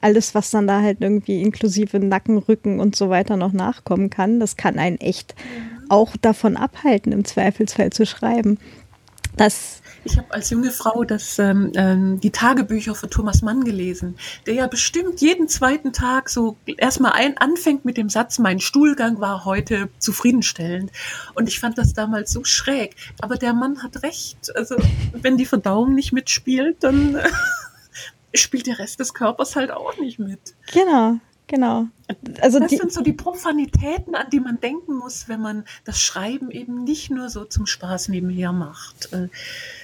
alles, 0.05 0.35
was 0.35 0.51
dann 0.51 0.67
da 0.67 0.81
halt 0.81 1.01
irgendwie 1.01 1.41
inklusive 1.41 1.97
Nacken, 1.99 2.37
Rücken 2.37 2.79
und 2.79 2.95
so 2.95 3.09
weiter 3.09 3.37
noch 3.37 3.53
nachkommen 3.53 4.11
kann, 4.11 4.39
das 4.39 4.55
kann 4.55 4.77
einen 4.77 4.99
echt 4.99 5.33
mhm. 5.33 5.89
auch 5.89 6.15
davon 6.15 6.57
abhalten, 6.57 7.11
im 7.11 7.25
Zweifelsfall 7.25 7.89
zu 7.89 8.05
schreiben. 8.05 8.59
Das 9.35 9.81
ich 10.03 10.19
habe 10.19 10.31
als 10.31 10.51
junge 10.51 10.69
Frau 10.69 11.03
das, 11.03 11.39
ähm, 11.39 11.71
ähm, 11.75 12.19
die 12.19 12.29
Tagebücher 12.29 12.93
von 12.93 13.09
Thomas 13.09 13.41
Mann 13.41 13.63
gelesen, 13.63 14.15
der 14.45 14.53
ja 14.53 14.67
bestimmt 14.67 15.19
jeden 15.19 15.47
zweiten 15.47 15.93
Tag 15.93 16.29
so 16.29 16.57
erstmal 16.77 17.13
ein 17.13 17.39
anfängt 17.39 17.85
mit 17.85 17.97
dem 17.97 18.09
Satz, 18.09 18.37
mein 18.37 18.59
Stuhlgang 18.59 19.19
war 19.19 19.45
heute 19.45 19.89
zufriedenstellend. 19.97 20.91
Und 21.33 21.49
ich 21.49 21.59
fand 21.59 21.79
das 21.79 21.93
damals 21.93 22.31
so 22.31 22.43
schräg. 22.43 22.95
Aber 23.19 23.37
der 23.37 23.53
Mann 23.53 23.81
hat 23.81 24.03
recht. 24.03 24.55
Also 24.55 24.75
wenn 25.13 25.37
die 25.37 25.47
Verdauung 25.47 25.95
nicht 25.95 26.13
mitspielt, 26.13 26.83
dann 26.83 27.17
spielt 28.38 28.67
der 28.67 28.80
Rest 28.80 29.00
des 29.00 29.13
Körpers 29.13 29.56
halt 29.56 29.71
auch 29.71 29.98
nicht 29.98 30.19
mit. 30.19 30.56
Genau, 30.71 31.17
genau. 31.48 31.88
Also 32.41 32.60
das 32.60 32.69
sind 32.71 32.93
so 32.93 33.02
die 33.02 33.13
Profanitäten, 33.13 34.13
an 34.13 34.28
die 34.32 34.39
man 34.39 34.60
denken 34.60 34.95
muss, 34.95 35.28
wenn 35.28 35.41
man 35.41 35.65
das 35.86 36.00
Schreiben 36.00 36.52
eben 36.52 36.84
nicht 36.84 37.10
nur 37.10 37.30
so 37.30 37.45
zum 37.45 37.65
Spaß 37.65 38.10
nebenher 38.10 38.52
macht. 38.52 39.12
Äh, 39.12 39.30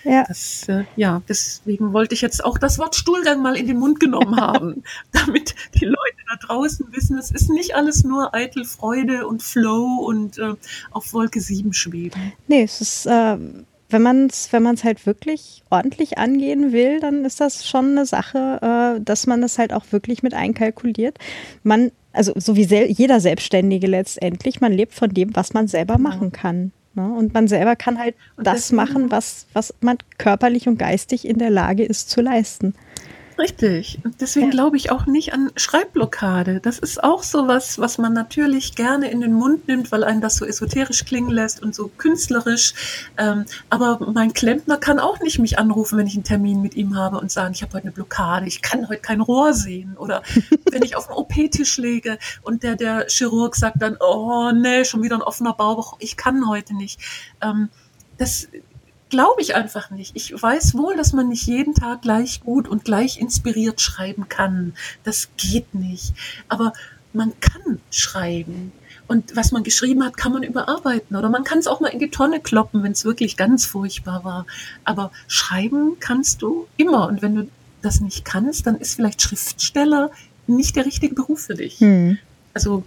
ja. 0.03 0.23
Das, 0.27 0.67
äh, 0.67 0.83
ja, 0.95 1.23
deswegen 1.27 1.93
wollte 1.93 2.13
ich 2.13 2.21
jetzt 2.21 2.45
auch 2.45 2.59
das 2.59 2.77
Wort 2.77 2.95
Stuhlgang 2.95 3.41
mal 3.41 3.57
in 3.57 3.65
den 3.65 3.79
Mund 3.79 3.99
genommen 3.99 4.35
haben, 4.39 4.83
damit 5.11 5.55
die 5.75 5.85
Leute 5.85 5.97
da 6.29 6.47
draußen 6.47 6.87
wissen, 6.91 7.17
es 7.17 7.31
ist 7.31 7.49
nicht 7.49 7.75
alles 7.75 8.03
nur 8.03 8.35
eitel 8.35 8.65
Freude 8.65 9.25
und 9.25 9.41
Flow 9.41 10.03
und 10.05 10.37
äh, 10.37 10.53
auf 10.91 11.13
Wolke 11.13 11.41
7 11.41 11.73
schweben. 11.73 12.33
Nee, 12.47 12.63
es 12.63 12.81
ist 12.81 13.07
äh, 13.07 13.37
wenn 13.91 14.01
man 14.01 14.27
es 14.27 14.51
wenn 14.53 14.63
man's 14.63 14.83
halt 14.83 15.05
wirklich 15.05 15.63
ordentlich 15.69 16.17
angehen 16.17 16.71
will, 16.71 16.99
dann 16.99 17.25
ist 17.25 17.39
das 17.39 17.67
schon 17.67 17.91
eine 17.91 18.05
Sache, 18.05 18.97
äh, 18.97 19.01
dass 19.03 19.27
man 19.27 19.41
das 19.41 19.57
halt 19.57 19.73
auch 19.73 19.85
wirklich 19.91 20.23
mit 20.23 20.33
einkalkuliert. 20.33 21.17
Man, 21.63 21.91
also 22.13 22.33
so 22.35 22.55
wie 22.55 22.65
sel 22.65 22.89
jeder 22.89 23.19
Selbstständige 23.19 23.87
letztendlich, 23.87 24.61
man 24.61 24.73
lebt 24.73 24.93
von 24.93 25.09
dem, 25.09 25.35
was 25.35 25.53
man 25.53 25.67
selber 25.67 25.95
genau. 25.97 26.09
machen 26.09 26.31
kann. 26.31 26.71
Ne? 26.93 27.09
Und 27.13 27.33
man 27.33 27.47
selber 27.47 27.75
kann 27.75 27.97
halt 27.99 28.15
und 28.35 28.45
das 28.45 28.71
machen, 28.71 29.11
was, 29.11 29.47
was 29.53 29.73
man 29.81 29.97
körperlich 30.17 30.67
und 30.67 30.77
geistig 30.77 31.25
in 31.25 31.37
der 31.37 31.49
Lage 31.49 31.83
ist 31.83 32.09
zu 32.09 32.21
leisten. 32.21 32.73
Richtig. 33.41 33.97
Deswegen 34.19 34.47
ja. 34.47 34.51
glaube 34.51 34.77
ich 34.77 34.91
auch 34.91 35.07
nicht 35.07 35.33
an 35.33 35.51
Schreibblockade. 35.55 36.59
Das 36.59 36.77
ist 36.77 37.03
auch 37.03 37.23
so 37.23 37.47
was, 37.47 37.79
was 37.79 37.97
man 37.97 38.13
natürlich 38.13 38.75
gerne 38.75 39.09
in 39.09 39.19
den 39.19 39.33
Mund 39.33 39.67
nimmt, 39.67 39.91
weil 39.91 40.03
einen 40.03 40.21
das 40.21 40.35
so 40.35 40.45
esoterisch 40.45 41.05
klingen 41.05 41.31
lässt 41.31 41.63
und 41.63 41.73
so 41.73 41.89
künstlerisch. 41.97 42.75
Ähm, 43.17 43.45
aber 43.71 44.11
mein 44.13 44.33
Klempner 44.33 44.77
kann 44.77 44.99
auch 44.99 45.19
nicht 45.21 45.39
mich 45.39 45.57
anrufen, 45.57 45.97
wenn 45.97 46.05
ich 46.05 46.13
einen 46.13 46.23
Termin 46.23 46.61
mit 46.61 46.75
ihm 46.75 46.95
habe 46.95 47.19
und 47.19 47.31
sagen, 47.31 47.55
ich 47.55 47.63
habe 47.63 47.73
heute 47.73 47.85
eine 47.85 47.93
Blockade, 47.93 48.45
ich 48.45 48.61
kann 48.61 48.87
heute 48.87 49.01
kein 49.01 49.21
Rohr 49.21 49.53
sehen. 49.53 49.97
Oder 49.97 50.21
wenn 50.71 50.83
ich 50.83 50.95
auf 50.95 51.07
dem 51.07 51.15
OP-Tisch 51.15 51.77
lege 51.77 52.19
und 52.43 52.61
der, 52.61 52.75
der 52.75 53.07
Chirurg 53.07 53.55
sagt 53.55 53.81
dann, 53.81 53.97
oh 53.99 54.51
nee, 54.51 54.85
schon 54.85 55.01
wieder 55.01 55.15
ein 55.15 55.23
offener 55.23 55.53
Bauch, 55.53 55.97
ich 55.97 56.15
kann 56.15 56.47
heute 56.47 56.75
nicht. 56.75 56.99
Ähm, 57.41 57.69
das, 58.19 58.49
glaube 59.11 59.41
ich 59.41 59.53
einfach 59.53 59.91
nicht. 59.91 60.15
Ich 60.15 60.33
weiß 60.33 60.73
wohl, 60.73 60.97
dass 60.97 61.13
man 61.13 61.29
nicht 61.29 61.45
jeden 61.45 61.75
Tag 61.75 62.01
gleich 62.01 62.41
gut 62.41 62.67
und 62.67 62.83
gleich 62.83 63.19
inspiriert 63.19 63.79
schreiben 63.79 64.27
kann. 64.27 64.73
Das 65.03 65.29
geht 65.37 65.75
nicht. 65.75 66.13
Aber 66.47 66.73
man 67.13 67.33
kann 67.39 67.79
schreiben. 67.91 68.71
Und 69.07 69.35
was 69.35 69.51
man 69.51 69.63
geschrieben 69.63 70.03
hat, 70.03 70.17
kann 70.17 70.31
man 70.31 70.41
überarbeiten. 70.41 71.15
Oder 71.15 71.29
man 71.29 71.43
kann 71.43 71.59
es 71.59 71.67
auch 71.67 71.81
mal 71.81 71.89
in 71.89 71.99
die 71.99 72.09
Tonne 72.09 72.39
kloppen, 72.39 72.81
wenn 72.81 72.93
es 72.93 73.05
wirklich 73.05 73.37
ganz 73.37 73.65
furchtbar 73.65 74.23
war. 74.23 74.47
Aber 74.85 75.11
schreiben 75.27 75.97
kannst 75.99 76.41
du 76.41 76.67
immer. 76.77 77.07
Und 77.07 77.21
wenn 77.21 77.35
du 77.35 77.47
das 77.81 77.99
nicht 77.99 78.25
kannst, 78.25 78.65
dann 78.65 78.77
ist 78.77 78.95
vielleicht 78.95 79.21
Schriftsteller 79.21 80.11
nicht 80.47 80.75
der 80.75 80.85
richtige 80.85 81.13
Beruf 81.13 81.41
für 81.41 81.55
dich. 81.55 81.79
Hm. 81.79 82.17
Also 82.53 82.83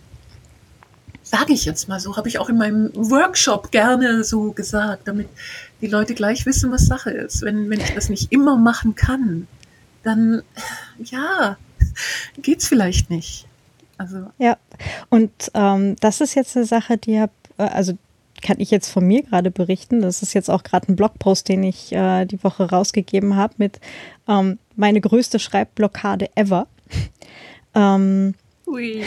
sage 1.23 1.53
ich 1.53 1.65
jetzt 1.65 1.89
mal 1.89 1.99
so, 1.99 2.17
habe 2.17 2.29
ich 2.29 2.39
auch 2.39 2.49
in 2.49 2.59
meinem 2.59 2.91
Workshop 2.95 3.71
gerne 3.71 4.25
so 4.25 4.53
gesagt, 4.53 5.09
damit 5.09 5.29
die 5.81 5.87
Leute 5.87 6.15
gleich 6.15 6.47
wissen, 6.47 6.71
was 6.71 6.87
Sache 6.87 7.11
ist. 7.11 7.43
Wenn, 7.43 7.71
wenn 7.71 7.81
ich 7.81 7.95
das 7.95 8.09
nicht 8.09 8.33
immer 8.33 8.57
machen 8.57 8.95
kann, 8.95 9.47
dann 10.03 10.43
ja, 11.03 11.57
geht's 12.41 12.69
vielleicht 12.69 13.11
nicht. 13.11 13.47
Also. 13.97 14.31
Ja, 14.39 14.57
und 15.11 15.31
ähm, 15.55 15.97
das 16.01 16.21
ist 16.21 16.35
jetzt 16.35 16.57
eine 16.57 16.67
Sache, 16.67 16.99
die 16.99 17.21
hab, 17.21 17.31
äh, 17.59 17.65
also 17.65 17.97
kann 18.43 18.61
ich 18.61 18.71
jetzt 18.71 18.91
von 18.91 19.07
mir 19.07 19.23
gerade 19.23 19.51
berichten. 19.51 20.03
Das 20.03 20.23
ist 20.23 20.35
jetzt 20.35 20.51
auch 20.51 20.63
gerade 20.63 20.93
ein 20.93 20.97
Blogpost, 20.97 21.49
den 21.49 21.63
ich 21.63 21.93
äh, 21.93 22.27
die 22.27 22.43
Woche 22.45 22.71
rausgegeben 22.71 23.37
habe 23.37 23.55
mit 23.57 23.81
ähm, 24.29 24.59
meine 24.77 25.01
größte 25.01 25.39
Schreibblockade 25.39 26.29
ever. 26.37 26.67
ähm, 27.75 28.35
Ui. 28.67 29.05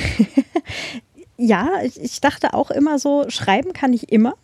ja, 1.37 1.69
ich, 1.83 2.01
ich 2.01 2.21
dachte 2.21 2.53
auch 2.53 2.71
immer 2.71 2.97
so, 2.99 3.25
schreiben 3.29 3.73
kann 3.73 3.93
ich 3.93 4.11
immer. 4.11 4.35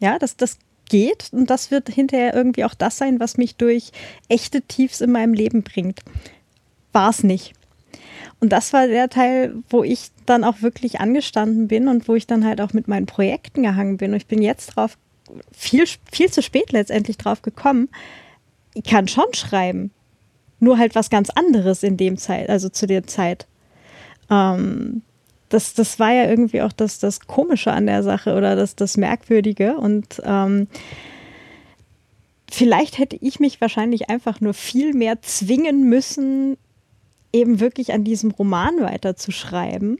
Ja, 0.00 0.18
das, 0.18 0.36
das 0.36 0.58
geht 0.90 1.30
und 1.32 1.48
das 1.48 1.70
wird 1.70 1.88
hinterher 1.88 2.34
irgendwie 2.34 2.64
auch 2.64 2.74
das 2.74 2.98
sein, 2.98 3.18
was 3.18 3.38
mich 3.38 3.56
durch 3.56 3.92
echte 4.28 4.60
Tiefs 4.60 5.00
in 5.00 5.12
meinem 5.12 5.32
Leben 5.32 5.62
bringt. 5.62 6.00
War 6.92 7.08
es 7.08 7.22
nicht. 7.22 7.54
Und 8.40 8.50
das 8.50 8.72
war 8.72 8.86
der 8.86 9.08
Teil, 9.08 9.54
wo 9.68 9.84
ich 9.84 10.10
dann 10.26 10.44
auch 10.44 10.62
wirklich 10.62 11.00
angestanden 11.00 11.68
bin 11.68 11.88
und 11.88 12.08
wo 12.08 12.14
ich 12.14 12.26
dann 12.26 12.44
halt 12.44 12.60
auch 12.60 12.72
mit 12.72 12.88
meinen 12.88 13.06
Projekten 13.06 13.62
gehangen 13.62 13.98
bin. 13.98 14.12
Und 14.12 14.16
ich 14.16 14.26
bin 14.26 14.42
jetzt 14.42 14.74
drauf, 14.76 14.96
viel, 15.52 15.84
viel 16.10 16.30
zu 16.30 16.42
spät 16.42 16.72
letztendlich 16.72 17.18
drauf 17.18 17.42
gekommen. 17.42 17.88
Ich 18.74 18.84
kann 18.84 19.08
schon 19.08 19.32
schreiben. 19.34 19.90
Nur 20.58 20.78
halt 20.78 20.94
was 20.94 21.10
ganz 21.10 21.30
anderes 21.30 21.82
in 21.82 21.96
dem 21.96 22.16
Zeit, 22.16 22.48
also 22.50 22.68
zu 22.68 22.86
der 22.86 23.06
Zeit. 23.06 23.46
Ähm, 24.30 25.02
das, 25.50 25.74
das 25.74 25.98
war 25.98 26.12
ja 26.12 26.28
irgendwie 26.28 26.62
auch 26.62 26.72
das, 26.72 26.98
das 26.98 27.20
Komische 27.20 27.72
an 27.72 27.86
der 27.86 28.02
Sache 28.02 28.34
oder 28.34 28.56
das, 28.56 28.76
das 28.76 28.96
Merkwürdige. 28.96 29.76
Und 29.76 30.22
ähm, 30.24 30.68
vielleicht 32.50 32.98
hätte 32.98 33.16
ich 33.20 33.40
mich 33.40 33.60
wahrscheinlich 33.60 34.08
einfach 34.08 34.40
nur 34.40 34.54
viel 34.54 34.94
mehr 34.94 35.20
zwingen 35.22 35.88
müssen, 35.88 36.56
eben 37.32 37.60
wirklich 37.60 37.92
an 37.92 38.04
diesem 38.04 38.30
Roman 38.30 38.80
weiterzuschreiben. 38.80 39.98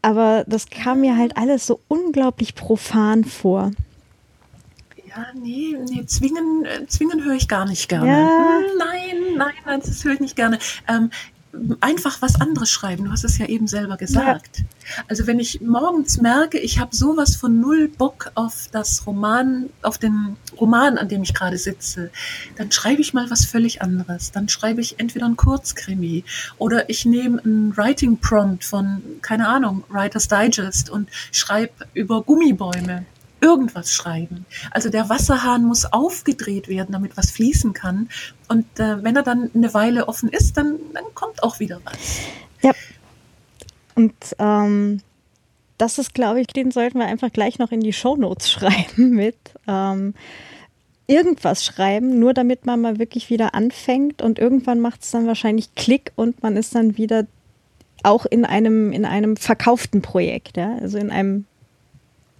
Aber 0.00 0.44
das 0.46 0.70
kam 0.70 1.02
mir 1.02 1.16
halt 1.16 1.36
alles 1.36 1.66
so 1.66 1.80
unglaublich 1.88 2.54
profan 2.54 3.24
vor. 3.24 3.72
Ja, 5.08 5.26
nee, 5.34 5.76
nee, 5.90 6.04
zwingen, 6.06 6.64
äh, 6.64 6.86
zwingen 6.86 7.24
höre 7.24 7.34
ich 7.34 7.48
gar 7.48 7.66
nicht 7.66 7.88
gerne. 7.88 8.08
Ja. 8.08 8.58
Hm, 8.58 8.78
nein, 8.78 9.36
nein, 9.36 9.54
nein, 9.66 9.80
das 9.84 10.04
höre 10.04 10.14
ich 10.14 10.20
nicht 10.20 10.36
gerne. 10.36 10.58
Ähm, 10.88 11.10
einfach 11.80 12.22
was 12.22 12.40
anderes 12.40 12.70
schreiben. 12.70 13.04
Du 13.04 13.10
hast 13.10 13.24
es 13.24 13.38
ja 13.38 13.46
eben 13.46 13.66
selber 13.66 13.96
gesagt. 13.96 14.58
Ja. 14.58 14.64
Also 15.08 15.26
wenn 15.26 15.38
ich 15.38 15.60
morgens 15.60 16.20
merke, 16.20 16.58
ich 16.58 16.78
habe 16.78 16.94
sowas 16.94 17.36
von 17.36 17.60
null 17.60 17.88
Bock 17.88 18.30
auf 18.34 18.68
das 18.72 19.06
Roman, 19.06 19.68
auf 19.82 19.98
den 19.98 20.36
Roman, 20.60 20.98
an 20.98 21.08
dem 21.08 21.22
ich 21.22 21.34
gerade 21.34 21.58
sitze, 21.58 22.10
dann 22.56 22.70
schreibe 22.72 23.00
ich 23.00 23.14
mal 23.14 23.30
was 23.30 23.44
völlig 23.44 23.82
anderes. 23.82 24.32
Dann 24.32 24.48
schreibe 24.48 24.80
ich 24.80 24.98
entweder 24.98 25.26
ein 25.26 25.36
Kurzkrimi 25.36 26.24
oder 26.58 26.88
ich 26.88 27.04
nehme 27.04 27.42
einen 27.42 27.76
Writing 27.76 28.18
Prompt 28.18 28.64
von, 28.64 29.02
keine 29.22 29.48
Ahnung, 29.48 29.84
Writer's 29.88 30.28
Digest 30.28 30.90
und 30.90 31.08
schreibe 31.32 31.86
über 31.94 32.22
Gummibäume 32.22 33.04
irgendwas 33.40 33.92
schreiben. 33.92 34.46
Also 34.70 34.88
der 34.88 35.08
Wasserhahn 35.08 35.64
muss 35.64 35.84
aufgedreht 35.84 36.68
werden, 36.68 36.92
damit 36.92 37.16
was 37.16 37.30
fließen 37.30 37.72
kann. 37.72 38.08
Und 38.48 38.66
äh, 38.78 39.02
wenn 39.02 39.16
er 39.16 39.22
dann 39.22 39.50
eine 39.54 39.72
Weile 39.74 40.08
offen 40.08 40.28
ist, 40.28 40.56
dann, 40.56 40.76
dann 40.94 41.04
kommt 41.14 41.42
auch 41.42 41.60
wieder 41.60 41.80
was. 41.84 42.20
Ja. 42.62 42.72
Und 43.94 44.14
ähm, 44.38 45.00
das 45.78 45.98
ist, 45.98 46.14
glaube 46.14 46.40
ich, 46.40 46.46
den 46.46 46.70
sollten 46.70 46.98
wir 46.98 47.06
einfach 47.06 47.32
gleich 47.32 47.58
noch 47.58 47.72
in 47.72 47.80
die 47.80 47.92
Shownotes 47.92 48.50
schreiben 48.50 49.10
mit. 49.10 49.36
Ähm, 49.66 50.14
irgendwas 51.06 51.64
schreiben, 51.64 52.18
nur 52.18 52.34
damit 52.34 52.66
man 52.66 52.80
mal 52.80 52.98
wirklich 52.98 53.30
wieder 53.30 53.54
anfängt 53.54 54.22
und 54.22 54.38
irgendwann 54.38 54.80
macht 54.80 55.02
es 55.02 55.12
dann 55.12 55.26
wahrscheinlich 55.26 55.74
Klick 55.76 56.12
und 56.16 56.42
man 56.42 56.56
ist 56.56 56.74
dann 56.74 56.96
wieder 56.96 57.26
auch 58.02 58.26
in 58.26 58.44
einem, 58.44 58.92
in 58.92 59.04
einem 59.04 59.36
verkauften 59.36 60.02
Projekt, 60.02 60.56
ja? 60.56 60.76
also 60.80 60.98
in 60.98 61.10
einem 61.10 61.44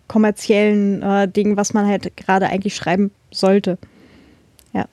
kommerziellen 0.08 1.02
äh, 1.02 1.28
Ding, 1.28 1.56
was 1.56 1.74
man 1.74 1.86
halt 1.86 2.16
gerade 2.16 2.46
eigentlich 2.46 2.76
schreiben 2.76 3.10
sollte. 3.32 3.78
Ja. 4.72 4.86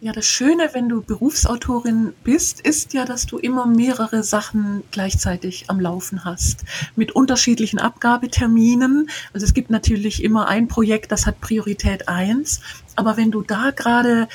Ja, 0.00 0.12
das 0.12 0.26
Schöne, 0.26 0.70
wenn 0.72 0.88
du 0.88 1.02
Berufsautorin 1.02 2.12
bist, 2.22 2.60
ist 2.60 2.92
ja, 2.94 3.04
dass 3.04 3.26
du 3.26 3.38
immer 3.38 3.66
mehrere 3.66 4.22
Sachen 4.22 4.82
gleichzeitig 4.90 5.64
am 5.68 5.80
Laufen 5.80 6.24
hast. 6.24 6.64
Mit 6.96 7.12
unterschiedlichen 7.12 7.78
Abgabeterminen. 7.78 9.08
Also 9.32 9.46
es 9.46 9.54
gibt 9.54 9.70
natürlich 9.70 10.22
immer 10.22 10.48
ein 10.48 10.68
Projekt, 10.68 11.12
das 11.12 11.26
hat 11.26 11.40
Priorität 11.40 12.08
eins. 12.08 12.60
Aber 12.96 13.16
wenn 13.16 13.30
du 13.30 13.42
da 13.42 13.70
gerade 13.70 14.28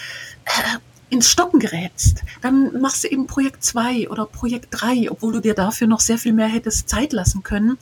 äh, 0.46 0.78
ins 1.12 1.30
Stocken 1.30 1.60
gerätst, 1.60 2.24
dann 2.42 2.80
machst 2.80 3.04
du 3.04 3.10
eben 3.10 3.28
Projekt 3.28 3.64
zwei 3.64 4.10
oder 4.10 4.26
Projekt 4.26 4.70
drei, 4.72 5.12
obwohl 5.12 5.34
du 5.34 5.42
dir 5.42 5.54
dafür 5.54 5.88
noch 5.88 6.00
sehr 6.00 6.18
viel 6.18 6.32
mehr 6.34 6.48
hättest 6.48 6.88
Zeit 6.88 7.12
lassen 7.12 7.44
können 7.44 7.78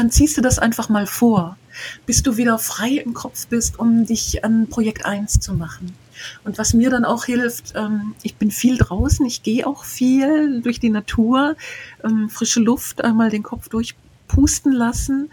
dann 0.00 0.10
ziehst 0.10 0.38
du 0.38 0.40
das 0.40 0.58
einfach 0.58 0.88
mal 0.88 1.06
vor, 1.06 1.58
bis 2.06 2.22
du 2.22 2.38
wieder 2.38 2.58
frei 2.58 2.92
im 3.04 3.12
Kopf 3.12 3.48
bist, 3.48 3.78
um 3.78 4.06
dich 4.06 4.42
an 4.42 4.66
Projekt 4.66 5.04
1 5.04 5.40
zu 5.40 5.52
machen. 5.52 5.94
Und 6.42 6.56
was 6.56 6.72
mir 6.72 6.88
dann 6.88 7.04
auch 7.04 7.26
hilft, 7.26 7.74
ähm, 7.76 8.14
ich 8.22 8.36
bin 8.36 8.50
viel 8.50 8.78
draußen, 8.78 9.26
ich 9.26 9.42
gehe 9.42 9.66
auch 9.66 9.84
viel 9.84 10.62
durch 10.62 10.80
die 10.80 10.88
Natur, 10.88 11.54
ähm, 12.02 12.30
frische 12.30 12.60
Luft, 12.60 13.04
einmal 13.04 13.28
den 13.28 13.42
Kopf 13.42 13.68
durchpusten 13.68 14.72
lassen. 14.72 15.30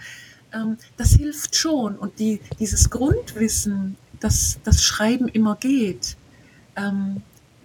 Ähm, 0.53 0.76
das 0.97 1.13
hilft 1.13 1.55
schon. 1.55 1.95
Und 1.95 2.20
die, 2.20 2.41
dieses 2.59 2.89
Grundwissen, 2.89 3.95
dass 4.20 4.59
das 4.65 4.84
Schreiben 4.84 5.30
immer 5.30 5.55
geht, 5.55 6.18
ähm, 6.76 7.22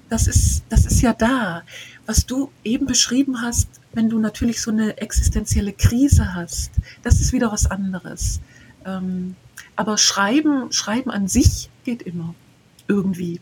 das, 0.08 0.28
ist, 0.28 0.62
das 0.68 0.86
ist 0.86 1.00
ja 1.00 1.14
da. 1.14 1.64
Was 2.06 2.26
du 2.26 2.52
eben 2.62 2.86
beschrieben 2.86 3.42
hast, 3.42 3.81
wenn 3.94 4.08
du 4.08 4.18
natürlich 4.18 4.60
so 4.60 4.70
eine 4.70 4.98
existenzielle 4.98 5.72
Krise 5.72 6.34
hast, 6.34 6.72
das 7.02 7.20
ist 7.20 7.32
wieder 7.32 7.52
was 7.52 7.70
anderes. 7.70 8.40
Ähm, 8.84 9.36
aber 9.76 9.98
Schreiben, 9.98 10.72
Schreiben 10.72 11.10
an 11.10 11.28
sich 11.28 11.70
geht 11.84 12.02
immer. 12.02 12.34
Irgendwie. 12.88 13.40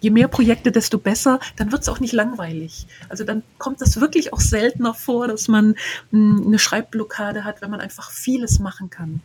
Je 0.00 0.10
mehr 0.10 0.28
Projekte, 0.28 0.70
desto 0.70 0.98
besser, 0.98 1.40
dann 1.56 1.72
wird 1.72 1.82
es 1.82 1.88
auch 1.88 1.98
nicht 1.98 2.12
langweilig. 2.12 2.86
Also 3.08 3.24
dann 3.24 3.42
kommt 3.58 3.80
das 3.80 4.00
wirklich 4.00 4.32
auch 4.32 4.40
seltener 4.40 4.92
vor, 4.92 5.28
dass 5.28 5.48
man 5.48 5.76
hm, 6.10 6.44
eine 6.46 6.58
Schreibblockade 6.58 7.44
hat, 7.44 7.62
wenn 7.62 7.70
man 7.70 7.80
einfach 7.80 8.10
vieles 8.10 8.58
machen 8.58 8.90
kann. 8.90 9.20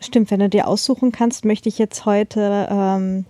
Stimmt, 0.00 0.30
wenn 0.30 0.40
du 0.40 0.48
dir 0.48 0.66
aussuchen 0.66 1.12
kannst, 1.12 1.44
möchte 1.44 1.68
ich 1.68 1.78
jetzt 1.78 2.06
heute 2.06 2.66
ähm, 2.70 3.26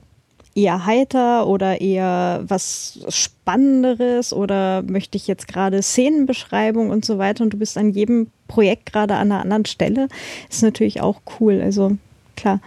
eher 0.54 0.84
heiter 0.86 1.46
oder 1.46 1.80
eher 1.80 2.42
was 2.46 3.00
Spannenderes 3.08 4.32
oder 4.32 4.82
möchte 4.82 5.16
ich 5.16 5.26
jetzt 5.26 5.48
gerade 5.48 5.82
Szenenbeschreibung 5.82 6.90
und 6.90 7.04
so 7.04 7.18
weiter 7.18 7.44
und 7.44 7.52
du 7.52 7.58
bist 7.58 7.78
an 7.78 7.90
jedem 7.90 8.28
Projekt 8.48 8.92
gerade 8.92 9.14
an 9.14 9.30
einer 9.30 9.42
anderen 9.42 9.66
Stelle, 9.66 10.08
ist 10.48 10.62
natürlich 10.62 11.00
auch 11.00 11.20
cool. 11.38 11.60
Also 11.62 11.96
klar. 12.36 12.60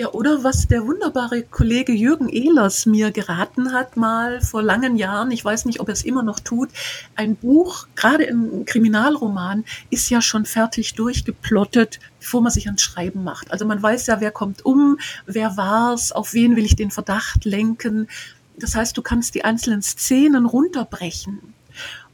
Ja, 0.00 0.12
oder 0.12 0.44
was 0.44 0.68
der 0.68 0.86
wunderbare 0.86 1.42
Kollege 1.42 1.90
Jürgen 1.90 2.28
Ehlers 2.28 2.86
mir 2.86 3.10
geraten 3.10 3.72
hat, 3.72 3.96
mal 3.96 4.40
vor 4.40 4.62
langen 4.62 4.94
Jahren, 4.94 5.32
ich 5.32 5.44
weiß 5.44 5.64
nicht, 5.64 5.80
ob 5.80 5.88
er 5.88 5.94
es 5.94 6.04
immer 6.04 6.22
noch 6.22 6.38
tut, 6.38 6.68
ein 7.16 7.34
Buch, 7.34 7.88
gerade 7.96 8.22
im 8.22 8.64
Kriminalroman, 8.64 9.64
ist 9.90 10.08
ja 10.08 10.22
schon 10.22 10.44
fertig 10.44 10.94
durchgeplottet, 10.94 11.98
bevor 12.20 12.42
man 12.42 12.52
sich 12.52 12.66
ans 12.66 12.82
Schreiben 12.82 13.24
macht. 13.24 13.50
Also 13.50 13.66
man 13.66 13.82
weiß 13.82 14.06
ja, 14.06 14.20
wer 14.20 14.30
kommt 14.30 14.64
um, 14.64 15.00
wer 15.26 15.56
war's, 15.56 16.12
auf 16.12 16.32
wen 16.32 16.54
will 16.54 16.64
ich 16.64 16.76
den 16.76 16.92
Verdacht 16.92 17.44
lenken. 17.44 18.06
Das 18.56 18.76
heißt, 18.76 18.96
du 18.96 19.02
kannst 19.02 19.34
die 19.34 19.44
einzelnen 19.44 19.82
Szenen 19.82 20.46
runterbrechen 20.46 21.54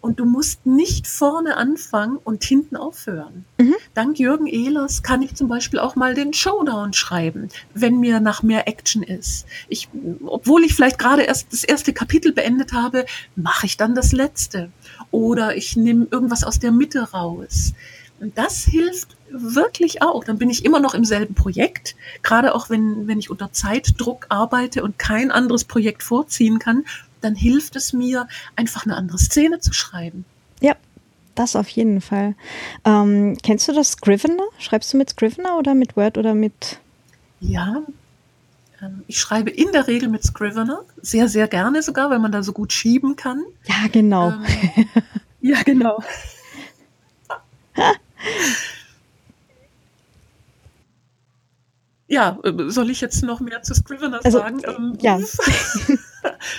und 0.04 0.20
du 0.20 0.26
musst 0.26 0.66
nicht 0.66 1.06
vorne 1.06 1.56
anfangen 1.56 2.18
und 2.22 2.44
hinten 2.44 2.76
aufhören. 2.76 3.46
Mhm. 3.56 3.74
Dank 3.94 4.18
Jürgen 4.18 4.46
Ehlers 4.46 5.02
kann 5.02 5.22
ich 5.22 5.34
zum 5.34 5.48
Beispiel 5.48 5.78
auch 5.78 5.96
mal 5.96 6.12
den 6.12 6.34
Showdown 6.34 6.92
schreiben, 6.92 7.48
wenn 7.72 8.00
mir 8.00 8.20
nach 8.20 8.42
mehr 8.42 8.68
Action 8.68 9.02
ist. 9.02 9.46
Ich, 9.70 9.88
obwohl 10.26 10.62
ich 10.62 10.74
vielleicht 10.74 10.98
gerade 10.98 11.22
erst 11.22 11.54
das 11.54 11.64
erste 11.64 11.94
Kapitel 11.94 12.32
beendet 12.32 12.74
habe, 12.74 13.06
mache 13.34 13.64
ich 13.64 13.78
dann 13.78 13.94
das 13.94 14.12
letzte. 14.12 14.70
Oder 15.10 15.56
ich 15.56 15.74
nehme 15.74 16.06
irgendwas 16.10 16.44
aus 16.44 16.58
der 16.58 16.70
Mitte 16.70 17.12
raus. 17.12 17.72
Und 18.20 18.36
das 18.36 18.62
hilft 18.64 19.16
wirklich 19.30 20.02
auch. 20.02 20.22
Dann 20.22 20.36
bin 20.36 20.50
ich 20.50 20.66
immer 20.66 20.80
noch 20.80 20.92
im 20.92 21.06
selben 21.06 21.34
Projekt, 21.34 21.96
gerade 22.22 22.54
auch 22.54 22.68
wenn, 22.68 23.08
wenn 23.08 23.18
ich 23.18 23.30
unter 23.30 23.52
Zeitdruck 23.52 24.26
arbeite 24.28 24.82
und 24.82 24.98
kein 24.98 25.30
anderes 25.30 25.64
Projekt 25.64 26.02
vorziehen 26.02 26.58
kann, 26.58 26.84
dann 27.24 27.34
hilft 27.34 27.76
es 27.76 27.92
mir, 27.92 28.28
einfach 28.56 28.84
eine 28.84 28.96
andere 28.96 29.18
Szene 29.18 29.60
zu 29.60 29.72
schreiben. 29.72 30.24
Ja, 30.60 30.76
das 31.34 31.56
auf 31.56 31.68
jeden 31.68 32.00
Fall. 32.00 32.34
Ähm, 32.84 33.36
kennst 33.42 33.66
du 33.68 33.72
das 33.72 33.92
Scrivener? 33.92 34.44
Schreibst 34.58 34.92
du 34.92 34.98
mit 34.98 35.10
Scrivener 35.10 35.58
oder 35.58 35.74
mit 35.74 35.96
Word 35.96 36.18
oder 36.18 36.34
mit? 36.34 36.78
Ja, 37.40 37.82
ähm, 38.84 39.04
ich 39.06 39.18
schreibe 39.20 39.50
in 39.50 39.72
der 39.72 39.86
Regel 39.86 40.08
mit 40.08 40.22
Scrivener, 40.24 40.84
sehr, 41.00 41.28
sehr 41.28 41.48
gerne 41.48 41.82
sogar, 41.82 42.08
weil 42.10 42.18
man 42.18 42.32
da 42.32 42.42
so 42.42 42.52
gut 42.52 42.72
schieben 42.72 43.16
kann. 43.16 43.44
Ja, 43.66 43.88
genau. 43.90 44.30
Ähm, 44.30 44.44
ja, 45.40 45.62
genau. 45.62 46.02
ja, 52.08 52.38
äh, 52.44 52.70
soll 52.70 52.90
ich 52.90 53.00
jetzt 53.00 53.22
noch 53.22 53.40
mehr 53.40 53.62
zu 53.62 53.74
Scrivener 53.74 54.20
also, 54.24 54.38
sagen? 54.38 54.60
Ähm, 54.64 54.98
ja. 55.00 55.18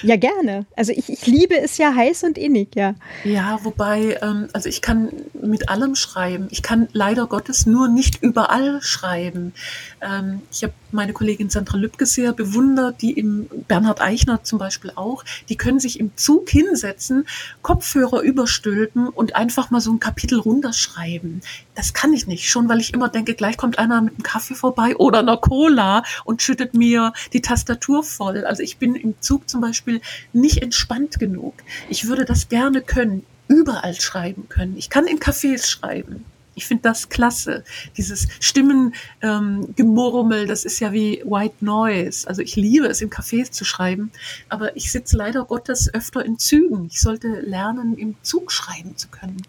Ja, 0.04 0.16
gerne. 0.16 0.66
Also 0.76 0.92
ich, 0.92 1.10
ich 1.10 1.26
liebe 1.28 1.58
es 1.58 1.78
ja 1.78 1.94
heiß 1.94 2.24
und 2.24 2.38
innig, 2.38 2.76
ja. 2.76 2.96
Ja, 3.24 3.60
wobei, 3.64 4.18
ähm, 4.22 4.48
also 4.54 4.70
ich 4.70 4.82
kann 4.82 5.10
mit 5.34 5.70
allem 5.70 5.96
schreiben. 5.96 6.48
Ich 6.52 6.62
kann 6.62 6.88
leider 6.94 7.28
Gottes 7.28 7.66
nur 7.66 7.88
nicht 7.88 8.22
überall 8.22 8.82
schreiben. 8.82 9.54
Ähm, 10.02 10.42
ich 10.52 10.64
habe 10.64 10.74
meine 10.96 11.14
Kollegin 11.14 11.50
Sandra 11.50 11.78
Lübke 11.78 12.06
sehr 12.06 12.34
bewundert, 12.34 13.02
die 13.02 13.12
im 13.12 13.48
Bernhard 13.68 14.02
Eichner 14.02 14.44
zum 14.44 14.58
Beispiel 14.58 14.92
auch, 14.96 15.24
die 15.50 15.58
können 15.58 15.80
sich 15.80 16.00
im 16.00 16.16
Zug 16.16 16.50
hinsetzen, 16.50 17.28
Kopfhörer 17.62 18.22
überstülpen 18.22 19.10
und 19.10 19.36
einfach 19.36 19.70
mal 19.70 19.82
so 19.82 19.92
ein 19.92 20.00
Kapitel 20.00 20.40
runterschreiben. 20.40 21.42
Das 21.76 21.94
kann 21.94 22.14
ich 22.14 22.26
nicht, 22.26 22.50
schon 22.50 22.70
weil 22.70 22.80
ich 22.80 22.94
immer 22.94 23.10
denke, 23.10 23.36
gleich 23.36 23.58
kommt 23.58 23.78
einer 23.78 24.02
mit 24.02 24.14
einem 24.14 24.24
Kaffee 24.24 24.56
vorbei 24.56 24.96
oder 24.96 25.20
einer 25.20 25.38
Cola 25.38 26.04
und 26.24 26.42
schüttet 26.42 26.74
mir 26.74 27.14
die 27.34 27.42
Tastatur 27.42 28.04
voll. 28.04 28.46
Also 28.46 28.64
ich 28.64 28.78
bin 28.78 28.96
im 28.96 29.16
Zug 29.20 29.50
zum 29.50 29.62
Beispiel 29.62 30.02
nicht 30.34 30.62
entspannt 30.64 31.20
genug. 31.20 31.54
Ich 31.90 32.08
würde 32.08 32.26
das 32.26 32.50
gerne 32.50 32.82
können, 32.82 33.26
überall 33.48 34.00
schreiben 34.00 34.50
können. 34.50 34.78
Ich 34.78 34.90
kann 34.90 35.06
in 35.06 35.20
Cafés 35.20 35.68
schreiben. 35.68 36.26
Ich 36.56 36.66
finde 36.66 36.84
das 36.84 37.10
klasse. 37.10 37.64
Dieses 37.98 38.28
Stimmengemurmel, 38.40 40.42
ähm, 40.42 40.48
das 40.48 40.66
ist 40.66 40.80
ja 40.80 40.94
wie 40.94 41.22
White 41.26 41.64
Noise. 41.64 42.28
Also 42.28 42.42
ich 42.42 42.56
liebe 42.56 42.88
es, 42.88 43.02
im 43.02 43.10
Cafés 43.10 43.52
zu 43.52 43.66
schreiben. 43.66 44.12
Aber 44.50 44.76
ich 44.76 44.92
sitze 44.92 45.18
leider 45.18 45.46
Gottes 45.46 45.94
öfter 45.94 46.26
in 46.26 46.40
Zügen. 46.40 46.86
Ich 46.86 47.02
sollte 47.02 47.42
lernen, 47.42 47.98
im 47.98 48.16
Zug 48.22 48.52
schreiben 48.52 48.98
zu 48.98 49.10
können. 49.10 49.42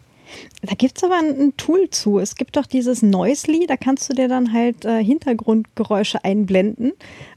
Da 0.62 0.74
gibt 0.74 0.98
es 0.98 1.04
aber 1.04 1.18
ein, 1.18 1.40
ein, 1.40 1.56
Tool 1.56 1.88
zu. 1.90 2.18
Es 2.18 2.34
gibt 2.34 2.56
doch 2.56 2.66
dieses 2.66 3.02
Noisely, 3.02 3.66
da 3.66 3.76
kannst 3.76 4.10
du 4.10 4.14
dir 4.14 4.28
dann 4.28 4.52
halt 4.52 4.84
äh, 4.84 5.02
Hintergrundgeräusche 5.02 6.24
einblenden. 6.24 6.92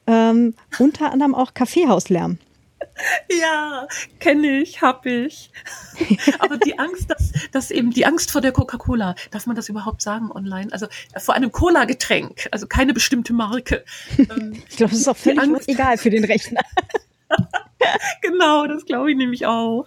Ähm, 0.07 0.55
unter 0.79 1.11
anderem 1.11 1.35
auch 1.35 1.53
Kaffeehauslärm. 1.53 2.39
Ja, 3.31 3.87
kenne 4.19 4.61
ich, 4.61 4.81
hab 4.81 5.05
ich. 5.05 5.51
Aber 6.39 6.57
die 6.57 6.77
Angst, 6.79 7.09
dass, 7.09 7.31
dass 7.51 7.71
eben 7.71 7.91
die 7.91 8.05
Angst 8.05 8.31
vor 8.31 8.41
der 8.41 8.51
Coca-Cola, 8.51 9.15
darf 9.31 9.45
man 9.45 9.55
das 9.55 9.69
überhaupt 9.69 10.01
sagen 10.01 10.31
online? 10.31 10.71
Also 10.71 10.87
äh, 11.13 11.19
vor 11.19 11.35
einem 11.35 11.51
Cola-Getränk, 11.51 12.47
also 12.51 12.67
keine 12.67 12.93
bestimmte 12.93 13.33
Marke. 13.33 13.85
Ähm, 14.17 14.61
ich 14.69 14.77
glaube, 14.77 14.91
das 14.91 15.01
ist 15.01 15.07
auch 15.07 15.17
völlig 15.17 15.67
egal 15.67 15.97
für 15.97 16.09
den 16.09 16.25
Rechner. 16.25 16.61
genau, 18.21 18.67
das 18.67 18.85
glaube 18.85 19.11
ich 19.11 19.17
nämlich 19.17 19.45
auch. 19.45 19.85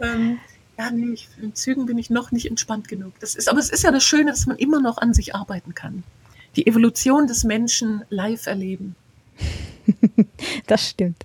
Ähm, 0.00 0.38
ja, 0.78 0.90
nee, 0.90 1.12
ich, 1.12 1.28
in 1.42 1.54
Zügen 1.54 1.86
bin 1.86 1.98
ich 1.98 2.08
noch 2.08 2.32
nicht 2.32 2.46
entspannt 2.46 2.88
genug. 2.88 3.12
Das 3.20 3.34
ist, 3.34 3.48
aber 3.48 3.58
es 3.58 3.70
ist 3.70 3.82
ja 3.82 3.90
das 3.90 4.04
Schöne, 4.04 4.30
dass 4.30 4.46
man 4.46 4.56
immer 4.56 4.80
noch 4.80 4.98
an 4.98 5.12
sich 5.12 5.34
arbeiten 5.34 5.74
kann. 5.74 6.04
Die 6.56 6.66
Evolution 6.66 7.26
des 7.26 7.44
Menschen 7.44 8.04
live 8.08 8.46
erleben. 8.46 8.96
das 10.66 10.88
stimmt. 10.88 11.22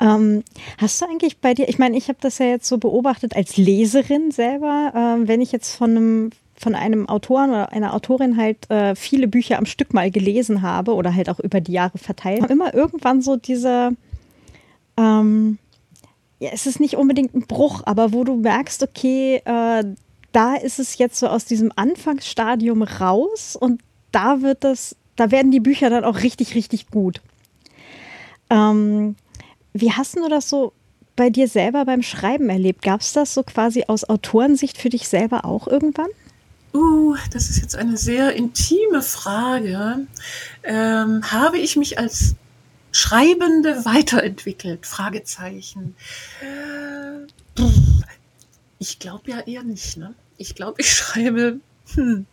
Ähm, 0.00 0.42
hast 0.78 1.00
du 1.00 1.06
eigentlich 1.06 1.38
bei 1.38 1.54
dir, 1.54 1.68
ich 1.68 1.78
meine, 1.78 1.96
ich 1.96 2.08
habe 2.08 2.18
das 2.20 2.38
ja 2.38 2.46
jetzt 2.46 2.68
so 2.68 2.78
beobachtet 2.78 3.36
als 3.36 3.56
Leserin 3.56 4.30
selber, 4.30 4.92
ähm, 4.94 5.28
wenn 5.28 5.40
ich 5.40 5.52
jetzt 5.52 5.74
von 5.74 5.90
einem 5.90 6.30
von 6.62 6.76
einem 6.76 7.08
Autoren 7.08 7.50
oder 7.50 7.72
einer 7.72 7.92
Autorin 7.92 8.36
halt 8.36 8.70
äh, 8.70 8.94
viele 8.94 9.26
Bücher 9.26 9.58
am 9.58 9.66
Stück 9.66 9.92
mal 9.92 10.12
gelesen 10.12 10.62
habe 10.62 10.94
oder 10.94 11.12
halt 11.12 11.28
auch 11.28 11.40
über 11.40 11.60
die 11.60 11.72
Jahre 11.72 11.98
verteilt, 11.98 12.48
immer 12.50 12.72
irgendwann 12.72 13.20
so 13.20 13.34
diese, 13.34 13.96
ähm, 14.96 15.58
ja, 16.38 16.50
es 16.52 16.66
ist 16.66 16.78
nicht 16.78 16.96
unbedingt 16.96 17.34
ein 17.34 17.48
Bruch, 17.48 17.82
aber 17.84 18.12
wo 18.12 18.22
du 18.22 18.36
merkst, 18.36 18.84
okay, 18.84 19.42
äh, 19.44 19.84
da 20.30 20.54
ist 20.54 20.78
es 20.78 20.98
jetzt 20.98 21.18
so 21.18 21.26
aus 21.26 21.44
diesem 21.44 21.72
Anfangsstadium 21.74 22.82
raus 22.82 23.56
und 23.56 23.82
da 24.12 24.40
wird 24.42 24.62
das, 24.62 24.96
da 25.16 25.30
werden 25.30 25.50
die 25.50 25.60
Bücher 25.60 25.90
dann 25.90 26.04
auch 26.04 26.22
richtig, 26.22 26.54
richtig 26.54 26.90
gut. 26.90 27.20
Ähm, 28.52 29.16
wie 29.72 29.92
hast 29.92 30.16
du 30.16 30.28
das 30.28 30.48
so 30.48 30.72
bei 31.16 31.30
dir 31.30 31.48
selber 31.48 31.84
beim 31.86 32.02
Schreiben 32.02 32.50
erlebt? 32.50 32.82
Gab 32.82 33.00
es 33.00 33.12
das 33.12 33.32
so 33.32 33.42
quasi 33.42 33.84
aus 33.88 34.04
Autorensicht 34.04 34.76
für 34.76 34.90
dich 34.90 35.08
selber 35.08 35.44
auch 35.44 35.66
irgendwann? 35.66 36.08
Uh, 36.74 37.16
das 37.30 37.50
ist 37.50 37.60
jetzt 37.60 37.76
eine 37.76 37.96
sehr 37.96 38.34
intime 38.34 39.02
Frage. 39.02 40.06
Ähm, 40.62 41.32
habe 41.32 41.58
ich 41.58 41.76
mich 41.76 41.98
als 41.98 42.34
Schreibende 42.92 43.84
weiterentwickelt? 43.84 44.86
Fragezeichen. 44.86 45.94
Äh, 46.40 47.62
ich 48.78 48.98
glaube 48.98 49.30
ja 49.30 49.40
eher 49.40 49.62
nicht. 49.62 49.96
Ne? 49.96 50.14
Ich 50.36 50.54
glaube, 50.54 50.80
ich 50.80 50.92
schreibe 50.94 51.60
hm, 51.94 52.26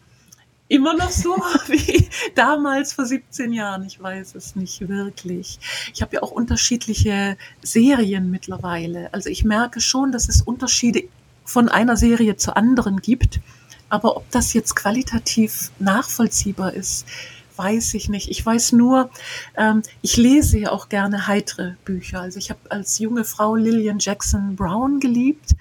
immer 0.70 0.94
noch 0.94 1.12
so 1.12 1.36
wie 1.68 2.08
damals 2.36 2.94
vor 2.94 3.06
17 3.06 3.52
Jahren. 3.52 3.86
Ich 3.86 4.02
weiß 4.02 4.36
es 4.36 4.56
nicht 4.56 4.88
wirklich. 4.88 5.60
Ich 5.94 6.02
habe 6.02 6.16
ja 6.16 6.24
auch 6.24 6.32
unterschiedliche 6.32 7.36
Serien 7.62 8.32
mittlerweile. 8.32 9.14
Also 9.14 9.30
ich 9.30 9.44
merke 9.44 9.82
schon, 9.82 10.14
dass 10.14 10.30
es 10.30 10.42
Unterschiede 10.42 11.04
von 11.44 11.68
einer 11.68 11.98
Serie 11.98 12.38
zur 12.38 12.56
anderen 12.56 13.02
gibt. 13.02 13.42
Aber 13.90 14.16
ob 14.16 14.30
das 14.32 14.54
jetzt 14.54 14.76
qualitativ 14.76 15.72
nachvollziehbar 15.80 16.74
ist, 16.74 17.08
weiß 17.56 17.96
ich 17.96 18.08
nicht. 18.08 18.30
Ich 18.30 18.46
weiß 18.46 18.72
nur, 18.74 19.10
ähm, 19.58 19.82
ich 20.02 20.16
lese 20.16 20.60
ja 20.60 20.72
auch 20.72 20.88
gerne 20.88 21.28
heitere 21.28 21.76
Bücher. 21.84 22.22
Also 22.22 22.38
ich 22.38 22.52
habe 22.52 22.60
als 22.70 23.00
junge 23.00 23.26
Frau 23.26 23.56
Lillian 23.56 23.98
Jackson 24.00 24.56
Brown 24.56 25.00
geliebt. 25.00 25.56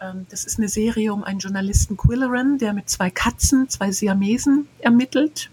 Ähm, 0.00 0.26
das 0.30 0.44
ist 0.44 0.58
eine 0.58 0.68
Serie 0.68 1.12
um 1.12 1.24
einen 1.24 1.38
Journalisten 1.38 1.96
Quilleran, 1.96 2.58
der 2.58 2.72
mit 2.72 2.88
zwei 2.88 3.10
Katzen, 3.10 3.68
zwei 3.68 3.92
Siamesen 3.92 4.68
ermittelt. 4.80 5.50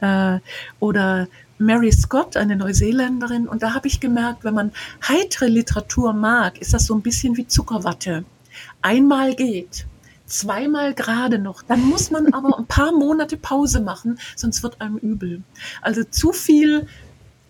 Äh, 0.00 0.38
oder 0.78 1.28
Mary 1.58 1.92
Scott, 1.92 2.36
eine 2.36 2.56
Neuseeländerin. 2.56 3.46
Und 3.46 3.62
da 3.62 3.74
habe 3.74 3.86
ich 3.86 4.00
gemerkt, 4.00 4.44
wenn 4.44 4.54
man 4.54 4.72
heitere 5.06 5.46
Literatur 5.46 6.12
mag, 6.12 6.58
ist 6.58 6.72
das 6.72 6.86
so 6.86 6.94
ein 6.94 7.02
bisschen 7.02 7.36
wie 7.36 7.46
Zuckerwatte. 7.46 8.24
Einmal 8.82 9.34
geht 9.34 9.86
zweimal 10.30 10.94
gerade 10.94 11.38
noch. 11.38 11.62
Dann 11.62 11.84
muss 11.84 12.10
man 12.10 12.32
aber 12.34 12.58
ein 12.58 12.66
paar 12.66 12.92
Monate 12.92 13.36
Pause 13.36 13.80
machen, 13.80 14.18
sonst 14.36 14.62
wird 14.62 14.80
einem 14.80 14.96
übel. 14.96 15.42
Also 15.82 16.04
zu 16.04 16.32
viel 16.32 16.86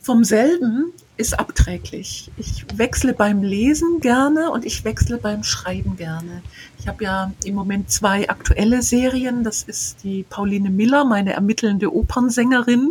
vom 0.00 0.24
selben 0.24 0.92
ist 1.20 1.38
abträglich. 1.38 2.30
Ich 2.38 2.64
wechsle 2.76 3.12
beim 3.12 3.42
Lesen 3.42 4.00
gerne 4.00 4.50
und 4.50 4.64
ich 4.64 4.84
wechsle 4.84 5.18
beim 5.18 5.44
Schreiben 5.44 5.96
gerne. 5.96 6.42
Ich 6.78 6.88
habe 6.88 7.04
ja 7.04 7.32
im 7.44 7.54
Moment 7.54 7.90
zwei 7.90 8.28
aktuelle 8.28 8.80
Serien. 8.82 9.44
Das 9.44 9.62
ist 9.62 10.02
die 10.02 10.24
Pauline 10.28 10.70
Miller, 10.70 11.04
meine 11.04 11.34
ermittelnde 11.34 11.94
Opernsängerin. 11.94 12.90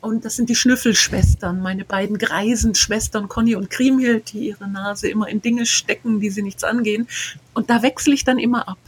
Und 0.00 0.24
das 0.24 0.34
sind 0.34 0.48
die 0.48 0.56
Schnüffelschwestern, 0.56 1.60
meine 1.60 1.84
beiden 1.84 2.18
greisen 2.18 2.74
Schwestern 2.74 3.28
Conny 3.28 3.54
und 3.54 3.70
Kriemhild, 3.70 4.32
die 4.32 4.48
ihre 4.48 4.66
Nase 4.66 5.08
immer 5.08 5.28
in 5.28 5.40
Dinge 5.42 5.64
stecken, 5.64 6.18
die 6.18 6.30
sie 6.30 6.42
nichts 6.42 6.64
angehen. 6.64 7.06
Und 7.54 7.70
da 7.70 7.82
wechsle 7.82 8.14
ich 8.14 8.24
dann 8.24 8.38
immer 8.38 8.66
ab. 8.66 8.80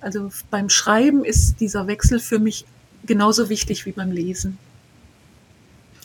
Also 0.00 0.30
beim 0.50 0.68
Schreiben 0.68 1.24
ist 1.24 1.60
dieser 1.60 1.86
Wechsel 1.86 2.20
für 2.20 2.38
mich 2.38 2.66
genauso 3.06 3.48
wichtig 3.48 3.86
wie 3.86 3.92
beim 3.92 4.10
Lesen. 4.10 4.58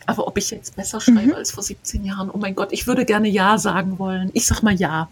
Aber 0.06 0.28
ob 0.28 0.38
ich 0.38 0.52
jetzt 0.52 0.76
besser 0.76 1.02
schreibe 1.02 1.28
mhm. 1.28 1.34
als 1.34 1.52
vor 1.52 1.64
17 1.64 2.06
Jahren, 2.06 2.30
oh 2.30 2.38
mein 2.38 2.56
Gott, 2.56 2.72
ich 2.72 2.88
würde 2.88 3.06
gerne 3.06 3.28
Ja 3.28 3.58
sagen 3.58 4.00
wollen. 4.00 4.30
Ich 4.34 4.46
sag 4.46 4.62
mal 4.62 4.74
Ja. 4.74 5.10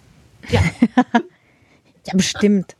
Ja, 0.49 0.61
ja 2.05 2.13
bestimmt 2.13 2.75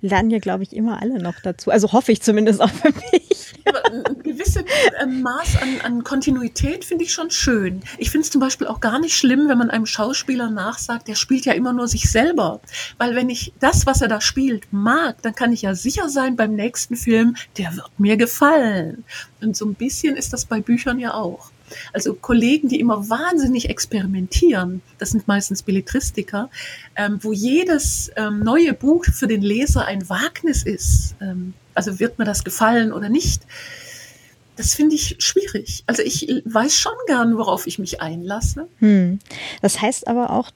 lernen 0.00 0.30
ja, 0.30 0.38
glaube 0.38 0.62
ich, 0.62 0.74
immer 0.74 1.00
alle 1.00 1.20
noch 1.22 1.40
dazu. 1.42 1.70
Also 1.70 1.92
hoffe 1.92 2.12
ich 2.12 2.22
zumindest 2.22 2.60
auch 2.60 2.70
für 2.70 2.92
mich. 3.12 3.54
ein 3.92 4.22
gewisses 4.22 4.64
äh, 4.98 5.06
Maß 5.06 5.62
an, 5.62 5.80
an 5.84 6.04
Kontinuität 6.04 6.84
finde 6.84 7.04
ich 7.04 7.12
schon 7.12 7.30
schön. 7.30 7.82
Ich 7.98 8.10
finde 8.10 8.24
es 8.24 8.30
zum 8.30 8.40
Beispiel 8.40 8.66
auch 8.66 8.80
gar 8.80 8.98
nicht 8.98 9.16
schlimm, 9.16 9.48
wenn 9.48 9.58
man 9.58 9.70
einem 9.70 9.86
Schauspieler 9.86 10.50
nachsagt, 10.50 11.08
der 11.08 11.14
spielt 11.14 11.44
ja 11.44 11.52
immer 11.52 11.72
nur 11.72 11.88
sich 11.88 12.10
selber. 12.10 12.60
Weil 12.98 13.14
wenn 13.14 13.30
ich 13.30 13.52
das, 13.60 13.86
was 13.86 14.00
er 14.00 14.08
da 14.08 14.20
spielt, 14.20 14.72
mag, 14.72 15.22
dann 15.22 15.34
kann 15.34 15.52
ich 15.52 15.62
ja 15.62 15.74
sicher 15.74 16.08
sein 16.08 16.36
beim 16.36 16.54
nächsten 16.54 16.96
Film, 16.96 17.36
der 17.56 17.74
wird 17.76 17.90
mir 17.98 18.16
gefallen. 18.16 19.04
Und 19.40 19.56
so 19.56 19.66
ein 19.66 19.74
bisschen 19.74 20.16
ist 20.16 20.32
das 20.32 20.44
bei 20.44 20.60
Büchern 20.60 20.98
ja 20.98 21.14
auch. 21.14 21.50
Also 21.92 22.14
Kollegen, 22.14 22.68
die 22.68 22.80
immer 22.80 23.08
wahnsinnig 23.08 23.68
experimentieren, 23.68 24.82
das 24.98 25.10
sind 25.10 25.28
meistens 25.28 25.62
Belletristiker, 25.62 26.50
ähm, 26.96 27.18
wo 27.22 27.32
jedes 27.32 28.10
ähm, 28.16 28.40
neue 28.40 28.74
Buch 28.74 29.04
für 29.04 29.26
den 29.26 29.42
Leser 29.42 29.86
ein 29.86 30.08
Wagnis 30.08 30.62
ist. 30.62 31.14
Ähm, 31.20 31.54
also 31.74 32.00
wird 32.00 32.18
mir 32.18 32.24
das 32.24 32.44
gefallen 32.44 32.92
oder 32.92 33.08
nicht? 33.08 33.42
Das 34.56 34.74
finde 34.74 34.96
ich 34.96 35.16
schwierig. 35.20 35.84
Also 35.86 36.02
ich 36.02 36.42
weiß 36.44 36.74
schon 36.74 36.92
gern, 37.06 37.36
worauf 37.38 37.68
ich 37.68 37.78
mich 37.78 38.00
einlasse. 38.00 38.66
Hm. 38.80 39.20
Das 39.62 39.80
heißt 39.80 40.08
aber 40.08 40.30
auch, 40.30 40.50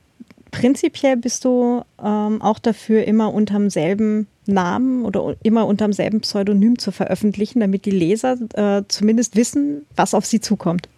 prinzipiell 0.51 1.17
bist 1.17 1.45
du 1.45 1.83
ähm, 2.03 2.43
auch 2.43 2.59
dafür, 2.59 3.05
immer 3.05 3.33
unterm 3.33 3.71
selben 3.71 4.27
Namen 4.47 5.05
oder 5.05 5.37
immer 5.43 5.67
unterm 5.67 5.93
selben 5.93 6.21
Pseudonym 6.21 6.79
zu 6.79 6.91
veröffentlichen, 6.91 7.61
damit 7.61 7.85
die 7.85 7.91
Leser 7.91 8.37
äh, 8.55 8.83
zumindest 8.89 9.37
wissen, 9.37 9.87
was 9.97 10.15
auf 10.15 10.27
sie 10.27 10.41
zukommt. 10.41 10.89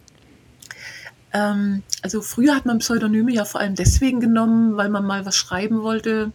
Ähm, 1.35 1.83
also 2.01 2.21
früher 2.21 2.55
hat 2.55 2.65
man 2.65 2.79
Pseudonyme 2.79 3.33
ja 3.33 3.43
vor 3.43 3.59
allem 3.59 3.75
deswegen 3.75 4.21
genommen, 4.21 4.77
weil 4.77 4.89
man 4.89 5.05
mal 5.05 5.25
was 5.25 5.35
schreiben 5.35 5.81
wollte, 5.83 6.31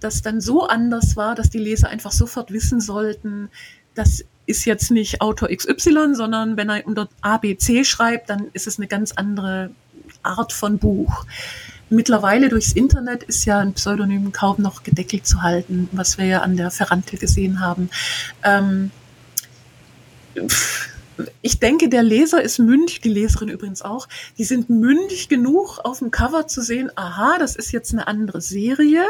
das 0.00 0.22
dann 0.22 0.40
so 0.40 0.66
anders 0.66 1.14
war, 1.16 1.34
dass 1.34 1.50
die 1.50 1.58
Leser 1.58 1.90
einfach 1.90 2.10
sofort 2.10 2.50
wissen 2.50 2.80
sollten, 2.80 3.50
das 3.94 4.24
ist 4.46 4.64
jetzt 4.64 4.90
nicht 4.90 5.20
Autor 5.20 5.50
XY, 5.50 6.14
sondern 6.14 6.56
wenn 6.56 6.70
er 6.70 6.86
unter 6.86 7.08
ABC 7.20 7.84
schreibt, 7.84 8.30
dann 8.30 8.46
ist 8.54 8.66
es 8.66 8.78
eine 8.78 8.88
ganz 8.88 9.12
andere 9.12 9.70
Art 10.22 10.54
von 10.54 10.78
Buch. 10.78 11.26
Mittlerweile 11.90 12.48
durchs 12.48 12.72
Internet 12.72 13.24
ist 13.24 13.44
ja 13.44 13.58
ein 13.58 13.74
Pseudonym 13.74 14.32
kaum 14.32 14.56
noch 14.62 14.84
gedeckelt 14.84 15.26
zu 15.26 15.42
halten, 15.42 15.88
was 15.92 16.16
wir 16.16 16.24
ja 16.24 16.40
an 16.40 16.56
der 16.56 16.70
Ferrante 16.70 17.16
gesehen 17.16 17.60
haben. 17.60 17.90
Ähm, 18.42 18.90
ich 21.42 21.60
denke, 21.60 21.88
der 21.88 22.02
Leser 22.02 22.42
ist 22.42 22.58
mündig, 22.58 23.00
die 23.00 23.08
Leserin 23.08 23.48
übrigens 23.48 23.82
auch, 23.82 24.08
die 24.38 24.44
sind 24.44 24.70
mündig 24.70 25.28
genug, 25.28 25.78
auf 25.78 25.98
dem 25.98 26.10
Cover 26.10 26.46
zu 26.46 26.62
sehen, 26.62 26.90
aha, 26.96 27.36
das 27.38 27.56
ist 27.56 27.72
jetzt 27.72 27.92
eine 27.92 28.06
andere 28.06 28.40
Serie, 28.40 29.04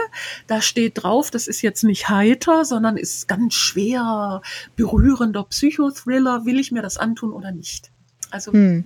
da 0.47 0.61
steht 0.61 1.03
drauf, 1.03 1.31
das 1.31 1.47
ist 1.47 1.63
jetzt 1.63 1.85
nicht 1.85 2.09
heiter, 2.09 2.65
sondern 2.65 2.97
ist 2.97 3.29
ganz 3.29 3.55
schwer, 3.55 4.43
berührender 4.77 5.45
Psychothriller, 5.45 6.45
will 6.45 6.59
ich 6.59 6.73
mir 6.73 6.83
das 6.83 6.97
antun 6.97 7.33
oder 7.33 7.53
nicht? 7.53 7.91
Also 8.31 8.53
hm 8.53 8.85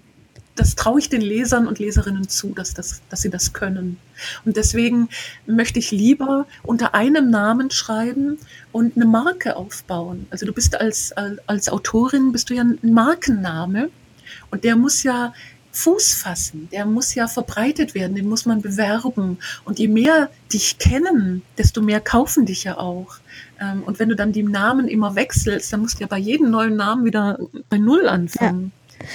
das 0.56 0.76
traue 0.76 1.00
ich 1.00 1.08
den 1.08 1.20
Lesern 1.20 1.66
und 1.66 1.78
Leserinnen 1.78 2.28
zu, 2.28 2.54
dass, 2.54 2.74
das, 2.74 3.02
dass 3.08 3.22
sie 3.22 3.30
das 3.30 3.52
können. 3.52 3.98
Und 4.44 4.56
deswegen 4.56 5.08
möchte 5.46 5.78
ich 5.78 5.90
lieber 5.90 6.46
unter 6.62 6.94
einem 6.94 7.30
Namen 7.30 7.70
schreiben 7.70 8.38
und 8.70 8.96
eine 8.96 9.06
Marke 9.06 9.56
aufbauen. 9.56 10.26
Also 10.30 10.46
du 10.46 10.52
bist 10.52 10.80
als, 10.80 11.12
als 11.46 11.68
Autorin, 11.68 12.32
bist 12.32 12.50
du 12.50 12.54
ja 12.54 12.62
ein 12.62 12.78
Markenname 12.82 13.90
und 14.50 14.64
der 14.64 14.76
muss 14.76 15.02
ja 15.02 15.32
Fuß 15.72 16.14
fassen, 16.14 16.68
der 16.70 16.86
muss 16.86 17.16
ja 17.16 17.26
verbreitet 17.26 17.96
werden, 17.96 18.14
den 18.14 18.28
muss 18.28 18.46
man 18.46 18.62
bewerben. 18.62 19.38
Und 19.64 19.80
je 19.80 19.88
mehr 19.88 20.30
dich 20.52 20.78
kennen, 20.78 21.42
desto 21.58 21.82
mehr 21.82 22.00
kaufen 22.00 22.46
dich 22.46 22.62
ja 22.62 22.78
auch. 22.78 23.16
Ähm, 23.60 23.82
und 23.82 23.98
wenn 23.98 24.08
du 24.08 24.14
dann 24.14 24.30
die 24.30 24.44
Namen 24.44 24.86
immer 24.86 25.16
wechselst, 25.16 25.72
dann 25.72 25.80
musst 25.80 25.96
du 25.96 26.02
ja 26.02 26.06
bei 26.06 26.18
jedem 26.18 26.48
neuen 26.50 26.76
Namen 26.76 27.04
wieder 27.04 27.40
bei 27.68 27.78
Null 27.78 28.08
anfangen. 28.08 28.70
Ja 29.00 29.06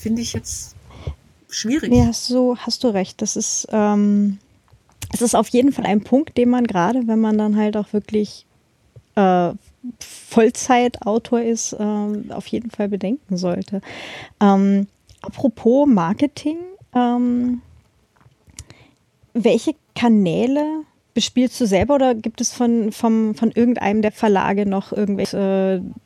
finde 0.00 0.22
ich 0.22 0.32
jetzt 0.32 0.74
schwierig. 1.48 1.90
Nee, 1.90 2.04
hast 2.06 2.30
du, 2.30 2.56
hast 2.56 2.84
du 2.84 2.88
recht. 2.88 3.20
Das 3.22 3.36
ist, 3.36 3.68
ähm, 3.70 4.38
es 5.12 5.22
ist 5.22 5.34
auf 5.34 5.48
jeden 5.48 5.72
Fall 5.72 5.86
ein 5.86 6.02
Punkt, 6.02 6.36
den 6.36 6.50
man 6.50 6.66
gerade, 6.66 7.06
wenn 7.06 7.20
man 7.20 7.38
dann 7.38 7.56
halt 7.56 7.76
auch 7.76 7.92
wirklich 7.92 8.46
äh, 9.16 9.52
Vollzeitautor 9.98 11.40
ist, 11.40 11.72
äh, 11.72 12.32
auf 12.32 12.46
jeden 12.46 12.70
Fall 12.70 12.88
bedenken 12.88 13.36
sollte. 13.36 13.80
Ähm, 14.40 14.86
apropos 15.22 15.86
Marketing, 15.88 16.58
ähm, 16.94 17.62
welche 19.32 19.74
Kanäle 19.94 20.82
bespielst 21.14 21.60
du 21.60 21.66
selber 21.66 21.96
oder 21.96 22.14
gibt 22.14 22.40
es 22.40 22.52
von, 22.52 22.92
vom, 22.92 23.34
von 23.34 23.50
irgendeinem 23.50 24.02
der 24.02 24.12
Verlage 24.12 24.66
noch 24.66 24.92
irgendwelche, 24.92 25.82
äh, 25.82 26.00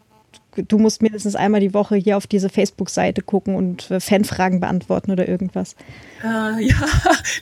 du 0.57 0.79
musst 0.79 1.03
mindestens 1.03 1.37
einmal 1.37 1.61
die 1.61 1.75
Woche 1.75 1.97
hier 1.97 2.17
auf 2.17 2.27
diese 2.27 2.49
Facebook-Seite 2.49 3.23
gucken 3.23 3.55
und 3.55 3.91
äh, 3.91 4.01
Fanfragen 4.01 4.61
beantworten 4.61 5.11
oder 5.11 5.29
irgendwas? 5.29 5.77
Äh, 6.23 6.67
ja, 6.69 6.77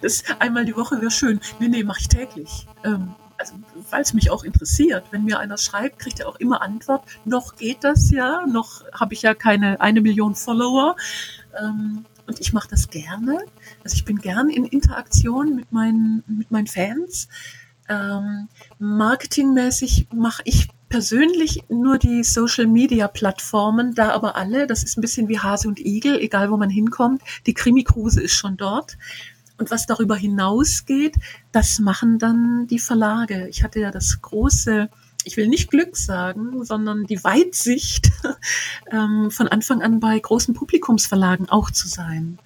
das 0.00 0.24
einmal 0.38 0.64
die 0.64 0.76
Woche 0.76 1.00
wäre 1.00 1.10
schön. 1.10 1.40
Nee, 1.58 1.68
nee, 1.68 1.84
mache 1.84 2.00
ich 2.00 2.08
täglich. 2.08 2.66
Ähm, 2.84 3.14
also, 3.38 3.54
weil 3.90 4.02
es 4.02 4.14
mich 4.14 4.30
auch 4.30 4.44
interessiert. 4.44 5.04
Wenn 5.10 5.24
mir 5.24 5.40
einer 5.40 5.58
schreibt, 5.58 5.98
kriegt 5.98 6.20
er 6.20 6.28
auch 6.28 6.36
immer 6.36 6.62
Antwort. 6.62 7.04
Noch 7.24 7.56
geht 7.56 7.82
das 7.82 8.10
ja, 8.10 8.46
noch 8.46 8.84
habe 8.92 9.14
ich 9.14 9.22
ja 9.22 9.34
keine 9.34 9.80
eine 9.80 10.00
Million 10.00 10.34
Follower. 10.34 10.96
Ähm, 11.60 12.04
und 12.26 12.40
ich 12.40 12.52
mache 12.52 12.68
das 12.68 12.88
gerne. 12.88 13.38
Also 13.82 13.96
ich 13.96 14.04
bin 14.04 14.18
gern 14.18 14.48
in 14.48 14.64
Interaktion 14.64 15.56
mit 15.56 15.72
meinen, 15.72 16.22
mit 16.26 16.50
meinen 16.50 16.68
Fans. 16.68 17.28
Ähm, 17.88 18.48
marketingmäßig 18.78 20.06
mache 20.14 20.42
ich 20.44 20.68
persönlich 20.92 21.64
nur 21.70 21.96
die 21.96 22.22
Social 22.22 22.66
Media 22.66 23.08
Plattformen, 23.08 23.94
da 23.94 24.10
aber 24.10 24.36
alle, 24.36 24.66
das 24.66 24.82
ist 24.82 24.98
ein 24.98 25.00
bisschen 25.00 25.26
wie 25.26 25.38
Hase 25.38 25.66
und 25.66 25.80
Igel, 25.80 26.18
egal 26.20 26.50
wo 26.50 26.58
man 26.58 26.68
hinkommt, 26.68 27.22
die 27.46 27.54
Krimikruse 27.54 28.20
ist 28.20 28.34
schon 28.34 28.58
dort. 28.58 28.98
Und 29.56 29.70
was 29.70 29.86
darüber 29.86 30.16
hinausgeht, 30.16 31.16
das 31.50 31.78
machen 31.78 32.18
dann 32.18 32.66
die 32.66 32.78
Verlage. 32.78 33.48
Ich 33.48 33.62
hatte 33.62 33.80
ja 33.80 33.90
das 33.90 34.20
große, 34.20 34.90
ich 35.24 35.38
will 35.38 35.48
nicht 35.48 35.70
Glück 35.70 35.96
sagen, 35.96 36.62
sondern 36.62 37.06
die 37.06 37.24
Weitsicht, 37.24 38.10
ähm, 38.92 39.30
von 39.30 39.48
Anfang 39.48 39.80
an 39.80 39.98
bei 39.98 40.18
großen 40.18 40.52
Publikumsverlagen 40.52 41.48
auch 41.48 41.70
zu 41.70 41.88
sein, 41.88 42.38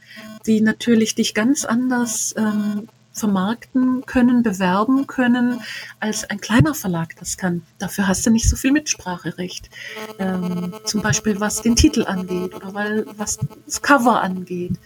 die 0.47 0.61
natürlich 0.61 1.17
dich 1.17 1.35
ganz 1.35 1.65
anders 1.65 2.33
ähm, 2.39 2.87
vermarkten 3.17 4.05
können, 4.05 4.43
bewerben 4.43 5.07
können, 5.07 5.61
als 6.01 6.29
ein 6.29 6.41
kleiner 6.41 6.75
Verlag 6.75 7.17
das 7.19 7.37
kann. 7.37 7.63
Dafür 7.79 8.07
hast 8.07 8.27
du 8.27 8.31
nicht 8.31 8.49
so 8.49 8.57
viel 8.57 8.73
Mitspracherecht. 8.73 9.71
Ähm, 10.19 10.75
zum 10.85 11.03
Beispiel 11.03 11.41
was 11.41 11.63
den 11.63 11.77
Titel 11.77 12.05
angeht 12.05 12.55
oder 12.55 12.75
weil, 12.75 13.07
was 13.17 13.39
das 13.65 13.81
Cover 13.81 14.21
angeht. 14.21 14.79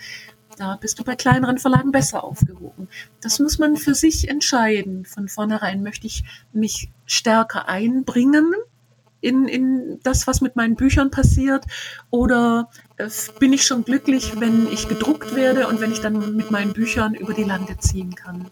Da 0.57 0.77
bist 0.77 0.99
du 0.99 1.05
bei 1.05 1.17
kleineren 1.17 1.59
Verlagen 1.59 1.91
besser 1.91 2.23
aufgehoben. 2.23 2.89
Das 3.21 3.39
muss 3.39 3.59
man 3.59 3.77
für 3.77 3.95
sich 3.95 4.29
entscheiden. 4.29 5.07
Von 5.07 5.29
vornherein 5.29 5.83
möchte 5.83 6.07
ich 6.07 6.25
mich 6.53 6.91
stärker 7.07 7.69
einbringen 7.69 8.55
in, 9.21 9.47
in 9.47 10.01
das, 10.03 10.27
was 10.27 10.41
mit 10.41 10.57
meinen 10.57 10.77
Büchern 10.77 11.11
passiert? 11.11 11.65
Oder 12.11 12.71
äh, 12.97 13.09
bin 13.39 13.53
ich 13.53 13.65
schon 13.65 13.85
glücklich, 13.85 14.41
wenn 14.41 14.67
ich 14.73 14.89
gedruckt 14.89 15.35
werde 15.35 15.69
und 15.69 15.81
wenn 15.81 15.93
ich 15.93 16.01
dann 16.01 16.37
mit 16.37 16.51
meinen 16.51 16.73
Büchern 16.73 17.15
über 17.15 17.35
die 17.35 17.45
Lande 17.45 17.77
ziehen 17.79 18.15
kann? 18.15 18.51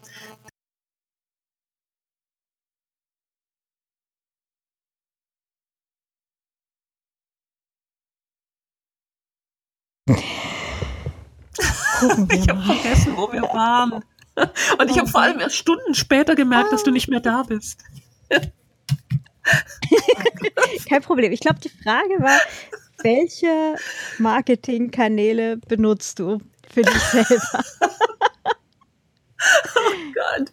ich 12.31 12.49
habe 12.49 12.63
vergessen, 12.63 13.17
wo 13.17 13.33
wir 13.33 13.43
waren. 13.43 14.05
Und 14.79 14.91
ich 14.91 14.99
habe 14.99 15.09
vor 15.09 15.23
allem 15.23 15.41
erst 15.41 15.57
Stunden 15.57 15.95
später 15.95 16.37
gemerkt, 16.37 16.73
dass 16.73 16.85
du 16.85 16.91
nicht 16.91 17.09
mehr 17.09 17.21
da 17.21 17.43
bist. 17.43 17.83
Kein 20.89 21.03
Problem. 21.03 21.33
Ich 21.33 21.41
glaube, 21.41 21.61
die 21.61 21.69
Frage 21.69 22.21
war, 22.21 22.41
welche 23.03 23.77
Marketingkanäle 24.19 25.57
benutzt 25.57 26.19
du 26.19 26.39
für 26.73 26.83
dich 26.83 26.99
selber? 26.99 27.65
oh 29.77 29.93
Gott. 30.15 30.53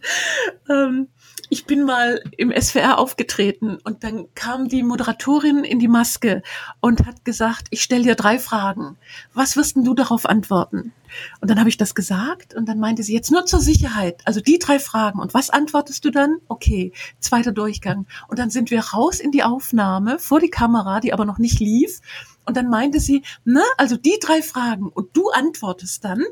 Ähm, 0.69 1.07
ich 1.49 1.65
bin 1.65 1.83
mal 1.83 2.21
im 2.37 2.51
SWR 2.51 2.97
aufgetreten 2.97 3.77
und 3.83 4.03
dann 4.03 4.27
kam 4.35 4.67
die 4.67 4.83
Moderatorin 4.83 5.63
in 5.63 5.79
die 5.79 5.87
Maske 5.87 6.41
und 6.79 7.05
hat 7.05 7.25
gesagt, 7.25 7.67
ich 7.69 7.81
stelle 7.81 8.03
dir 8.03 8.15
drei 8.15 8.39
Fragen. 8.39 8.97
Was 9.33 9.55
wirst 9.55 9.75
denn 9.75 9.83
du 9.83 9.93
darauf 9.93 10.25
antworten? 10.25 10.93
Und 11.41 11.49
dann 11.49 11.59
habe 11.59 11.69
ich 11.69 11.77
das 11.77 11.95
gesagt 11.95 12.55
und 12.55 12.67
dann 12.67 12.79
meinte 12.79 13.03
sie 13.03 13.13
jetzt 13.13 13.31
nur 13.31 13.45
zur 13.45 13.59
Sicherheit, 13.59 14.21
also 14.25 14.41
die 14.41 14.59
drei 14.59 14.79
Fragen. 14.79 15.19
Und 15.19 15.33
was 15.33 15.49
antwortest 15.49 16.03
du 16.05 16.11
dann? 16.11 16.37
Okay, 16.47 16.91
zweiter 17.19 17.51
Durchgang. 17.51 18.05
Und 18.27 18.39
dann 18.39 18.49
sind 18.49 18.71
wir 18.71 18.81
raus 18.81 19.19
in 19.19 19.31
die 19.31 19.43
Aufnahme 19.43 20.19
vor 20.19 20.39
die 20.39 20.49
Kamera, 20.49 20.99
die 20.99 21.13
aber 21.13 21.25
noch 21.25 21.37
nicht 21.37 21.59
lief. 21.59 22.01
Und 22.45 22.57
dann 22.57 22.69
meinte 22.69 22.99
sie, 22.99 23.23
na, 23.43 23.63
also 23.77 23.97
die 23.97 24.17
drei 24.21 24.41
Fragen 24.41 24.89
und 24.89 25.15
du 25.15 25.29
antwortest 25.29 26.03
dann. 26.03 26.23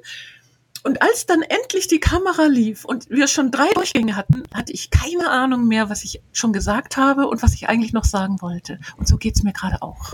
Und 0.84 1.02
als 1.02 1.26
dann 1.26 1.42
endlich 1.42 1.88
die 1.88 2.02
Kamera 2.02 2.46
lief 2.46 2.84
und 2.84 3.10
wir 3.10 3.28
schon 3.28 3.52
drei 3.52 3.72
Durchgänge 3.74 4.18
hatten, 4.18 4.44
hatte 4.54 4.74
ich 4.74 4.90
keine 4.90 5.30
Ahnung 5.30 5.68
mehr, 5.68 5.90
was 5.90 6.04
ich 6.04 6.22
schon 6.34 6.52
gesagt 6.52 6.98
habe 6.98 7.28
und 7.28 7.42
was 7.42 7.54
ich 7.54 7.70
eigentlich 7.70 7.94
noch 7.94 8.04
sagen 8.04 8.42
wollte. 8.42 8.80
Und 8.98 9.08
so 9.08 9.16
geht's 9.16 9.44
mir 9.44 9.54
gerade 9.54 9.82
auch. 9.82 10.14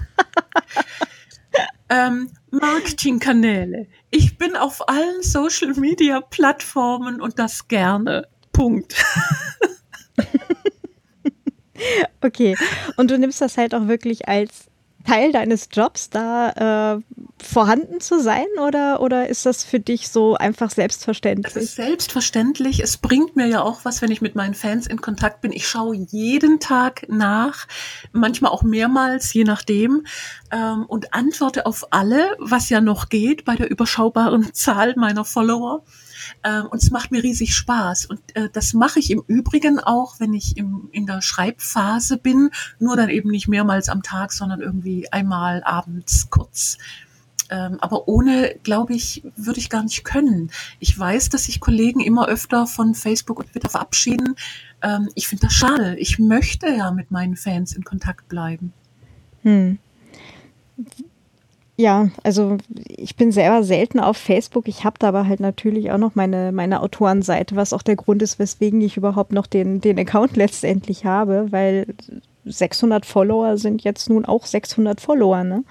ähm, 1.89 2.29
Marketingkanäle. 2.51 3.87
Ich 4.11 4.37
bin 4.37 4.55
auf 4.55 4.87
allen 4.87 5.23
Social 5.23 5.73
Media 5.73 6.21
Plattformen 6.21 7.19
und 7.19 7.39
das 7.39 7.67
gerne. 7.67 8.27
Punkt. 8.51 8.95
okay. 12.21 12.55
Und 12.95 13.09
du 13.09 13.17
nimmst 13.17 13.41
das 13.41 13.57
halt 13.57 13.73
auch 13.73 13.87
wirklich 13.87 14.27
als 14.27 14.69
Teil 15.05 15.31
deines 15.31 15.69
Jobs, 15.71 16.09
da 16.09 16.97
äh, 16.97 17.01
vorhanden 17.41 18.01
zu 18.01 18.21
sein 18.21 18.45
oder, 18.61 19.01
oder 19.01 19.29
ist 19.29 19.45
das 19.45 19.63
für 19.63 19.79
dich 19.79 20.09
so 20.09 20.35
einfach 20.35 20.69
selbstverständlich? 20.69 21.55
Es 21.55 21.63
ist 21.63 21.75
selbstverständlich. 21.75 22.81
Es 22.81 22.97
bringt 22.97 23.35
mir 23.35 23.47
ja 23.47 23.61
auch 23.61 23.85
was, 23.85 24.01
wenn 24.01 24.11
ich 24.11 24.21
mit 24.21 24.35
meinen 24.35 24.53
Fans 24.53 24.87
in 24.87 25.01
Kontakt 25.01 25.41
bin. 25.41 25.51
Ich 25.51 25.67
schaue 25.67 25.95
jeden 25.95 26.59
Tag 26.59 27.05
nach, 27.07 27.67
manchmal 28.11 28.51
auch 28.51 28.63
mehrmals, 28.63 29.33
je 29.33 29.45
nachdem, 29.45 30.05
ähm, 30.51 30.85
und 30.85 31.13
antworte 31.13 31.65
auf 31.65 31.87
alle, 31.91 32.35
was 32.39 32.69
ja 32.69 32.81
noch 32.81 33.09
geht 33.09 33.45
bei 33.45 33.55
der 33.55 33.71
überschaubaren 33.71 34.49
Zahl 34.53 34.95
meiner 34.97 35.25
Follower. 35.25 35.83
Ähm, 36.43 36.67
und 36.67 36.81
es 36.81 36.91
macht 36.91 37.11
mir 37.11 37.23
riesig 37.23 37.55
Spaß. 37.55 38.05
Und 38.05 38.19
äh, 38.35 38.49
das 38.51 38.73
mache 38.73 38.99
ich 38.99 39.11
im 39.11 39.23
Übrigen 39.27 39.79
auch, 39.79 40.19
wenn 40.19 40.33
ich 40.33 40.57
im, 40.57 40.89
in 40.91 41.05
der 41.05 41.21
Schreibphase 41.21 42.17
bin, 42.17 42.49
nur 42.79 42.95
dann 42.95 43.09
eben 43.09 43.29
nicht 43.29 43.47
mehrmals 43.47 43.89
am 43.89 44.03
Tag, 44.03 44.31
sondern 44.31 44.61
irgendwie 44.61 45.11
einmal 45.11 45.63
abends 45.63 46.29
kurz. 46.29 46.77
Ähm, 47.49 47.77
aber 47.81 48.07
ohne, 48.07 48.55
glaube 48.63 48.93
ich, 48.93 49.23
würde 49.35 49.59
ich 49.59 49.69
gar 49.69 49.83
nicht 49.83 50.03
können. 50.03 50.51
Ich 50.79 50.97
weiß, 50.97 51.29
dass 51.29 51.45
sich 51.45 51.59
Kollegen 51.59 51.99
immer 51.99 52.27
öfter 52.27 52.67
von 52.67 52.93
Facebook 52.93 53.39
und 53.39 53.51
Twitter 53.51 53.69
verabschieden. 53.69 54.35
Ähm, 54.81 55.09
ich 55.15 55.27
finde 55.27 55.47
das 55.47 55.53
schade. 55.53 55.97
Ich 55.97 56.19
möchte 56.19 56.67
ja 56.67 56.91
mit 56.91 57.11
meinen 57.11 57.35
Fans 57.35 57.73
in 57.73 57.83
Kontakt 57.83 58.29
bleiben. 58.29 58.73
Hm. 59.41 59.79
Ja, 61.79 62.09
also 62.23 62.57
ich 62.89 63.15
bin 63.15 63.31
selber 63.31 63.63
selten 63.63 64.01
auf 64.01 64.17
Facebook. 64.17 64.67
Ich 64.67 64.83
habe 64.83 64.97
da 64.99 65.07
aber 65.07 65.29
halt 65.29 65.39
natürlich 65.39 65.91
auch 65.91 65.97
noch 65.97 66.13
meine, 66.13 66.51
meine 66.51 66.81
Autorenseite, 66.81 67.55
was 67.55 67.71
auch 67.71 67.83
der 67.83 67.95
Grund 67.95 68.21
ist, 68.21 68.37
weswegen 68.37 68.81
ich 68.81 68.97
überhaupt 68.97 69.31
noch 69.31 69.47
den, 69.47 69.79
den 69.79 69.97
Account 69.97 70.35
letztendlich 70.35 71.05
habe, 71.05 71.53
weil 71.53 71.85
600 72.43 73.05
Follower 73.05 73.57
sind 73.57 73.81
jetzt 73.81 74.09
nun 74.09 74.25
auch 74.25 74.45
600 74.45 74.99
Follower, 74.99 75.45
ne? 75.45 75.63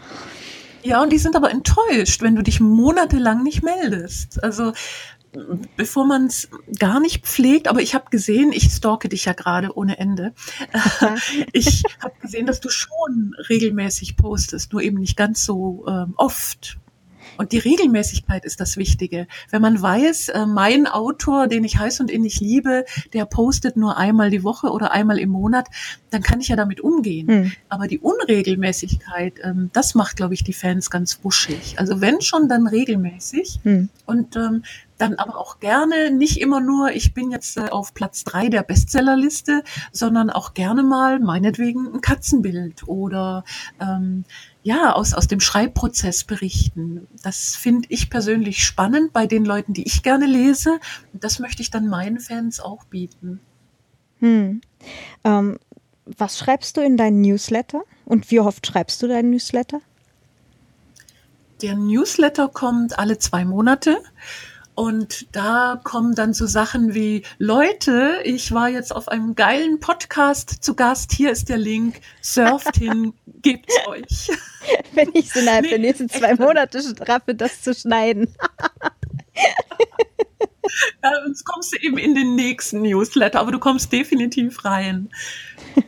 Ja, 0.82 1.02
und 1.02 1.12
die 1.12 1.18
sind 1.18 1.36
aber 1.36 1.50
enttäuscht, 1.50 2.22
wenn 2.22 2.36
du 2.36 2.42
dich 2.42 2.58
monatelang 2.58 3.42
nicht 3.42 3.62
meldest. 3.62 4.42
Also 4.42 4.72
bevor 5.76 6.06
man 6.06 6.26
es 6.26 6.48
gar 6.78 7.00
nicht 7.00 7.24
pflegt, 7.24 7.68
aber 7.68 7.80
ich 7.80 7.94
habe 7.94 8.10
gesehen, 8.10 8.52
ich 8.52 8.70
stalke 8.70 9.08
dich 9.08 9.24
ja 9.24 9.32
gerade 9.32 9.76
ohne 9.76 9.98
Ende. 9.98 10.34
ich 11.52 11.82
habe 12.02 12.14
gesehen, 12.20 12.46
dass 12.46 12.60
du 12.60 12.68
schon 12.68 13.34
regelmäßig 13.48 14.16
postest, 14.16 14.72
nur 14.72 14.82
eben 14.82 14.98
nicht 14.98 15.16
ganz 15.16 15.44
so 15.44 15.84
ähm, 15.88 16.14
oft. 16.16 16.78
Und 17.38 17.52
die 17.52 17.58
Regelmäßigkeit 17.58 18.44
ist 18.44 18.60
das 18.60 18.76
Wichtige. 18.76 19.26
Wenn 19.50 19.62
man 19.62 19.80
weiß, 19.80 20.30
äh, 20.30 20.46
mein 20.46 20.86
Autor, 20.86 21.46
den 21.46 21.64
ich 21.64 21.78
heiß 21.78 22.00
und 22.00 22.10
innig 22.10 22.40
liebe, 22.40 22.84
der 23.12 23.24
postet 23.24 23.76
nur 23.76 23.96
einmal 23.96 24.30
die 24.30 24.42
Woche 24.42 24.70
oder 24.70 24.90
einmal 24.90 25.18
im 25.18 25.30
Monat, 25.30 25.68
dann 26.10 26.22
kann 26.22 26.40
ich 26.40 26.48
ja 26.48 26.56
damit 26.56 26.80
umgehen. 26.80 27.28
Hm. 27.28 27.52
Aber 27.68 27.86
die 27.86 28.00
Unregelmäßigkeit, 28.00 29.34
ähm, 29.44 29.70
das 29.72 29.94
macht, 29.94 30.16
glaube 30.16 30.34
ich, 30.34 30.42
die 30.42 30.52
Fans 30.52 30.90
ganz 30.90 31.20
wuschig. 31.22 31.76
Also 31.78 32.00
wenn 32.00 32.20
schon, 32.20 32.48
dann 32.48 32.66
regelmäßig. 32.66 33.60
Hm. 33.62 33.88
Und 34.04 34.36
ähm, 34.36 34.64
dann 34.98 35.14
aber 35.14 35.38
auch 35.38 35.60
gerne 35.60 36.10
nicht 36.10 36.40
immer 36.40 36.60
nur, 36.60 36.90
ich 36.90 37.14
bin 37.14 37.30
jetzt 37.30 37.56
äh, 37.56 37.68
auf 37.70 37.94
Platz 37.94 38.24
drei 38.24 38.48
der 38.48 38.62
Bestsellerliste, 38.62 39.62
sondern 39.92 40.30
auch 40.30 40.54
gerne 40.54 40.82
mal 40.82 41.20
meinetwegen 41.20 41.86
ein 41.94 42.00
Katzenbild 42.00 42.86
oder 42.88 43.44
ähm, 43.80 44.24
ja, 44.68 44.92
aus, 44.92 45.14
aus 45.14 45.26
dem 45.26 45.40
Schreibprozess 45.40 46.24
berichten. 46.24 47.06
Das 47.22 47.56
finde 47.56 47.88
ich 47.90 48.10
persönlich 48.10 48.62
spannend 48.62 49.14
bei 49.14 49.26
den 49.26 49.46
Leuten, 49.46 49.72
die 49.72 49.84
ich 49.84 50.02
gerne 50.02 50.26
lese. 50.26 50.78
Und 51.14 51.24
das 51.24 51.38
möchte 51.38 51.62
ich 51.62 51.70
dann 51.70 51.88
meinen 51.88 52.20
Fans 52.20 52.60
auch 52.60 52.84
bieten. 52.84 53.40
Hm. 54.18 54.60
Ähm, 55.24 55.58
was 56.04 56.38
schreibst 56.38 56.76
du 56.76 56.82
in 56.82 56.98
deinen 56.98 57.22
Newsletter 57.22 57.80
und 58.04 58.30
wie 58.30 58.40
oft 58.40 58.66
schreibst 58.66 59.02
du 59.02 59.08
deinen 59.08 59.30
Newsletter? 59.30 59.80
Der 61.62 61.74
Newsletter 61.74 62.48
kommt 62.48 62.98
alle 62.98 63.16
zwei 63.16 63.46
Monate 63.46 63.96
Und 64.78 65.34
da 65.34 65.80
kommen 65.82 66.14
dann 66.14 66.34
so 66.34 66.46
Sachen 66.46 66.94
wie, 66.94 67.24
Leute, 67.38 68.20
ich 68.22 68.52
war 68.52 68.68
jetzt 68.68 68.94
auf 68.94 69.08
einem 69.08 69.34
geilen 69.34 69.80
Podcast 69.80 70.62
zu 70.62 70.76
Gast, 70.76 71.10
hier 71.10 71.32
ist 71.32 71.48
der 71.48 71.58
Link, 71.58 72.00
surft 72.22 72.76
hin, 72.76 73.12
gebt's 73.42 73.74
euch. 73.88 74.30
Wenn 74.92 75.10
ich 75.14 75.32
so 75.32 75.40
innerhalb 75.40 75.64
nee, 75.64 75.70
der 75.70 75.80
nächsten 75.80 76.08
zwei 76.08 76.36
Monate 76.36 76.80
straffe, 76.80 77.34
das 77.34 77.60
zu 77.60 77.74
schneiden. 77.74 78.32
ja, 81.02 81.10
sonst 81.24 81.44
kommst 81.44 81.72
du 81.72 81.78
eben 81.78 81.98
in 81.98 82.14
den 82.14 82.36
nächsten 82.36 82.82
Newsletter, 82.82 83.40
aber 83.40 83.50
du 83.50 83.58
kommst 83.58 83.92
definitiv 83.92 84.64
rein. 84.64 85.10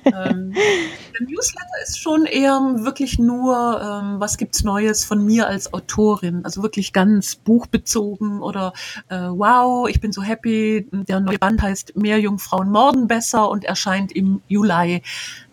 Ähm, 0.05 0.53
der 0.53 1.27
Newsletter 1.27 1.83
ist 1.83 1.99
schon 2.01 2.27
eher 2.27 2.61
wirklich 2.79 3.19
nur, 3.19 3.81
ähm, 3.83 4.21
was 4.21 4.37
gibt's 4.37 4.65
Neues 4.65 5.05
von 5.05 5.25
mir 5.25 5.47
als 5.47 5.73
Autorin, 5.73 6.45
also 6.45 6.63
wirklich 6.63 6.93
ganz 6.93 7.37
buchbezogen 7.37 8.43
oder 8.43 8.73
äh, 9.09 9.17
wow, 9.17 9.89
ich 9.89 10.01
bin 10.01 10.13
so 10.13 10.23
happy. 10.23 10.87
Der 10.91 11.21
neue 11.21 11.39
Band 11.39 11.63
heißt 11.63 11.97
Mehr 11.97 12.19
Jungfrauen 12.19 12.71
morden 12.71 13.07
besser 13.07 13.51
und 13.51 13.65
erscheint 13.65 14.13
im 14.13 14.43
Juli. 14.49 15.03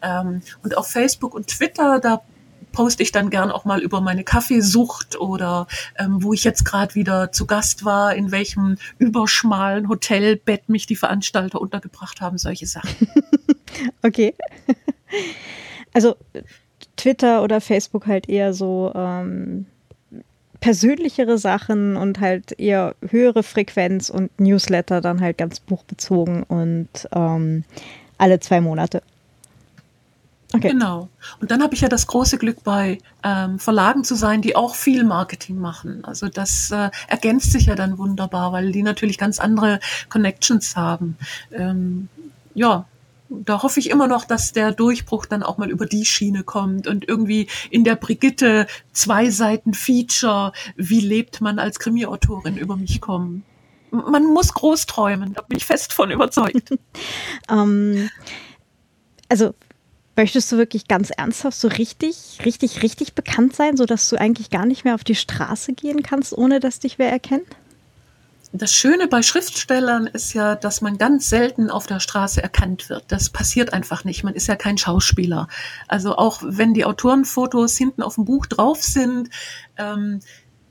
Ähm, 0.01 0.41
und 0.63 0.77
auf 0.77 0.87
Facebook 0.87 1.33
und 1.33 1.47
Twitter, 1.47 1.99
da 1.99 2.21
poste 2.77 3.01
ich 3.01 3.11
dann 3.11 3.31
gern 3.31 3.49
auch 3.49 3.65
mal 3.65 3.81
über 3.81 4.01
meine 4.01 4.23
Kaffeesucht 4.23 5.19
oder 5.19 5.65
ähm, 5.97 6.21
wo 6.21 6.33
ich 6.33 6.43
jetzt 6.43 6.63
gerade 6.63 6.93
wieder 6.93 7.31
zu 7.31 7.47
Gast 7.47 7.85
war, 7.85 8.13
in 8.13 8.31
welchem 8.31 8.77
überschmalen 8.99 9.89
Hotelbett 9.89 10.69
mich 10.69 10.85
die 10.85 10.95
Veranstalter 10.95 11.59
untergebracht 11.59 12.21
haben, 12.21 12.37
solche 12.37 12.67
Sachen. 12.67 13.07
okay. 14.03 14.33
Also 15.93 16.15
Twitter 16.95 17.41
oder 17.41 17.59
Facebook 17.59 18.05
halt 18.05 18.29
eher 18.29 18.53
so 18.53 18.91
ähm, 18.93 19.65
persönlichere 20.59 21.37
Sachen 21.37 21.95
und 21.95 22.19
halt 22.19 22.59
eher 22.59 22.93
höhere 23.09 23.41
Frequenz 23.41 24.09
und 24.09 24.37
Newsletter 24.39 25.01
dann 25.01 25.21
halt 25.21 25.37
ganz 25.37 25.59
buchbezogen 25.59 26.43
und 26.43 26.89
ähm, 27.13 27.63
alle 28.17 28.39
zwei 28.39 28.61
Monate. 28.61 29.01
Okay. 30.53 30.69
Genau. 30.69 31.09
Und 31.41 31.51
dann 31.51 31.61
habe 31.61 31.73
ich 31.75 31.81
ja 31.81 31.89
das 31.89 32.07
große 32.07 32.37
Glück, 32.37 32.63
bei 32.63 32.99
ähm, 33.21 33.59
Verlagen 33.59 34.03
zu 34.05 34.15
sein, 34.15 34.41
die 34.41 34.55
auch 34.55 34.75
viel 34.75 35.03
Marketing 35.03 35.57
machen. 35.57 36.05
Also 36.05 36.29
das 36.29 36.71
äh, 36.71 36.89
ergänzt 37.07 37.51
sich 37.51 37.65
ja 37.65 37.75
dann 37.75 37.97
wunderbar, 37.97 38.53
weil 38.53 38.71
die 38.71 38.81
natürlich 38.81 39.17
ganz 39.17 39.39
andere 39.39 39.79
Connections 40.09 40.75
haben. 40.77 41.17
Ähm, 41.51 42.07
ja, 42.53 42.85
da 43.29 43.63
hoffe 43.63 43.79
ich 43.79 43.89
immer 43.89 44.07
noch, 44.07 44.25
dass 44.25 44.53
der 44.53 44.71
Durchbruch 44.71 45.25
dann 45.25 45.43
auch 45.43 45.57
mal 45.57 45.69
über 45.69 45.85
die 45.85 46.05
Schiene 46.05 46.43
kommt 46.43 46.87
und 46.87 47.07
irgendwie 47.07 47.47
in 47.69 47.83
der 47.83 47.95
Brigitte 47.95 48.67
zwei 48.91 49.29
Seiten 49.29 49.73
Feature, 49.73 50.53
wie 50.75 51.01
lebt 51.01 51.41
man 51.41 51.59
als 51.59 51.79
Krimiautorin 51.79 52.57
über 52.57 52.75
mich 52.75 53.01
kommen. 53.01 53.43
Man 53.91 54.25
muss 54.25 54.53
groß 54.53 54.85
träumen, 54.85 55.33
da 55.33 55.41
bin 55.41 55.57
ich 55.57 55.65
fest 55.65 55.93
von 55.93 56.11
überzeugt. 56.11 56.73
ähm, 57.49 58.09
also 59.29 59.53
Möchtest 60.17 60.51
du 60.51 60.57
wirklich 60.57 60.87
ganz 60.87 61.11
ernsthaft 61.11 61.59
so 61.59 61.67
richtig, 61.67 62.39
richtig, 62.43 62.81
richtig 62.81 63.13
bekannt 63.13 63.55
sein, 63.55 63.77
sodass 63.77 64.09
du 64.09 64.15
eigentlich 64.19 64.49
gar 64.49 64.65
nicht 64.65 64.83
mehr 64.83 64.95
auf 64.95 65.03
die 65.03 65.13
Straße 65.13 65.73
gehen 65.73 66.01
kannst, 66.01 66.35
ohne 66.35 66.59
dass 66.59 66.79
dich 66.79 66.97
wer 66.97 67.11
erkennt? 67.11 67.45
Das 68.53 68.73
Schöne 68.73 69.07
bei 69.07 69.21
Schriftstellern 69.21 70.07
ist 70.07 70.33
ja, 70.33 70.55
dass 70.55 70.81
man 70.81 70.97
ganz 70.97 71.29
selten 71.29 71.69
auf 71.69 71.85
der 71.85 71.99
Straße 71.99 72.41
erkannt 72.41 72.89
wird. 72.89 73.03
Das 73.09 73.29
passiert 73.29 73.73
einfach 73.73 74.05
nicht. 74.05 74.23
Man 74.23 74.35
ist 74.35 74.47
ja 74.47 74.55
kein 74.55 74.77
Schauspieler. 74.77 75.49
Also 75.87 76.15
auch 76.15 76.41
wenn 76.43 76.73
die 76.73 76.85
Autorenfotos 76.85 77.75
hinten 77.75 78.01
auf 78.01 78.15
dem 78.15 78.25
Buch 78.25 78.45
drauf 78.45 78.81
sind, 78.81 79.29
ähm, 79.75 80.21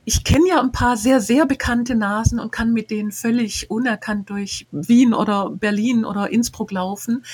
ich 0.05 0.23
kenne 0.23 0.47
ja 0.47 0.61
ein 0.61 0.71
paar 0.71 0.95
sehr, 0.97 1.19
sehr 1.19 1.45
bekannte 1.45 1.93
Nasen 1.93 2.39
und 2.39 2.51
kann 2.51 2.71
mit 2.71 2.89
denen 2.89 3.11
völlig 3.11 3.69
unerkannt 3.69 4.29
durch 4.29 4.65
Wien 4.71 5.13
oder 5.13 5.49
Berlin 5.49 6.05
oder 6.05 6.31
Innsbruck 6.31 6.71
laufen. 6.71 7.25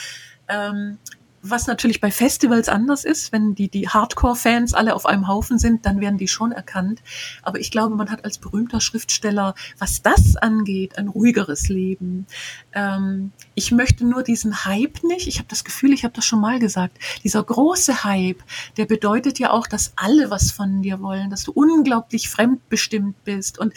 Ähm, 0.49 0.97
was 1.45 1.67
natürlich 1.67 1.99
bei 1.99 2.09
Festivals 2.09 2.69
anders 2.69 3.03
ist, 3.03 3.33
wenn 3.33 3.53
die, 3.53 3.67
die 3.67 3.89
Hardcore-Fans 3.89 4.73
alle 4.73 4.95
auf 4.95 5.05
einem 5.05 5.27
Haufen 5.27 5.59
sind, 5.59 5.85
dann 5.85 5.99
werden 5.99 6.17
die 6.17 6.29
schon 6.29 6.53
erkannt. 6.53 7.01
Aber 7.41 7.59
ich 7.59 7.69
glaube, 7.69 7.95
man 7.95 8.09
hat 8.09 8.23
als 8.23 8.37
berühmter 8.37 8.79
Schriftsteller, 8.79 9.53
was 9.77 10.01
das 10.01 10.37
angeht, 10.37 10.97
ein 10.97 11.09
ruhigeres 11.09 11.67
Leben. 11.67 12.27
Ähm, 12.71 13.33
ich 13.55 13.73
möchte 13.73 14.05
nur 14.05 14.23
diesen 14.23 14.63
Hype 14.63 15.03
nicht. 15.03 15.27
Ich 15.27 15.37
habe 15.37 15.49
das 15.49 15.65
Gefühl, 15.65 15.91
ich 15.91 16.05
habe 16.05 16.13
das 16.15 16.25
schon 16.25 16.39
mal 16.39 16.59
gesagt. 16.59 16.97
Dieser 17.25 17.43
große 17.43 18.05
Hype, 18.05 18.41
der 18.77 18.85
bedeutet 18.85 19.37
ja 19.37 19.51
auch, 19.51 19.67
dass 19.67 19.91
alle 19.97 20.29
was 20.29 20.51
von 20.51 20.81
dir 20.81 21.01
wollen, 21.01 21.29
dass 21.29 21.43
du 21.43 21.51
unglaublich 21.51 22.29
fremdbestimmt 22.29 23.21
bist 23.25 23.59
und 23.59 23.73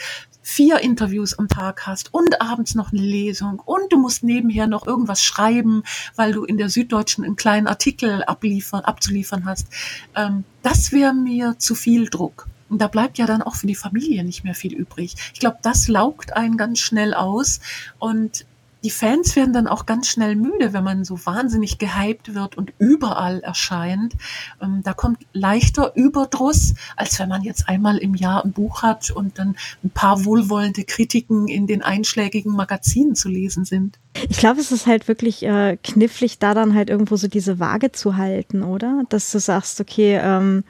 vier 0.46 0.78
Interviews 0.78 1.36
am 1.36 1.48
Tag 1.48 1.88
hast 1.88 2.14
und 2.14 2.40
abends 2.40 2.76
noch 2.76 2.92
eine 2.92 3.02
Lesung 3.02 3.60
und 3.64 3.92
du 3.92 3.98
musst 3.98 4.22
nebenher 4.22 4.68
noch 4.68 4.86
irgendwas 4.86 5.20
schreiben, 5.20 5.82
weil 6.14 6.30
du 6.30 6.44
in 6.44 6.56
der 6.56 6.68
Süddeutschen 6.68 7.24
einen 7.24 7.34
kleinen 7.34 7.55
Artikel 7.66 8.22
abliefern, 8.24 8.84
abzuliefern 8.84 9.46
hast. 9.46 9.68
Ähm, 10.14 10.44
das 10.62 10.92
wäre 10.92 11.14
mir 11.14 11.56
zu 11.58 11.74
viel 11.74 12.10
Druck. 12.10 12.48
Und 12.68 12.80
da 12.80 12.88
bleibt 12.88 13.18
ja 13.18 13.26
dann 13.26 13.42
auch 13.42 13.54
für 13.54 13.66
die 13.66 13.74
Familie 13.74 14.24
nicht 14.24 14.44
mehr 14.44 14.54
viel 14.54 14.74
übrig. 14.74 15.14
Ich 15.32 15.40
glaube, 15.40 15.58
das 15.62 15.88
laugt 15.88 16.36
einen 16.36 16.56
ganz 16.56 16.80
schnell 16.80 17.14
aus 17.14 17.60
und 17.98 18.44
die 18.84 18.90
Fans 18.90 19.34
werden 19.36 19.52
dann 19.52 19.66
auch 19.66 19.86
ganz 19.86 20.08
schnell 20.08 20.36
müde, 20.36 20.72
wenn 20.72 20.84
man 20.84 21.04
so 21.04 21.18
wahnsinnig 21.24 21.78
gehypt 21.78 22.34
wird 22.34 22.56
und 22.56 22.72
überall 22.78 23.40
erscheint. 23.40 24.14
Ähm, 24.60 24.82
da 24.84 24.92
kommt 24.92 25.18
leichter 25.32 25.92
Überdruss, 25.96 26.74
als 26.94 27.18
wenn 27.18 27.28
man 27.28 27.42
jetzt 27.42 27.68
einmal 27.68 27.98
im 27.98 28.14
Jahr 28.14 28.44
ein 28.44 28.52
Buch 28.52 28.82
hat 28.82 29.10
und 29.10 29.38
dann 29.38 29.56
ein 29.82 29.90
paar 29.90 30.24
wohlwollende 30.24 30.84
Kritiken 30.84 31.48
in 31.48 31.66
den 31.66 31.82
einschlägigen 31.82 32.52
Magazinen 32.52 33.14
zu 33.14 33.28
lesen 33.28 33.64
sind. 33.64 33.98
Ich 34.28 34.38
glaube, 34.38 34.60
es 34.60 34.70
ist 34.72 34.86
halt 34.86 35.08
wirklich 35.08 35.42
äh, 35.42 35.76
knifflig, 35.82 36.38
da 36.38 36.54
dann 36.54 36.74
halt 36.74 36.90
irgendwo 36.90 37.16
so 37.16 37.28
diese 37.28 37.58
Waage 37.58 37.92
zu 37.92 38.16
halten, 38.16 38.62
oder? 38.62 39.04
Dass 39.08 39.30
du 39.32 39.40
sagst, 39.40 39.80
okay, 39.80 40.20
ähm, 40.22 40.64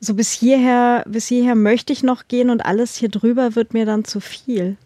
so 0.00 0.14
bis 0.14 0.32
hierher, 0.32 1.04
bis 1.06 1.26
hierher 1.26 1.54
möchte 1.54 1.92
ich 1.92 2.02
noch 2.02 2.28
gehen 2.28 2.50
und 2.50 2.64
alles 2.64 2.96
hier 2.96 3.08
drüber 3.08 3.54
wird 3.54 3.74
mir 3.74 3.86
dann 3.86 4.04
zu 4.04 4.20
viel. 4.20 4.76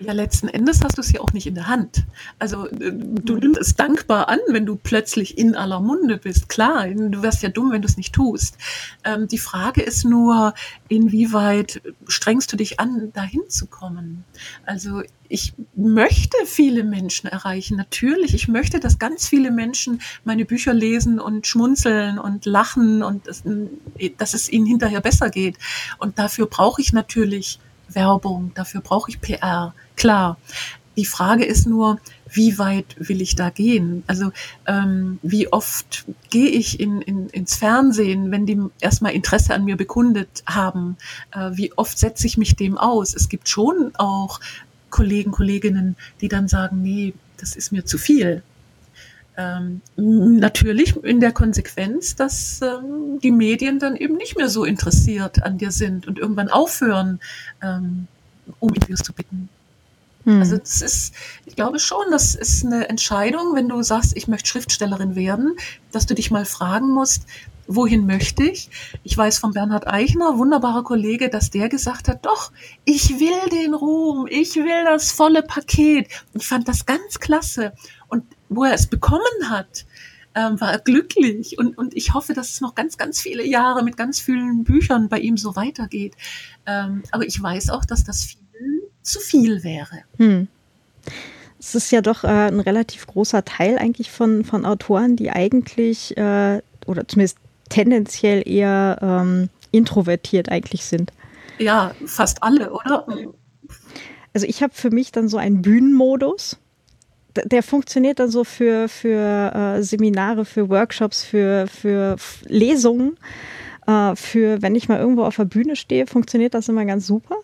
Ja, 0.00 0.12
letzten 0.12 0.48
Endes 0.48 0.82
hast 0.82 0.98
du 0.98 1.02
es 1.02 1.12
ja 1.12 1.20
auch 1.20 1.32
nicht 1.32 1.46
in 1.46 1.54
der 1.54 1.68
Hand. 1.68 2.04
Also 2.40 2.66
äh, 2.66 2.92
du 2.92 3.36
nimmst 3.36 3.60
es 3.60 3.76
dankbar 3.76 4.28
an, 4.28 4.40
wenn 4.48 4.66
du 4.66 4.74
plötzlich 4.74 5.38
in 5.38 5.54
aller 5.54 5.78
Munde 5.78 6.16
bist. 6.16 6.48
Klar, 6.48 6.88
du 6.88 7.22
wärst 7.22 7.44
ja 7.44 7.48
dumm, 7.48 7.70
wenn 7.70 7.80
du 7.80 7.86
es 7.86 7.96
nicht 7.96 8.12
tust. 8.12 8.58
Ähm, 9.04 9.28
die 9.28 9.38
Frage 9.38 9.82
ist 9.82 10.04
nur, 10.04 10.54
inwieweit 10.88 11.80
strengst 12.08 12.52
du 12.52 12.56
dich 12.56 12.80
an, 12.80 13.12
dahin 13.12 13.42
zu 13.48 13.66
kommen? 13.66 14.24
Also 14.66 15.02
ich 15.28 15.54
möchte 15.76 16.36
viele 16.44 16.82
Menschen 16.82 17.28
erreichen. 17.28 17.76
Natürlich, 17.76 18.34
ich 18.34 18.48
möchte, 18.48 18.80
dass 18.80 18.98
ganz 18.98 19.28
viele 19.28 19.52
Menschen 19.52 20.00
meine 20.24 20.44
Bücher 20.44 20.74
lesen 20.74 21.20
und 21.20 21.46
schmunzeln 21.46 22.18
und 22.18 22.46
lachen 22.46 23.04
und 23.04 23.28
dass, 23.28 23.44
dass 24.18 24.34
es 24.34 24.48
ihnen 24.48 24.66
hinterher 24.66 25.00
besser 25.00 25.30
geht. 25.30 25.56
Und 25.98 26.18
dafür 26.18 26.46
brauche 26.46 26.82
ich 26.82 26.92
natürlich 26.92 27.60
Werbung, 27.88 28.50
dafür 28.54 28.80
brauche 28.80 29.10
ich 29.10 29.20
PR. 29.20 29.72
Klar. 29.96 30.38
Die 30.96 31.04
Frage 31.04 31.44
ist 31.44 31.66
nur, 31.66 31.98
wie 32.30 32.58
weit 32.58 32.96
will 32.98 33.20
ich 33.20 33.34
da 33.34 33.50
gehen? 33.50 34.04
Also 34.06 34.32
ähm, 34.66 35.18
wie 35.22 35.52
oft 35.52 36.04
gehe 36.30 36.48
ich 36.48 36.78
in, 36.80 37.00
in, 37.02 37.28
ins 37.30 37.56
Fernsehen, 37.56 38.30
wenn 38.30 38.46
die 38.46 38.60
erstmal 38.80 39.12
Interesse 39.12 39.54
an 39.54 39.64
mir 39.64 39.76
bekundet 39.76 40.42
haben? 40.46 40.96
Äh, 41.32 41.50
wie 41.54 41.72
oft 41.76 41.98
setze 41.98 42.26
ich 42.26 42.38
mich 42.38 42.56
dem 42.56 42.78
aus? 42.78 43.14
Es 43.14 43.28
gibt 43.28 43.48
schon 43.48 43.92
auch 43.96 44.40
Kollegen, 44.90 45.32
Kolleginnen, 45.32 45.96
die 46.20 46.28
dann 46.28 46.46
sagen, 46.48 46.82
nee, 46.82 47.14
das 47.38 47.56
ist 47.56 47.72
mir 47.72 47.84
zu 47.84 47.98
viel. 47.98 48.42
Ähm, 49.36 49.80
natürlich 49.96 50.94
in 51.02 51.18
der 51.18 51.32
Konsequenz, 51.32 52.14
dass 52.14 52.60
ähm, 52.62 53.18
die 53.20 53.32
Medien 53.32 53.80
dann 53.80 53.96
eben 53.96 54.16
nicht 54.16 54.36
mehr 54.36 54.48
so 54.48 54.64
interessiert 54.64 55.42
an 55.42 55.58
dir 55.58 55.72
sind 55.72 56.06
und 56.06 56.20
irgendwann 56.20 56.48
aufhören, 56.48 57.18
ähm, 57.60 58.06
um 58.60 58.72
Interviews 58.72 59.00
zu 59.00 59.12
bitten. 59.12 59.48
Hm. 60.24 60.40
Also 60.40 60.58
das 60.58 60.82
ist, 60.82 61.14
ich 61.46 61.56
glaube 61.56 61.78
schon, 61.78 62.04
das 62.10 62.34
ist 62.34 62.64
eine 62.64 62.88
Entscheidung, 62.88 63.54
wenn 63.54 63.68
du 63.68 63.82
sagst, 63.82 64.16
ich 64.16 64.28
möchte 64.28 64.48
Schriftstellerin 64.48 65.14
werden, 65.14 65.56
dass 65.92 66.06
du 66.06 66.14
dich 66.14 66.30
mal 66.30 66.44
fragen 66.44 66.90
musst, 66.90 67.26
wohin 67.66 68.06
möchte 68.06 68.44
ich? 68.44 68.70
Ich 69.02 69.16
weiß 69.16 69.38
von 69.38 69.52
Bernhard 69.52 69.86
Eichner, 69.86 70.38
wunderbarer 70.38 70.84
Kollege, 70.84 71.30
dass 71.30 71.50
der 71.50 71.68
gesagt 71.68 72.08
hat, 72.08 72.26
doch, 72.26 72.52
ich 72.84 73.20
will 73.20 73.50
den 73.50 73.74
Ruhm, 73.74 74.26
ich 74.28 74.56
will 74.56 74.84
das 74.84 75.12
volle 75.12 75.42
Paket. 75.42 76.08
Ich 76.34 76.46
fand 76.46 76.68
das 76.68 76.86
ganz 76.86 77.20
klasse. 77.20 77.72
Und 78.08 78.24
wo 78.48 78.64
er 78.64 78.74
es 78.74 78.86
bekommen 78.86 79.48
hat, 79.48 79.86
ähm, 80.34 80.60
war 80.60 80.72
er 80.72 80.78
glücklich. 80.78 81.58
Und, 81.58 81.78
und 81.78 81.96
ich 81.96 82.12
hoffe, 82.12 82.34
dass 82.34 82.50
es 82.50 82.60
noch 82.60 82.74
ganz, 82.74 82.98
ganz 82.98 83.20
viele 83.20 83.46
Jahre 83.46 83.82
mit 83.82 83.96
ganz 83.96 84.20
vielen 84.20 84.64
Büchern 84.64 85.08
bei 85.08 85.20
ihm 85.20 85.36
so 85.36 85.56
weitergeht. 85.56 86.14
Ähm, 86.66 87.02
aber 87.12 87.26
ich 87.26 87.40
weiß 87.40 87.70
auch, 87.70 87.84
dass 87.84 88.04
das 88.04 88.24
viel 88.24 88.43
zu 89.04 89.20
viel 89.20 89.62
wäre. 89.62 90.02
Hm. 90.16 90.48
Es 91.60 91.74
ist 91.74 91.92
ja 91.92 92.00
doch 92.00 92.24
äh, 92.24 92.48
ein 92.48 92.60
relativ 92.60 93.06
großer 93.06 93.44
Teil 93.44 93.78
eigentlich 93.78 94.10
von, 94.10 94.44
von 94.44 94.66
Autoren, 94.66 95.16
die 95.16 95.30
eigentlich 95.30 96.16
äh, 96.16 96.60
oder 96.86 97.06
zumindest 97.06 97.38
tendenziell 97.68 98.46
eher 98.46 98.98
ähm, 99.00 99.48
introvertiert 99.70 100.50
eigentlich 100.50 100.84
sind. 100.84 101.12
Ja, 101.58 101.94
fast 102.04 102.42
alle, 102.42 102.72
oder? 102.72 103.06
also 104.34 104.46
ich 104.46 104.62
habe 104.62 104.74
für 104.74 104.90
mich 104.90 105.12
dann 105.12 105.28
so 105.28 105.36
einen 105.36 105.62
Bühnenmodus. 105.62 106.58
Der 107.44 107.62
funktioniert 107.62 108.20
dann 108.20 108.30
so 108.30 108.44
für, 108.44 108.88
für 108.88 109.52
äh, 109.54 109.82
Seminare, 109.82 110.44
für 110.44 110.68
Workshops, 110.68 111.24
für, 111.24 111.66
für 111.66 112.16
Lesungen. 112.46 113.16
Äh, 113.86 114.16
für, 114.16 114.62
wenn 114.62 114.74
ich 114.74 114.88
mal 114.88 114.98
irgendwo 114.98 115.24
auf 115.24 115.36
der 115.36 115.44
Bühne 115.44 115.76
stehe, 115.76 116.06
funktioniert 116.06 116.54
das 116.54 116.68
immer 116.68 116.84
ganz 116.84 117.06
super. 117.06 117.36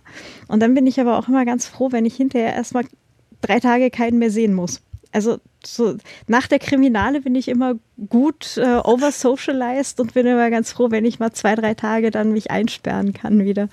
Und 0.48 0.60
dann 0.60 0.74
bin 0.74 0.86
ich 0.86 1.00
aber 1.00 1.18
auch 1.18 1.28
immer 1.28 1.44
ganz 1.44 1.66
froh, 1.66 1.92
wenn 1.92 2.06
ich 2.06 2.16
hinterher 2.16 2.54
erstmal 2.54 2.84
drei 3.40 3.60
Tage 3.60 3.90
keinen 3.90 4.18
mehr 4.18 4.30
sehen 4.30 4.54
muss. 4.54 4.82
Also 5.12 5.38
so 5.64 5.96
nach 6.28 6.46
der 6.46 6.60
Kriminale 6.60 7.20
bin 7.20 7.34
ich 7.34 7.48
immer 7.48 7.74
gut 8.08 8.56
äh, 8.56 8.76
oversocialized 8.76 10.00
und 10.00 10.14
bin 10.14 10.26
immer 10.26 10.50
ganz 10.50 10.72
froh, 10.72 10.90
wenn 10.90 11.04
ich 11.04 11.18
mal 11.18 11.32
zwei, 11.32 11.56
drei 11.56 11.74
Tage 11.74 12.10
dann 12.10 12.32
mich 12.32 12.50
einsperren 12.50 13.12
kann 13.12 13.44
wieder 13.44 13.68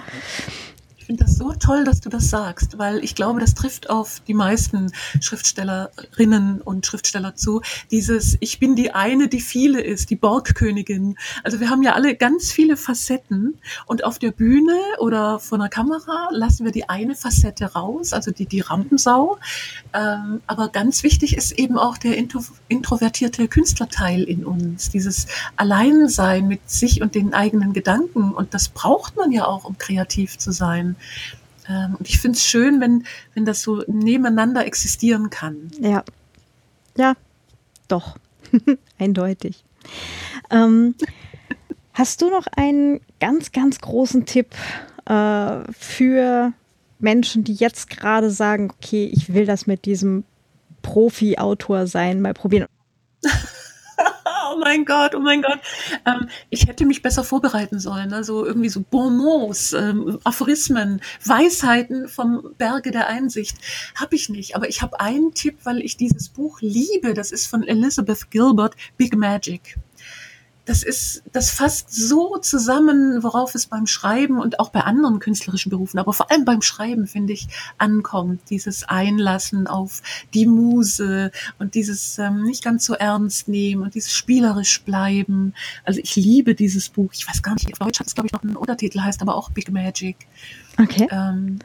finde 1.08 1.24
das 1.24 1.38
so 1.38 1.53
toll, 1.53 1.86
dass 1.86 2.01
du 2.01 2.10
das 2.10 2.30
sagst, 2.30 2.78
weil 2.78 3.01
ich 3.01 3.16
glaube, 3.16 3.39
das 3.39 3.53
trifft 3.53 3.89
auf 3.89 4.22
die 4.28 4.34
meisten 4.34 4.91
Schriftstellerinnen 5.22 6.62
und 6.62 6.86
Schriftsteller 6.86 7.34
zu. 7.34 7.62
Dieses, 7.91 8.36
ich 8.41 8.60
bin 8.60 8.76
die 8.76 8.91
eine, 8.93 9.30
die 9.30 9.39
viele 9.39 9.80
ist, 9.80 10.10
die 10.10 10.18
Borgkönigin. 10.18 11.16
Also 11.45 11.62
wir 11.62 11.70
haben 11.70 11.82
ja 11.82 11.93
alle 11.93 12.16
ganz 12.16 12.51
viele 12.51 12.76
Facetten 12.76 13.58
und 13.86 14.03
auf 14.03 14.20
der 14.20 14.32
Bühne 14.32 14.78
oder 14.99 15.39
vor 15.39 15.58
einer 15.58 15.70
Kamera 15.70 16.28
lassen 16.32 16.66
wir 16.66 16.74
die 16.74 16.89
eine 16.89 17.16
Facette 17.16 17.72
raus, 17.72 18.12
also 18.12 18.32
die, 18.32 18.45
die 18.45 18.60
Rampensau. 18.60 19.38
Ähm, 19.93 20.41
aber 20.45 20.68
ganz 20.68 21.03
wichtig 21.03 21.38
ist 21.38 21.53
eben 21.53 21.78
auch 21.78 21.97
der 21.97 22.18
intro, 22.18 22.41
introvertierte 22.68 23.47
Künstlerteil 23.47 24.24
in 24.24 24.45
uns, 24.45 24.89
dieses 24.89 25.28
Alleinsein 25.55 26.49
mit 26.49 26.70
sich 26.70 27.01
und 27.01 27.16
den 27.16 27.34
eigenen 27.34 27.72
Gedanken. 27.72 28.34
Und 28.34 28.53
das 28.53 28.68
braucht 28.68 29.16
man 29.16 29.32
ja 29.32 29.45
auch, 29.45 29.64
um 29.64 29.78
kreativ 29.78 30.38
zu 30.38 30.51
sein. 30.51 30.97
Ähm, 31.70 31.95
und 32.00 32.08
ich 32.08 32.20
finde 32.20 32.38
es 32.38 32.45
schön, 32.45 32.80
wenn, 32.80 33.06
wenn 33.34 33.45
das 33.45 33.62
so 33.62 33.84
nebeneinander 33.88 34.66
existieren 34.66 35.30
kann. 35.30 35.72
Ja. 35.80 36.04
Ja, 36.98 37.14
doch. 37.88 38.18
Eindeutig. 38.98 39.64
Ähm, 40.50 40.95
hast 41.93 42.22
du 42.22 42.30
noch 42.30 42.48
einen 42.56 43.02
ganz, 43.20 43.52
ganz 43.52 43.80
großen 43.80 44.26
Tipp 44.26 44.56
äh, 45.06 45.60
für 45.72 46.54
Menschen, 47.00 47.43
die 47.43 47.54
jetzt 47.54 47.89
gerade 47.89 48.32
sagen, 48.32 48.72
okay, 48.72 49.10
ich 49.14 49.34
will 49.34 49.45
das 49.45 49.68
mit 49.68 49.86
diesem 49.86 50.24
Profi-Autor 50.82 51.88
sein, 51.88 52.22
mal 52.22 52.34
probieren? 52.34 52.68
oh 54.54 54.58
mein 54.60 54.86
Gott, 54.86 55.16
oh 55.16 55.20
mein 55.20 55.41
Gott. 55.41 55.60
Ähm, 56.06 56.30
ich 56.50 56.68
hätte 56.68 56.86
mich 56.86 57.02
besser 57.02 57.24
vorbereiten 57.24 57.80
sollen. 57.80 58.14
Also 58.14 58.45
irgendwie 58.45 58.70
so 58.70 58.82
Bonmots, 58.82 59.74
ähm, 59.74 60.20
Aphorismen, 60.24 61.02
Weisheiten 61.24 62.08
vom 62.08 62.54
Berge 62.58 62.91
der 62.91 63.08
Einsicht. 63.08 63.58
Habe 63.95 64.16
ich 64.16 64.30
nicht. 64.30 64.56
Aber 64.56 64.70
ich 64.70 64.82
habe 64.82 65.00
einen 65.00 65.34
Tipp, 65.34 65.60
weil 65.64 65.82
ich 65.82 65.98
dieses 65.98 66.30
Buch 66.30 66.60
liebe. 66.62 67.14
Das 67.14 67.32
ist 67.32 67.48
von 67.48 67.64
Elizabeth 67.64 68.32
Gilbert, 68.32 68.76
Big 68.98 69.16
Magic 69.16 69.78
das 70.68 70.84
ist, 70.84 71.24
das 71.32 71.49
fasst 71.49 71.93
so 71.93 72.38
zusammen, 72.39 73.24
worauf 73.24 73.55
es 73.55 73.68
beim 73.68 73.88
Schreiben 73.88 74.38
und 74.38 74.59
auch 74.59 74.70
bei 74.70 74.82
anderen 74.82 75.20
künstlerischen 75.20 75.70
Berufen, 75.70 75.97
aber 75.97 76.11
vor 76.11 76.30
allem 76.30 76.43
beim 76.43 76.61
Schreiben, 76.61 77.07
finde 77.07 77.32
ich, 77.32 77.47
ankommt. 77.78 78.41
Dieses 78.49 78.84
Einlassen 78.84 79.68
auf 79.68 80.03
die 80.34 80.45
Muse 80.45 81.32
und 81.57 81.74
dieses 81.74 82.20
ähm, 82.20 82.43
nicht 82.43 82.65
ganz 82.65 82.86
so 82.86 82.95
ernst 82.95 83.47
nehmen 83.47 83.82
und 83.82 83.95
dieses 83.95 84.11
spielerisch 84.11 84.82
bleiben. 84.82 85.53
Also 85.86 86.01
ich 86.03 86.18
liebe 86.18 86.53
dieses 86.53 86.89
Buch. 86.89 87.11
Ich 87.13 87.26
weiß 87.26 87.41
gar 87.41 87.53
nicht, 87.53 87.72
auf 87.72 87.80
Deutsch 87.80 88.01
hat 88.01 88.07
es, 88.07 88.13
glaube 88.13 88.28
ich, 88.28 88.34
noch 88.34 88.43
einen 88.43 88.57
Untertitel, 88.57 88.99
heißt 88.99 89.22
aber 89.22 89.36
auch 89.36 89.49
Big 89.51 89.72
Magic. 89.72 90.18
Okay. 90.78 91.07
Ähm, 91.09 91.59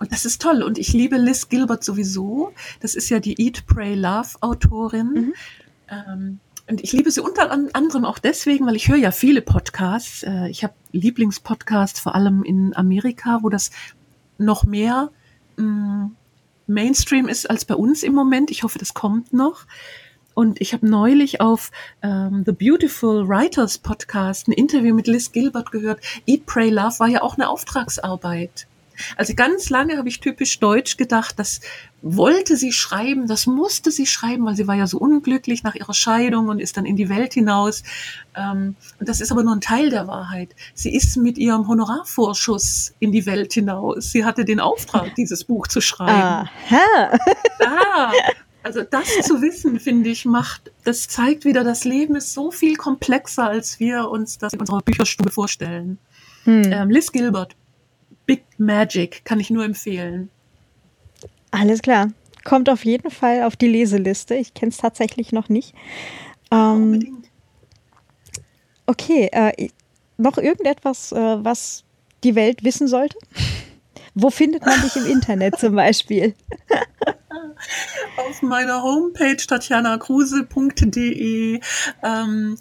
und 0.00 0.10
das 0.10 0.24
ist 0.24 0.42
toll. 0.42 0.64
Und 0.64 0.78
ich 0.78 0.92
liebe 0.92 1.16
Liz 1.16 1.48
Gilbert 1.48 1.84
sowieso. 1.84 2.52
Das 2.80 2.96
ist 2.96 3.08
ja 3.08 3.20
die 3.20 3.40
Eat, 3.40 3.66
Pray, 3.66 3.94
Love 3.94 4.30
Autorin. 4.40 5.12
Mhm. 5.12 5.34
Ähm, 5.88 6.40
und 6.68 6.82
ich 6.82 6.92
liebe 6.92 7.10
sie 7.10 7.20
unter 7.20 7.50
anderem 7.50 8.04
auch 8.04 8.18
deswegen, 8.18 8.66
weil 8.66 8.76
ich 8.76 8.88
höre 8.88 8.96
ja 8.96 9.12
viele 9.12 9.40
Podcasts. 9.40 10.24
Äh, 10.24 10.48
ich 10.48 10.64
habe 10.64 10.74
Lieblingspodcasts, 10.92 12.00
vor 12.00 12.14
allem 12.14 12.42
in 12.42 12.74
Amerika, 12.76 13.40
wo 13.42 13.48
das 13.48 13.70
noch 14.38 14.64
mehr 14.64 15.10
mm, 15.56 16.06
Mainstream 16.66 17.28
ist 17.28 17.48
als 17.48 17.64
bei 17.64 17.76
uns 17.76 18.02
im 18.02 18.14
Moment. 18.14 18.50
Ich 18.50 18.64
hoffe, 18.64 18.78
das 18.78 18.94
kommt 18.94 19.32
noch. 19.32 19.66
Und 20.34 20.60
ich 20.60 20.74
habe 20.74 20.86
neulich 20.86 21.40
auf 21.40 21.70
ähm, 22.02 22.42
The 22.44 22.52
Beautiful 22.52 23.28
Writers 23.28 23.78
Podcast 23.78 24.48
ein 24.48 24.52
Interview 24.52 24.94
mit 24.94 25.06
Liz 25.06 25.32
Gilbert 25.32 25.70
gehört. 25.70 26.00
Eat, 26.26 26.46
Pray, 26.46 26.68
Love 26.68 26.98
war 26.98 27.08
ja 27.08 27.22
auch 27.22 27.34
eine 27.36 27.48
Auftragsarbeit. 27.48 28.66
Also 29.16 29.34
ganz 29.34 29.70
lange 29.70 29.98
habe 29.98 30.08
ich 30.08 30.20
typisch 30.20 30.58
deutsch 30.58 30.96
gedacht, 30.96 31.38
das 31.38 31.60
wollte 32.02 32.56
sie 32.56 32.72
schreiben, 32.72 33.26
das 33.26 33.46
musste 33.46 33.90
sie 33.90 34.06
schreiben, 34.06 34.44
weil 34.44 34.56
sie 34.56 34.66
war 34.66 34.74
ja 34.76 34.86
so 34.86 34.98
unglücklich 34.98 35.62
nach 35.62 35.74
ihrer 35.74 35.94
Scheidung 35.94 36.48
und 36.48 36.60
ist 36.60 36.76
dann 36.76 36.86
in 36.86 36.96
die 36.96 37.08
Welt 37.08 37.34
hinaus. 37.34 37.82
Ähm, 38.36 38.76
und 39.00 39.08
das 39.08 39.20
ist 39.20 39.32
aber 39.32 39.42
nur 39.42 39.54
ein 39.54 39.60
Teil 39.60 39.90
der 39.90 40.06
Wahrheit. 40.06 40.54
Sie 40.74 40.94
ist 40.94 41.16
mit 41.16 41.38
ihrem 41.38 41.66
Honorarvorschuss 41.66 42.94
in 43.00 43.12
die 43.12 43.26
Welt 43.26 43.52
hinaus. 43.52 44.12
Sie 44.12 44.24
hatte 44.24 44.44
den 44.44 44.60
Auftrag, 44.60 45.14
dieses 45.16 45.44
Buch 45.44 45.66
zu 45.66 45.80
schreiben. 45.80 46.12
Aha. 46.12 47.18
Ah, 47.58 48.12
also 48.66 48.82
das 48.82 49.06
zu 49.22 49.40
wissen, 49.42 49.78
finde 49.78 50.10
ich, 50.10 50.24
macht, 50.24 50.72
das 50.82 51.06
zeigt 51.06 51.44
wieder, 51.44 51.62
das 51.62 51.84
Leben 51.84 52.16
ist 52.16 52.34
so 52.34 52.50
viel 52.50 52.76
komplexer, 52.76 53.44
als 53.44 53.78
wir 53.78 54.08
uns 54.08 54.38
das 54.38 54.52
in 54.52 54.60
unserer 54.60 54.82
Bücherstube 54.82 55.30
vorstellen. 55.30 55.98
Hm. 56.44 56.72
Ähm, 56.72 56.90
Liz 56.90 57.12
Gilbert, 57.12 57.54
Big 58.26 58.44
Magic, 58.58 59.24
kann 59.24 59.40
ich 59.40 59.50
nur 59.50 59.64
empfehlen. 59.64 60.30
Alles 61.50 61.80
klar. 61.80 62.12
Kommt 62.44 62.68
auf 62.68 62.84
jeden 62.84 63.10
Fall 63.10 63.42
auf 63.42 63.56
die 63.56 63.66
Leseliste. 63.66 64.34
Ich 64.34 64.54
kenne 64.54 64.70
es 64.70 64.76
tatsächlich 64.76 65.32
noch 65.32 65.48
nicht. 65.48 65.74
Ähm, 66.52 67.24
okay, 68.86 69.28
äh, 69.32 69.68
noch 70.16 70.38
irgendetwas, 70.38 71.12
äh, 71.12 71.44
was 71.44 71.84
die 72.24 72.34
Welt 72.34 72.64
wissen 72.64 72.88
sollte? 72.88 73.18
Wo 74.14 74.30
findet 74.30 74.64
man 74.64 74.80
dich 74.80 74.96
im 74.96 75.04
Internet 75.06 75.58
zum 75.58 75.74
Beispiel? 75.74 76.34
Auf 78.16 78.40
meiner 78.42 78.82
Homepage 78.82 79.36
tatjanakruse.de. 79.36 81.60
Ähm, 82.02 82.58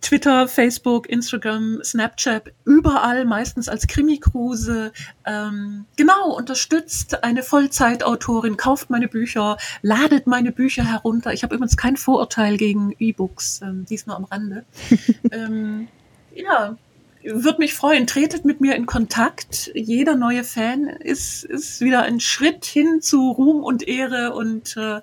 Twitter, 0.00 0.48
Facebook, 0.48 1.08
Instagram, 1.08 1.80
Snapchat, 1.84 2.52
überall 2.64 3.26
meistens 3.26 3.68
als 3.68 3.86
Krimi-Kruse. 3.86 4.92
Ähm, 5.26 5.84
genau, 5.96 6.34
unterstützt 6.34 7.22
eine 7.22 7.42
Vollzeitautorin, 7.42 8.56
kauft 8.56 8.88
meine 8.88 9.08
Bücher, 9.08 9.58
ladet 9.82 10.26
meine 10.26 10.50
Bücher 10.50 10.84
herunter. 10.84 11.32
Ich 11.34 11.42
habe 11.42 11.54
übrigens 11.54 11.76
kein 11.76 11.96
Vorurteil 11.96 12.56
gegen 12.56 12.94
E-Books, 12.98 13.60
ähm, 13.62 13.84
dies 13.88 14.06
nur 14.06 14.16
am 14.16 14.24
Rande. 14.24 14.64
ähm, 15.30 15.88
ja, 16.34 16.76
würde 17.22 17.58
mich 17.58 17.74
freuen. 17.74 18.06
Tretet 18.06 18.44
mit 18.44 18.60
mir 18.60 18.76
in 18.76 18.86
Kontakt. 18.86 19.70
Jeder 19.74 20.14
neue 20.14 20.44
Fan 20.44 20.86
ist, 20.86 21.44
ist 21.44 21.80
wieder 21.80 22.02
ein 22.02 22.20
Schritt 22.20 22.64
hin 22.64 23.00
zu 23.02 23.30
Ruhm 23.30 23.62
und 23.62 23.86
Ehre 23.86 24.32
und 24.32 24.76
äh, 24.76 25.00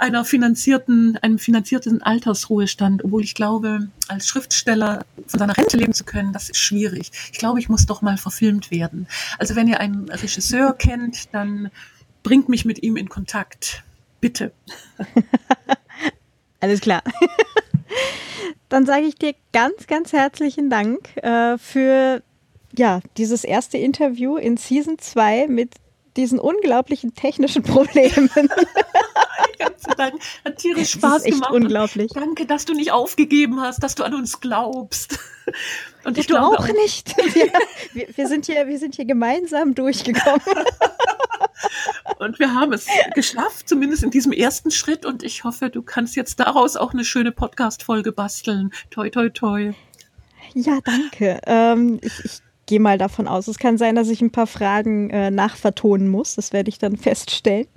einer 0.00 0.24
finanzierten, 0.24 1.18
einem 1.18 1.38
finanzierten 1.38 2.02
Altersruhestand, 2.02 3.04
obwohl 3.04 3.22
ich 3.22 3.34
glaube, 3.34 3.88
als 4.08 4.26
Schriftsteller 4.28 5.04
von 5.26 5.38
seiner 5.38 5.56
Rente 5.56 5.76
leben 5.76 5.92
zu 5.92 6.04
können, 6.04 6.32
das 6.32 6.48
ist 6.48 6.58
schwierig. 6.58 7.10
Ich 7.32 7.38
glaube, 7.38 7.60
ich 7.60 7.68
muss 7.68 7.86
doch 7.86 8.02
mal 8.02 8.16
verfilmt 8.16 8.70
werden. 8.70 9.06
Also 9.38 9.56
wenn 9.56 9.68
ihr 9.68 9.80
einen 9.80 10.08
Regisseur 10.08 10.72
kennt, 10.72 11.34
dann 11.34 11.70
bringt 12.22 12.48
mich 12.48 12.64
mit 12.64 12.82
ihm 12.82 12.96
in 12.96 13.08
Kontakt. 13.08 13.84
Bitte. 14.20 14.52
Alles 16.60 16.80
klar. 16.80 17.02
Dann 18.68 18.86
sage 18.86 19.06
ich 19.06 19.16
dir 19.16 19.34
ganz, 19.52 19.86
ganz 19.86 20.12
herzlichen 20.12 20.70
Dank 20.70 21.16
äh, 21.16 21.58
für 21.58 22.22
ja, 22.76 23.00
dieses 23.16 23.44
erste 23.44 23.78
Interview 23.78 24.36
in 24.36 24.56
Season 24.56 24.98
2 24.98 25.48
mit 25.48 25.74
diesen 26.16 26.38
unglaublichen 26.38 27.14
technischen 27.14 27.62
Problemen. 27.64 28.30
Ganz 29.58 29.82
Dank. 29.96 30.14
Hat 30.44 30.56
tierisch 30.56 30.92
Spaß 30.92 31.24
gemacht. 31.24 31.52
Unglaublich. 31.52 32.10
Danke, 32.12 32.46
dass 32.46 32.64
du 32.64 32.74
nicht 32.74 32.92
aufgegeben 32.92 33.60
hast, 33.60 33.82
dass 33.82 33.94
du 33.94 34.04
an 34.04 34.14
uns 34.14 34.40
glaubst. 34.40 35.18
Und 36.04 36.16
ich 36.16 36.26
glaube 36.26 36.58
auch 36.58 36.68
nicht. 36.68 37.16
Wir, 37.34 37.52
wir, 37.92 38.08
wir, 38.16 38.26
sind 38.26 38.46
hier, 38.46 38.66
wir 38.66 38.78
sind 38.78 38.94
hier 38.94 39.04
gemeinsam 39.04 39.74
durchgekommen. 39.74 40.40
Und 42.18 42.38
wir 42.38 42.54
haben 42.54 42.72
es 42.72 42.86
geschafft, 43.14 43.68
zumindest 43.68 44.02
in 44.02 44.10
diesem 44.10 44.32
ersten 44.32 44.70
Schritt. 44.70 45.04
Und 45.04 45.22
ich 45.22 45.44
hoffe, 45.44 45.68
du 45.68 45.82
kannst 45.82 46.16
jetzt 46.16 46.40
daraus 46.40 46.76
auch 46.76 46.92
eine 46.92 47.04
schöne 47.04 47.32
Podcast-Folge 47.32 48.12
basteln. 48.12 48.72
Toi, 48.90 49.10
toi, 49.10 49.28
toi. 49.28 49.72
Ja, 50.54 50.78
danke. 50.82 51.40
Ähm, 51.46 52.00
ich, 52.02 52.24
ich 52.24 52.42
gehe 52.70 52.80
mal 52.80 52.96
davon 52.98 53.28
aus. 53.28 53.48
Es 53.48 53.58
kann 53.58 53.76
sein, 53.76 53.96
dass 53.96 54.08
ich 54.08 54.22
ein 54.22 54.30
paar 54.30 54.46
Fragen 54.46 55.10
äh, 55.10 55.30
nachvertonen 55.30 56.08
muss. 56.08 56.36
Das 56.36 56.52
werde 56.54 56.68
ich 56.70 56.78
dann 56.78 56.96
feststellen. 56.96 57.66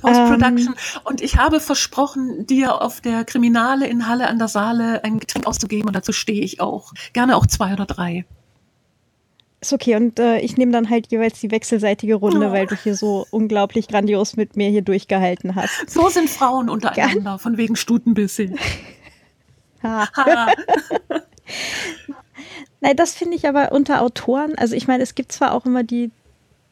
Post-Production. 0.00 0.68
Ähm, 0.68 1.00
und 1.04 1.20
ich 1.20 1.36
habe 1.36 1.60
versprochen, 1.60 2.46
dir 2.46 2.80
auf 2.80 3.02
der 3.02 3.24
Kriminale 3.24 3.86
in 3.86 4.08
Halle 4.08 4.26
an 4.26 4.38
der 4.38 4.48
Saale 4.48 5.04
ein 5.04 5.20
Getränk 5.20 5.46
auszugeben 5.46 5.86
und 5.86 5.94
dazu 5.94 6.12
stehe 6.12 6.40
ich 6.42 6.60
auch. 6.62 6.92
Gerne 7.12 7.36
auch 7.36 7.46
zwei 7.46 7.74
oder 7.74 7.84
drei. 7.84 8.24
ist 9.60 9.74
okay. 9.74 9.96
Und 9.96 10.18
äh, 10.18 10.38
ich 10.40 10.56
nehme 10.56 10.72
dann 10.72 10.88
halt 10.88 11.08
jeweils 11.12 11.38
die 11.40 11.50
wechselseitige 11.50 12.14
Runde, 12.14 12.48
Oh. 12.48 12.52
weil 12.52 12.66
du 12.66 12.74
hier 12.74 12.94
so 12.96 13.26
unglaublich 13.30 13.86
grandios 13.88 14.34
mit 14.36 14.56
mir 14.56 14.70
hier 14.70 14.80
durchgehalten 14.82 15.54
hast. 15.54 15.90
So 15.90 16.08
sind 16.08 16.30
Frauen 16.30 16.70
untereinander, 16.70 17.38
von 17.38 17.56
wegen 17.58 17.76
Stutenbisse. 17.76 18.54
Ha. 19.82 20.06
Ha. 20.14 20.52
Nein, 22.80 22.96
das 22.96 23.14
finde 23.14 23.36
ich 23.36 23.46
aber 23.46 23.72
unter 23.72 24.02
Autoren. 24.02 24.54
Also 24.56 24.74
ich 24.74 24.88
meine, 24.88 25.02
es 25.02 25.14
gibt 25.14 25.32
zwar 25.32 25.52
auch 25.52 25.66
immer 25.66 25.82
die, 25.82 26.10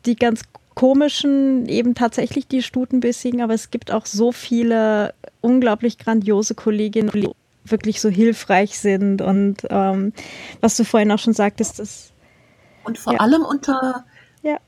die 0.07 0.17
ganz 0.17 0.43
komischen, 0.75 1.69
eben 1.69 1.95
tatsächlich 1.95 2.47
die 2.47 2.63
Stutenbissigen, 2.63 3.43
aber 3.43 3.53
es 3.53 3.71
gibt 3.71 3.91
auch 3.91 4.07
so 4.07 4.33
viele 4.33 5.13
unglaublich 5.41 5.99
grandiose 5.99 6.55
Kolleginnen, 6.55 7.11
die 7.13 7.29
wirklich 7.65 8.01
so 8.01 8.09
hilfreich 8.09 8.79
sind. 8.79 9.21
Und 9.21 9.67
ähm, 9.71 10.13
was 10.61 10.77
du 10.77 10.85
vorhin 10.85 11.11
auch 11.13 11.19
schon 11.19 11.35
sagtest, 11.35 11.81
ist 11.81 12.13
Und 12.85 12.97
vor 12.99 13.15
Ja. 13.15 13.19
allem 13.19 13.43
unter 13.43 14.05
ja, 14.43 14.59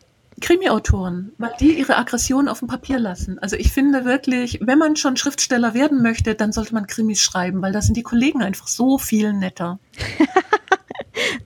Krimi-Autoren, 0.40 1.32
weil 1.38 1.52
die 1.60 1.78
ihre 1.78 1.96
Aggression 1.96 2.48
auf 2.48 2.58
dem 2.58 2.68
Papier 2.68 2.98
lassen. 2.98 3.38
Also 3.38 3.56
ich 3.56 3.72
finde 3.72 4.04
wirklich, 4.04 4.58
wenn 4.62 4.78
man 4.78 4.96
schon 4.96 5.16
Schriftsteller 5.16 5.74
werden 5.74 6.02
möchte, 6.02 6.34
dann 6.34 6.52
sollte 6.52 6.74
man 6.74 6.86
Krimis 6.86 7.20
schreiben, 7.20 7.62
weil 7.62 7.72
da 7.72 7.80
sind 7.82 7.96
die 7.96 8.02
Kollegen 8.02 8.42
einfach 8.42 8.66
so 8.66 8.98
viel 8.98 9.32
netter. 9.32 9.78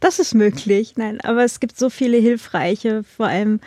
das 0.01 0.19
ist 0.19 0.35
möglich. 0.35 0.95
Nein, 0.97 1.21
aber 1.23 1.45
es 1.45 1.61
gibt 1.61 1.79
so 1.79 1.91
viele 1.91 2.17
hilfreiche, 2.19 3.03
vor 3.05 3.27
allem 3.27 3.61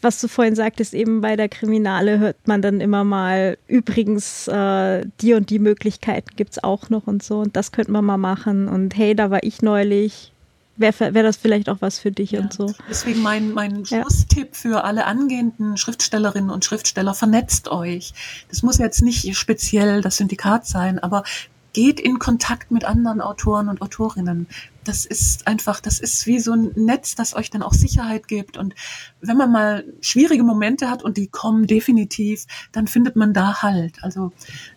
was 0.00 0.20
du 0.20 0.28
vorhin 0.28 0.54
sagtest, 0.54 0.94
eben 0.94 1.20
bei 1.22 1.34
der 1.34 1.48
Kriminale 1.48 2.20
hört 2.20 2.46
man 2.46 2.62
dann 2.62 2.80
immer 2.80 3.02
mal, 3.02 3.58
übrigens, 3.66 4.46
äh, 4.46 5.04
die 5.20 5.34
und 5.34 5.50
die 5.50 5.58
Möglichkeiten 5.58 6.36
gibt 6.36 6.52
es 6.52 6.62
auch 6.62 6.88
noch 6.88 7.06
und 7.08 7.22
so 7.22 7.40
und 7.40 7.56
das 7.56 7.72
könnte 7.72 7.90
man 7.90 8.04
mal 8.04 8.16
machen 8.16 8.68
und 8.68 8.96
hey, 8.96 9.16
da 9.16 9.30
war 9.30 9.42
ich 9.42 9.60
neulich, 9.60 10.32
wäre 10.76 11.14
wär 11.14 11.22
das 11.24 11.36
vielleicht 11.36 11.68
auch 11.68 11.78
was 11.80 11.98
für 11.98 12.12
dich 12.12 12.30
Ja. 12.30 12.40
und 12.42 12.52
so. 12.52 12.72
Deswegen 12.88 13.22
mein, 13.22 13.52
mein 13.54 13.82
Ja. 13.86 14.02
Schlusstipp 14.02 14.54
für 14.54 14.84
alle 14.84 15.04
angehenden 15.04 15.76
Schriftstellerinnen 15.76 16.50
und 16.50 16.64
Schriftsteller, 16.64 17.14
vernetzt 17.14 17.68
euch. 17.68 18.14
Das 18.50 18.62
muss 18.62 18.78
jetzt 18.78 19.02
nicht 19.02 19.36
speziell 19.36 20.00
das 20.00 20.16
Syndikat 20.18 20.64
sein, 20.64 21.00
aber 21.00 21.24
geht 21.72 21.98
in 21.98 22.18
Kontakt 22.20 22.70
mit 22.70 22.84
anderen 22.84 23.20
Autoren 23.20 23.68
und 23.68 23.82
Autorinnen. 23.82 24.46
Das 24.84 25.04
ist 25.04 25.46
einfach, 25.46 25.80
das 25.80 26.00
ist 26.00 26.26
wie 26.26 26.40
so 26.40 26.52
ein 26.52 26.72
Netz, 26.74 27.14
das 27.14 27.34
euch 27.34 27.50
dann 27.50 27.62
auch 27.62 27.72
Sicherheit 27.72 28.28
gibt. 28.28 28.56
Und 28.56 28.74
wenn 29.20 29.36
man 29.36 29.52
mal 29.52 29.84
schwierige 30.00 30.42
Momente 30.42 30.90
hat, 30.90 31.02
und 31.02 31.16
die 31.16 31.28
kommen 31.28 31.66
definitiv, 31.66 32.46
dann 32.72 32.86
findet 32.86 33.16
man 33.16 33.32
da 33.32 33.62
Halt. 33.62 34.02
Also 34.02 34.32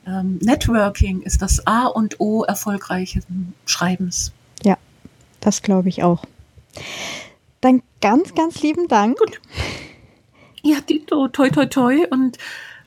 ähm, 0.05 0.39
Networking 0.41 1.21
ist 1.21 1.41
das 1.41 1.65
A 1.65 1.87
und 1.87 2.19
O 2.19 2.43
erfolgreichen 2.43 3.53
Schreibens. 3.65 4.31
Ja, 4.63 4.77
das 5.39 5.61
glaube 5.61 5.89
ich 5.89 6.03
auch. 6.03 6.23
Dann 7.61 7.81
ganz, 8.01 8.35
ganz 8.35 8.61
lieben 8.61 8.87
Dank. 8.87 9.17
Gut. 9.17 9.41
Ja, 10.61 10.81
Dito, 10.81 11.27
toi, 11.27 11.49
toi, 11.49 11.65
toi. 11.65 12.05
Und 12.09 12.37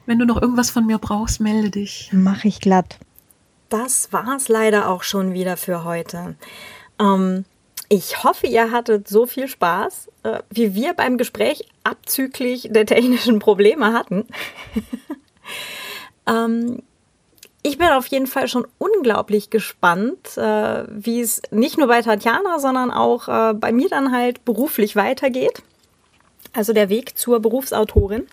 wenn 0.07 0.19
du 0.19 0.25
noch 0.25 0.41
irgendwas 0.41 0.71
von 0.71 0.87
mir 0.87 0.99
brauchst, 0.99 1.41
melde 1.41 1.71
dich. 1.71 2.11
Mache 2.12 2.49
ich 2.49 2.61
glatt. 2.61 2.99
Das 3.69 4.12
war's 4.12 4.49
leider 4.49 4.89
auch 4.89 5.03
schon 5.03 5.33
wieder 5.33 5.57
für 5.57 5.85
heute. 5.85 6.37
Ähm, 7.01 7.45
ich 7.89 8.23
hoffe, 8.23 8.47
ihr 8.47 8.71
hattet 8.71 9.09
so 9.09 9.27
viel 9.27 9.49
Spaß, 9.49 10.09
äh, 10.25 10.41
wie 10.51 10.75
wir 10.75 10.93
beim 10.93 11.17
Gespräch 11.17 11.67
abzüglich 11.85 12.69
der 12.71 12.85
technischen 12.87 13.39
Probleme 13.39 13.93
hatten. 13.93 14.27
ähm, 16.27 16.83
ich 17.63 17.79
bin 17.79 17.89
auf 17.89 18.07
jeden 18.07 18.27
Fall 18.27 18.49
schon 18.49 18.67
unglaublich 18.79 19.51
gespannt, 19.51 20.37
äh, 20.37 20.85
wie 20.89 21.21
es 21.21 21.43
nicht 21.51 21.79
nur 21.79 21.89
bei 21.89 22.03
Tatjana, 22.03 22.59
sondern 22.59 22.91
auch 22.91 23.29
äh, 23.29 23.55
bei 23.55 23.73
mir 23.73 23.89
dann 23.89 24.13
halt 24.13 24.45
beruflich 24.45 24.95
weitergeht. 24.95 25.63
Also 26.53 26.73
der 26.73 26.89
Weg 26.89 27.19
zur 27.19 27.41
Berufsautorin 27.41 28.27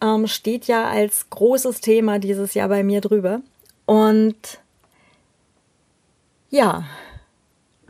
ähm, 0.00 0.26
steht 0.26 0.66
ja 0.66 0.88
als 0.88 1.28
großes 1.30 1.80
Thema 1.80 2.18
dieses 2.18 2.54
Jahr 2.54 2.68
bei 2.68 2.82
mir 2.82 3.00
drüber. 3.00 3.40
Und 3.86 4.60
ja, 6.50 6.84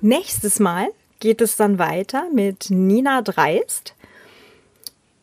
nächstes 0.02 0.60
Mal 0.60 0.88
geht 1.20 1.40
es 1.40 1.56
dann 1.56 1.78
weiter 1.78 2.24
mit 2.32 2.70
Nina 2.70 3.22
Dreist. 3.22 3.94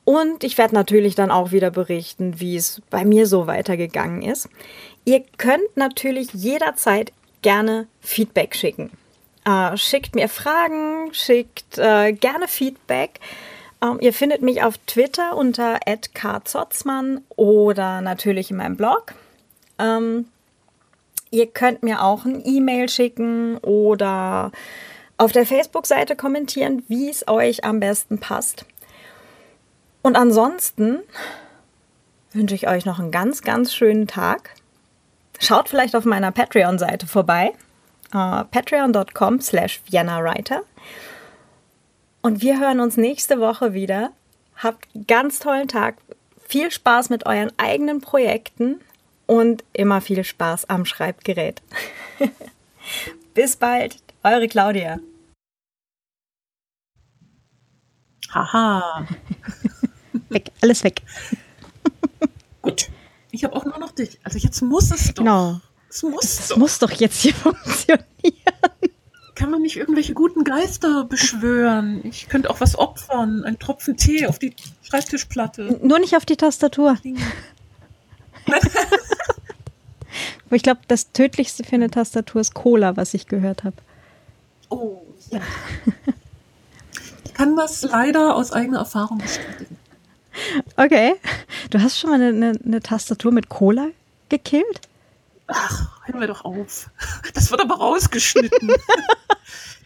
Und 0.06 0.44
ich 0.44 0.58
werde 0.58 0.74
natürlich 0.74 1.16
dann 1.16 1.32
auch 1.32 1.52
wieder 1.52 1.70
berichten, 1.70 2.40
wie 2.40 2.56
es 2.56 2.82
bei 2.90 3.04
mir 3.04 3.28
so 3.28 3.46
weitergegangen 3.46 4.22
ist. 4.22 4.48
Ihr 5.04 5.24
könnt 5.38 5.76
natürlich 5.76 6.32
jederzeit 6.32 7.12
gerne 7.42 7.88
Feedback 8.00 8.56
schicken. 8.56 8.92
Äh, 9.44 9.76
schickt 9.76 10.16
mir 10.16 10.30
Fragen, 10.30 11.14
schickt 11.14 11.78
äh, 11.78 12.14
gerne 12.14 12.48
Feedback. 12.48 13.20
Ähm, 13.82 13.98
ihr 14.00 14.14
findet 14.14 14.42
mich 14.42 14.64
auf 14.64 14.78
Twitter 14.80 15.36
unter 15.36 15.80
@kzotzmann 16.14 17.22
oder 17.36 18.02
natürlich 18.02 18.52
in 18.52 18.58
meinem 18.58 18.78
Blog. 18.78 19.14
Ähm, 19.78 20.28
Ihr 21.30 21.48
könnt 21.48 21.84
mir 21.84 22.04
auch 22.04 22.26
ein 22.26 22.42
E-Mail 22.46 22.90
schicken 22.90 23.58
oder 23.58 24.52
auf 25.18 25.32
der 25.32 25.46
Facebook-Seite 25.46 26.16
kommentieren, 26.16 26.84
wie 26.88 27.10
es 27.10 27.28
euch 27.28 27.64
am 27.64 27.80
besten 27.80 28.20
passt. 28.20 28.66
Und 30.02 30.16
ansonsten 30.16 31.00
wünsche 32.32 32.56
ich 32.56 32.68
euch 32.68 32.86
noch 32.86 33.00
einen 33.00 33.12
ganz, 33.12 33.42
ganz 33.42 33.74
schönen 33.74 34.08
Tag. 34.08 34.52
Schaut 35.40 35.70
vielleicht 35.70 35.96
auf 35.96 36.06
meiner 36.06 36.32
Patreon-Seite 36.32 37.08
vorbei. 37.08 37.54
Uh, 38.14 38.46
Patreon.com 38.52 39.42
slash 39.42 39.82
ViennaWriter. 39.90 40.62
Und 42.22 42.42
wir 42.42 42.60
hören 42.60 42.80
uns 42.80 42.96
nächste 42.96 43.40
Woche 43.40 43.74
wieder. 43.74 44.12
Habt 44.56 44.88
einen 44.96 45.08
ganz 45.08 45.40
tollen 45.40 45.68
Tag. 45.68 45.98
Viel 46.48 46.72
Spaß 46.72 47.10
mit 47.10 47.26
euren 47.26 47.52
eigenen 47.58 48.00
Projekten 48.00 48.80
und 49.28 49.64
immer 49.74 50.02
viel 50.02 50.24
Spaß 50.24 50.70
am 50.70 50.86
Schreibgerät. 50.86 51.62
Bis 53.34 53.56
bald, 53.56 53.98
eure 54.24 54.48
Claudia. 54.48 55.00
Haha. 58.34 59.08
Weg, 60.30 60.52
alles 60.62 60.84
weg. 60.84 61.02
Gut. 62.62 62.90
Ich 63.32 63.44
habe 63.44 63.56
auch 63.56 63.66
nur 63.66 63.78
noch 63.78 63.92
dich. 63.92 64.20
Also 64.24 64.38
jetzt 64.40 64.62
muss 64.62 64.92
es 64.92 65.14
doch. 65.14 65.24
Genau. 65.24 65.62
Es 65.90 66.04
muss 66.04 66.38
Das 66.38 66.48
doch. 66.50 66.58
muss 66.58 66.80
doch 66.80 66.92
jetzt 66.92 67.22
hier 67.22 67.34
funktionieren. 67.34 68.04
Kann 69.36 69.52
man 69.52 69.62
nicht 69.62 69.78
irgendwelche 69.78 70.14
guten 70.16 70.44
Geister 70.44 71.04
beschwören? 71.06 72.02
Ich 72.04 72.28
könnte 72.28 72.50
auch 72.50 72.60
was 72.60 72.78
opfern. 72.78 73.44
Ein 73.44 73.60
Tropfen 73.60 73.96
Tee 73.96 74.26
auf 74.26 74.40
die 74.40 74.56
Schreibtischplatte. 74.82 75.80
Nur 75.84 76.00
nicht 76.00 76.16
auf 76.16 76.26
die 76.26 76.36
Tastatur. 76.38 76.98
Aber 80.48 80.56
ich 80.56 80.64
glaube, 80.64 80.80
das 80.88 81.12
tödlichste 81.12 81.64
für 81.66 81.76
eine 81.76 81.92
Tastatur 81.92 82.40
ist 82.42 82.54
Cola, 82.54 82.96
was 82.96 83.14
ich 83.14 83.28
gehört 83.28 83.66
habe. 83.66 83.76
Oh, 84.70 85.02
ja. 85.30 85.42
Ich 87.26 87.34
kann 87.34 87.56
das 87.58 87.84
leider 87.84 88.36
aus 88.36 88.54
eigener 88.54 88.80
Erfahrung 88.80 89.18
bestätigen. 89.18 89.78
Okay. 90.78 91.16
Du 91.70 91.82
hast 91.82 92.00
schon 92.00 92.12
mal 92.12 92.22
eine, 92.22 92.28
eine, 92.30 92.60
eine 92.64 92.82
Tastatur 92.82 93.32
mit 93.32 93.50
Cola 93.50 93.88
gekillt? 94.30 94.82
Ach, 95.48 96.06
hören 96.06 96.22
wir 96.22 96.28
doch 96.28 96.46
auf. 96.46 96.90
Das 97.34 97.52
wird 97.52 97.62
aber 97.62 97.76
rausgeschnitten. 97.76 98.72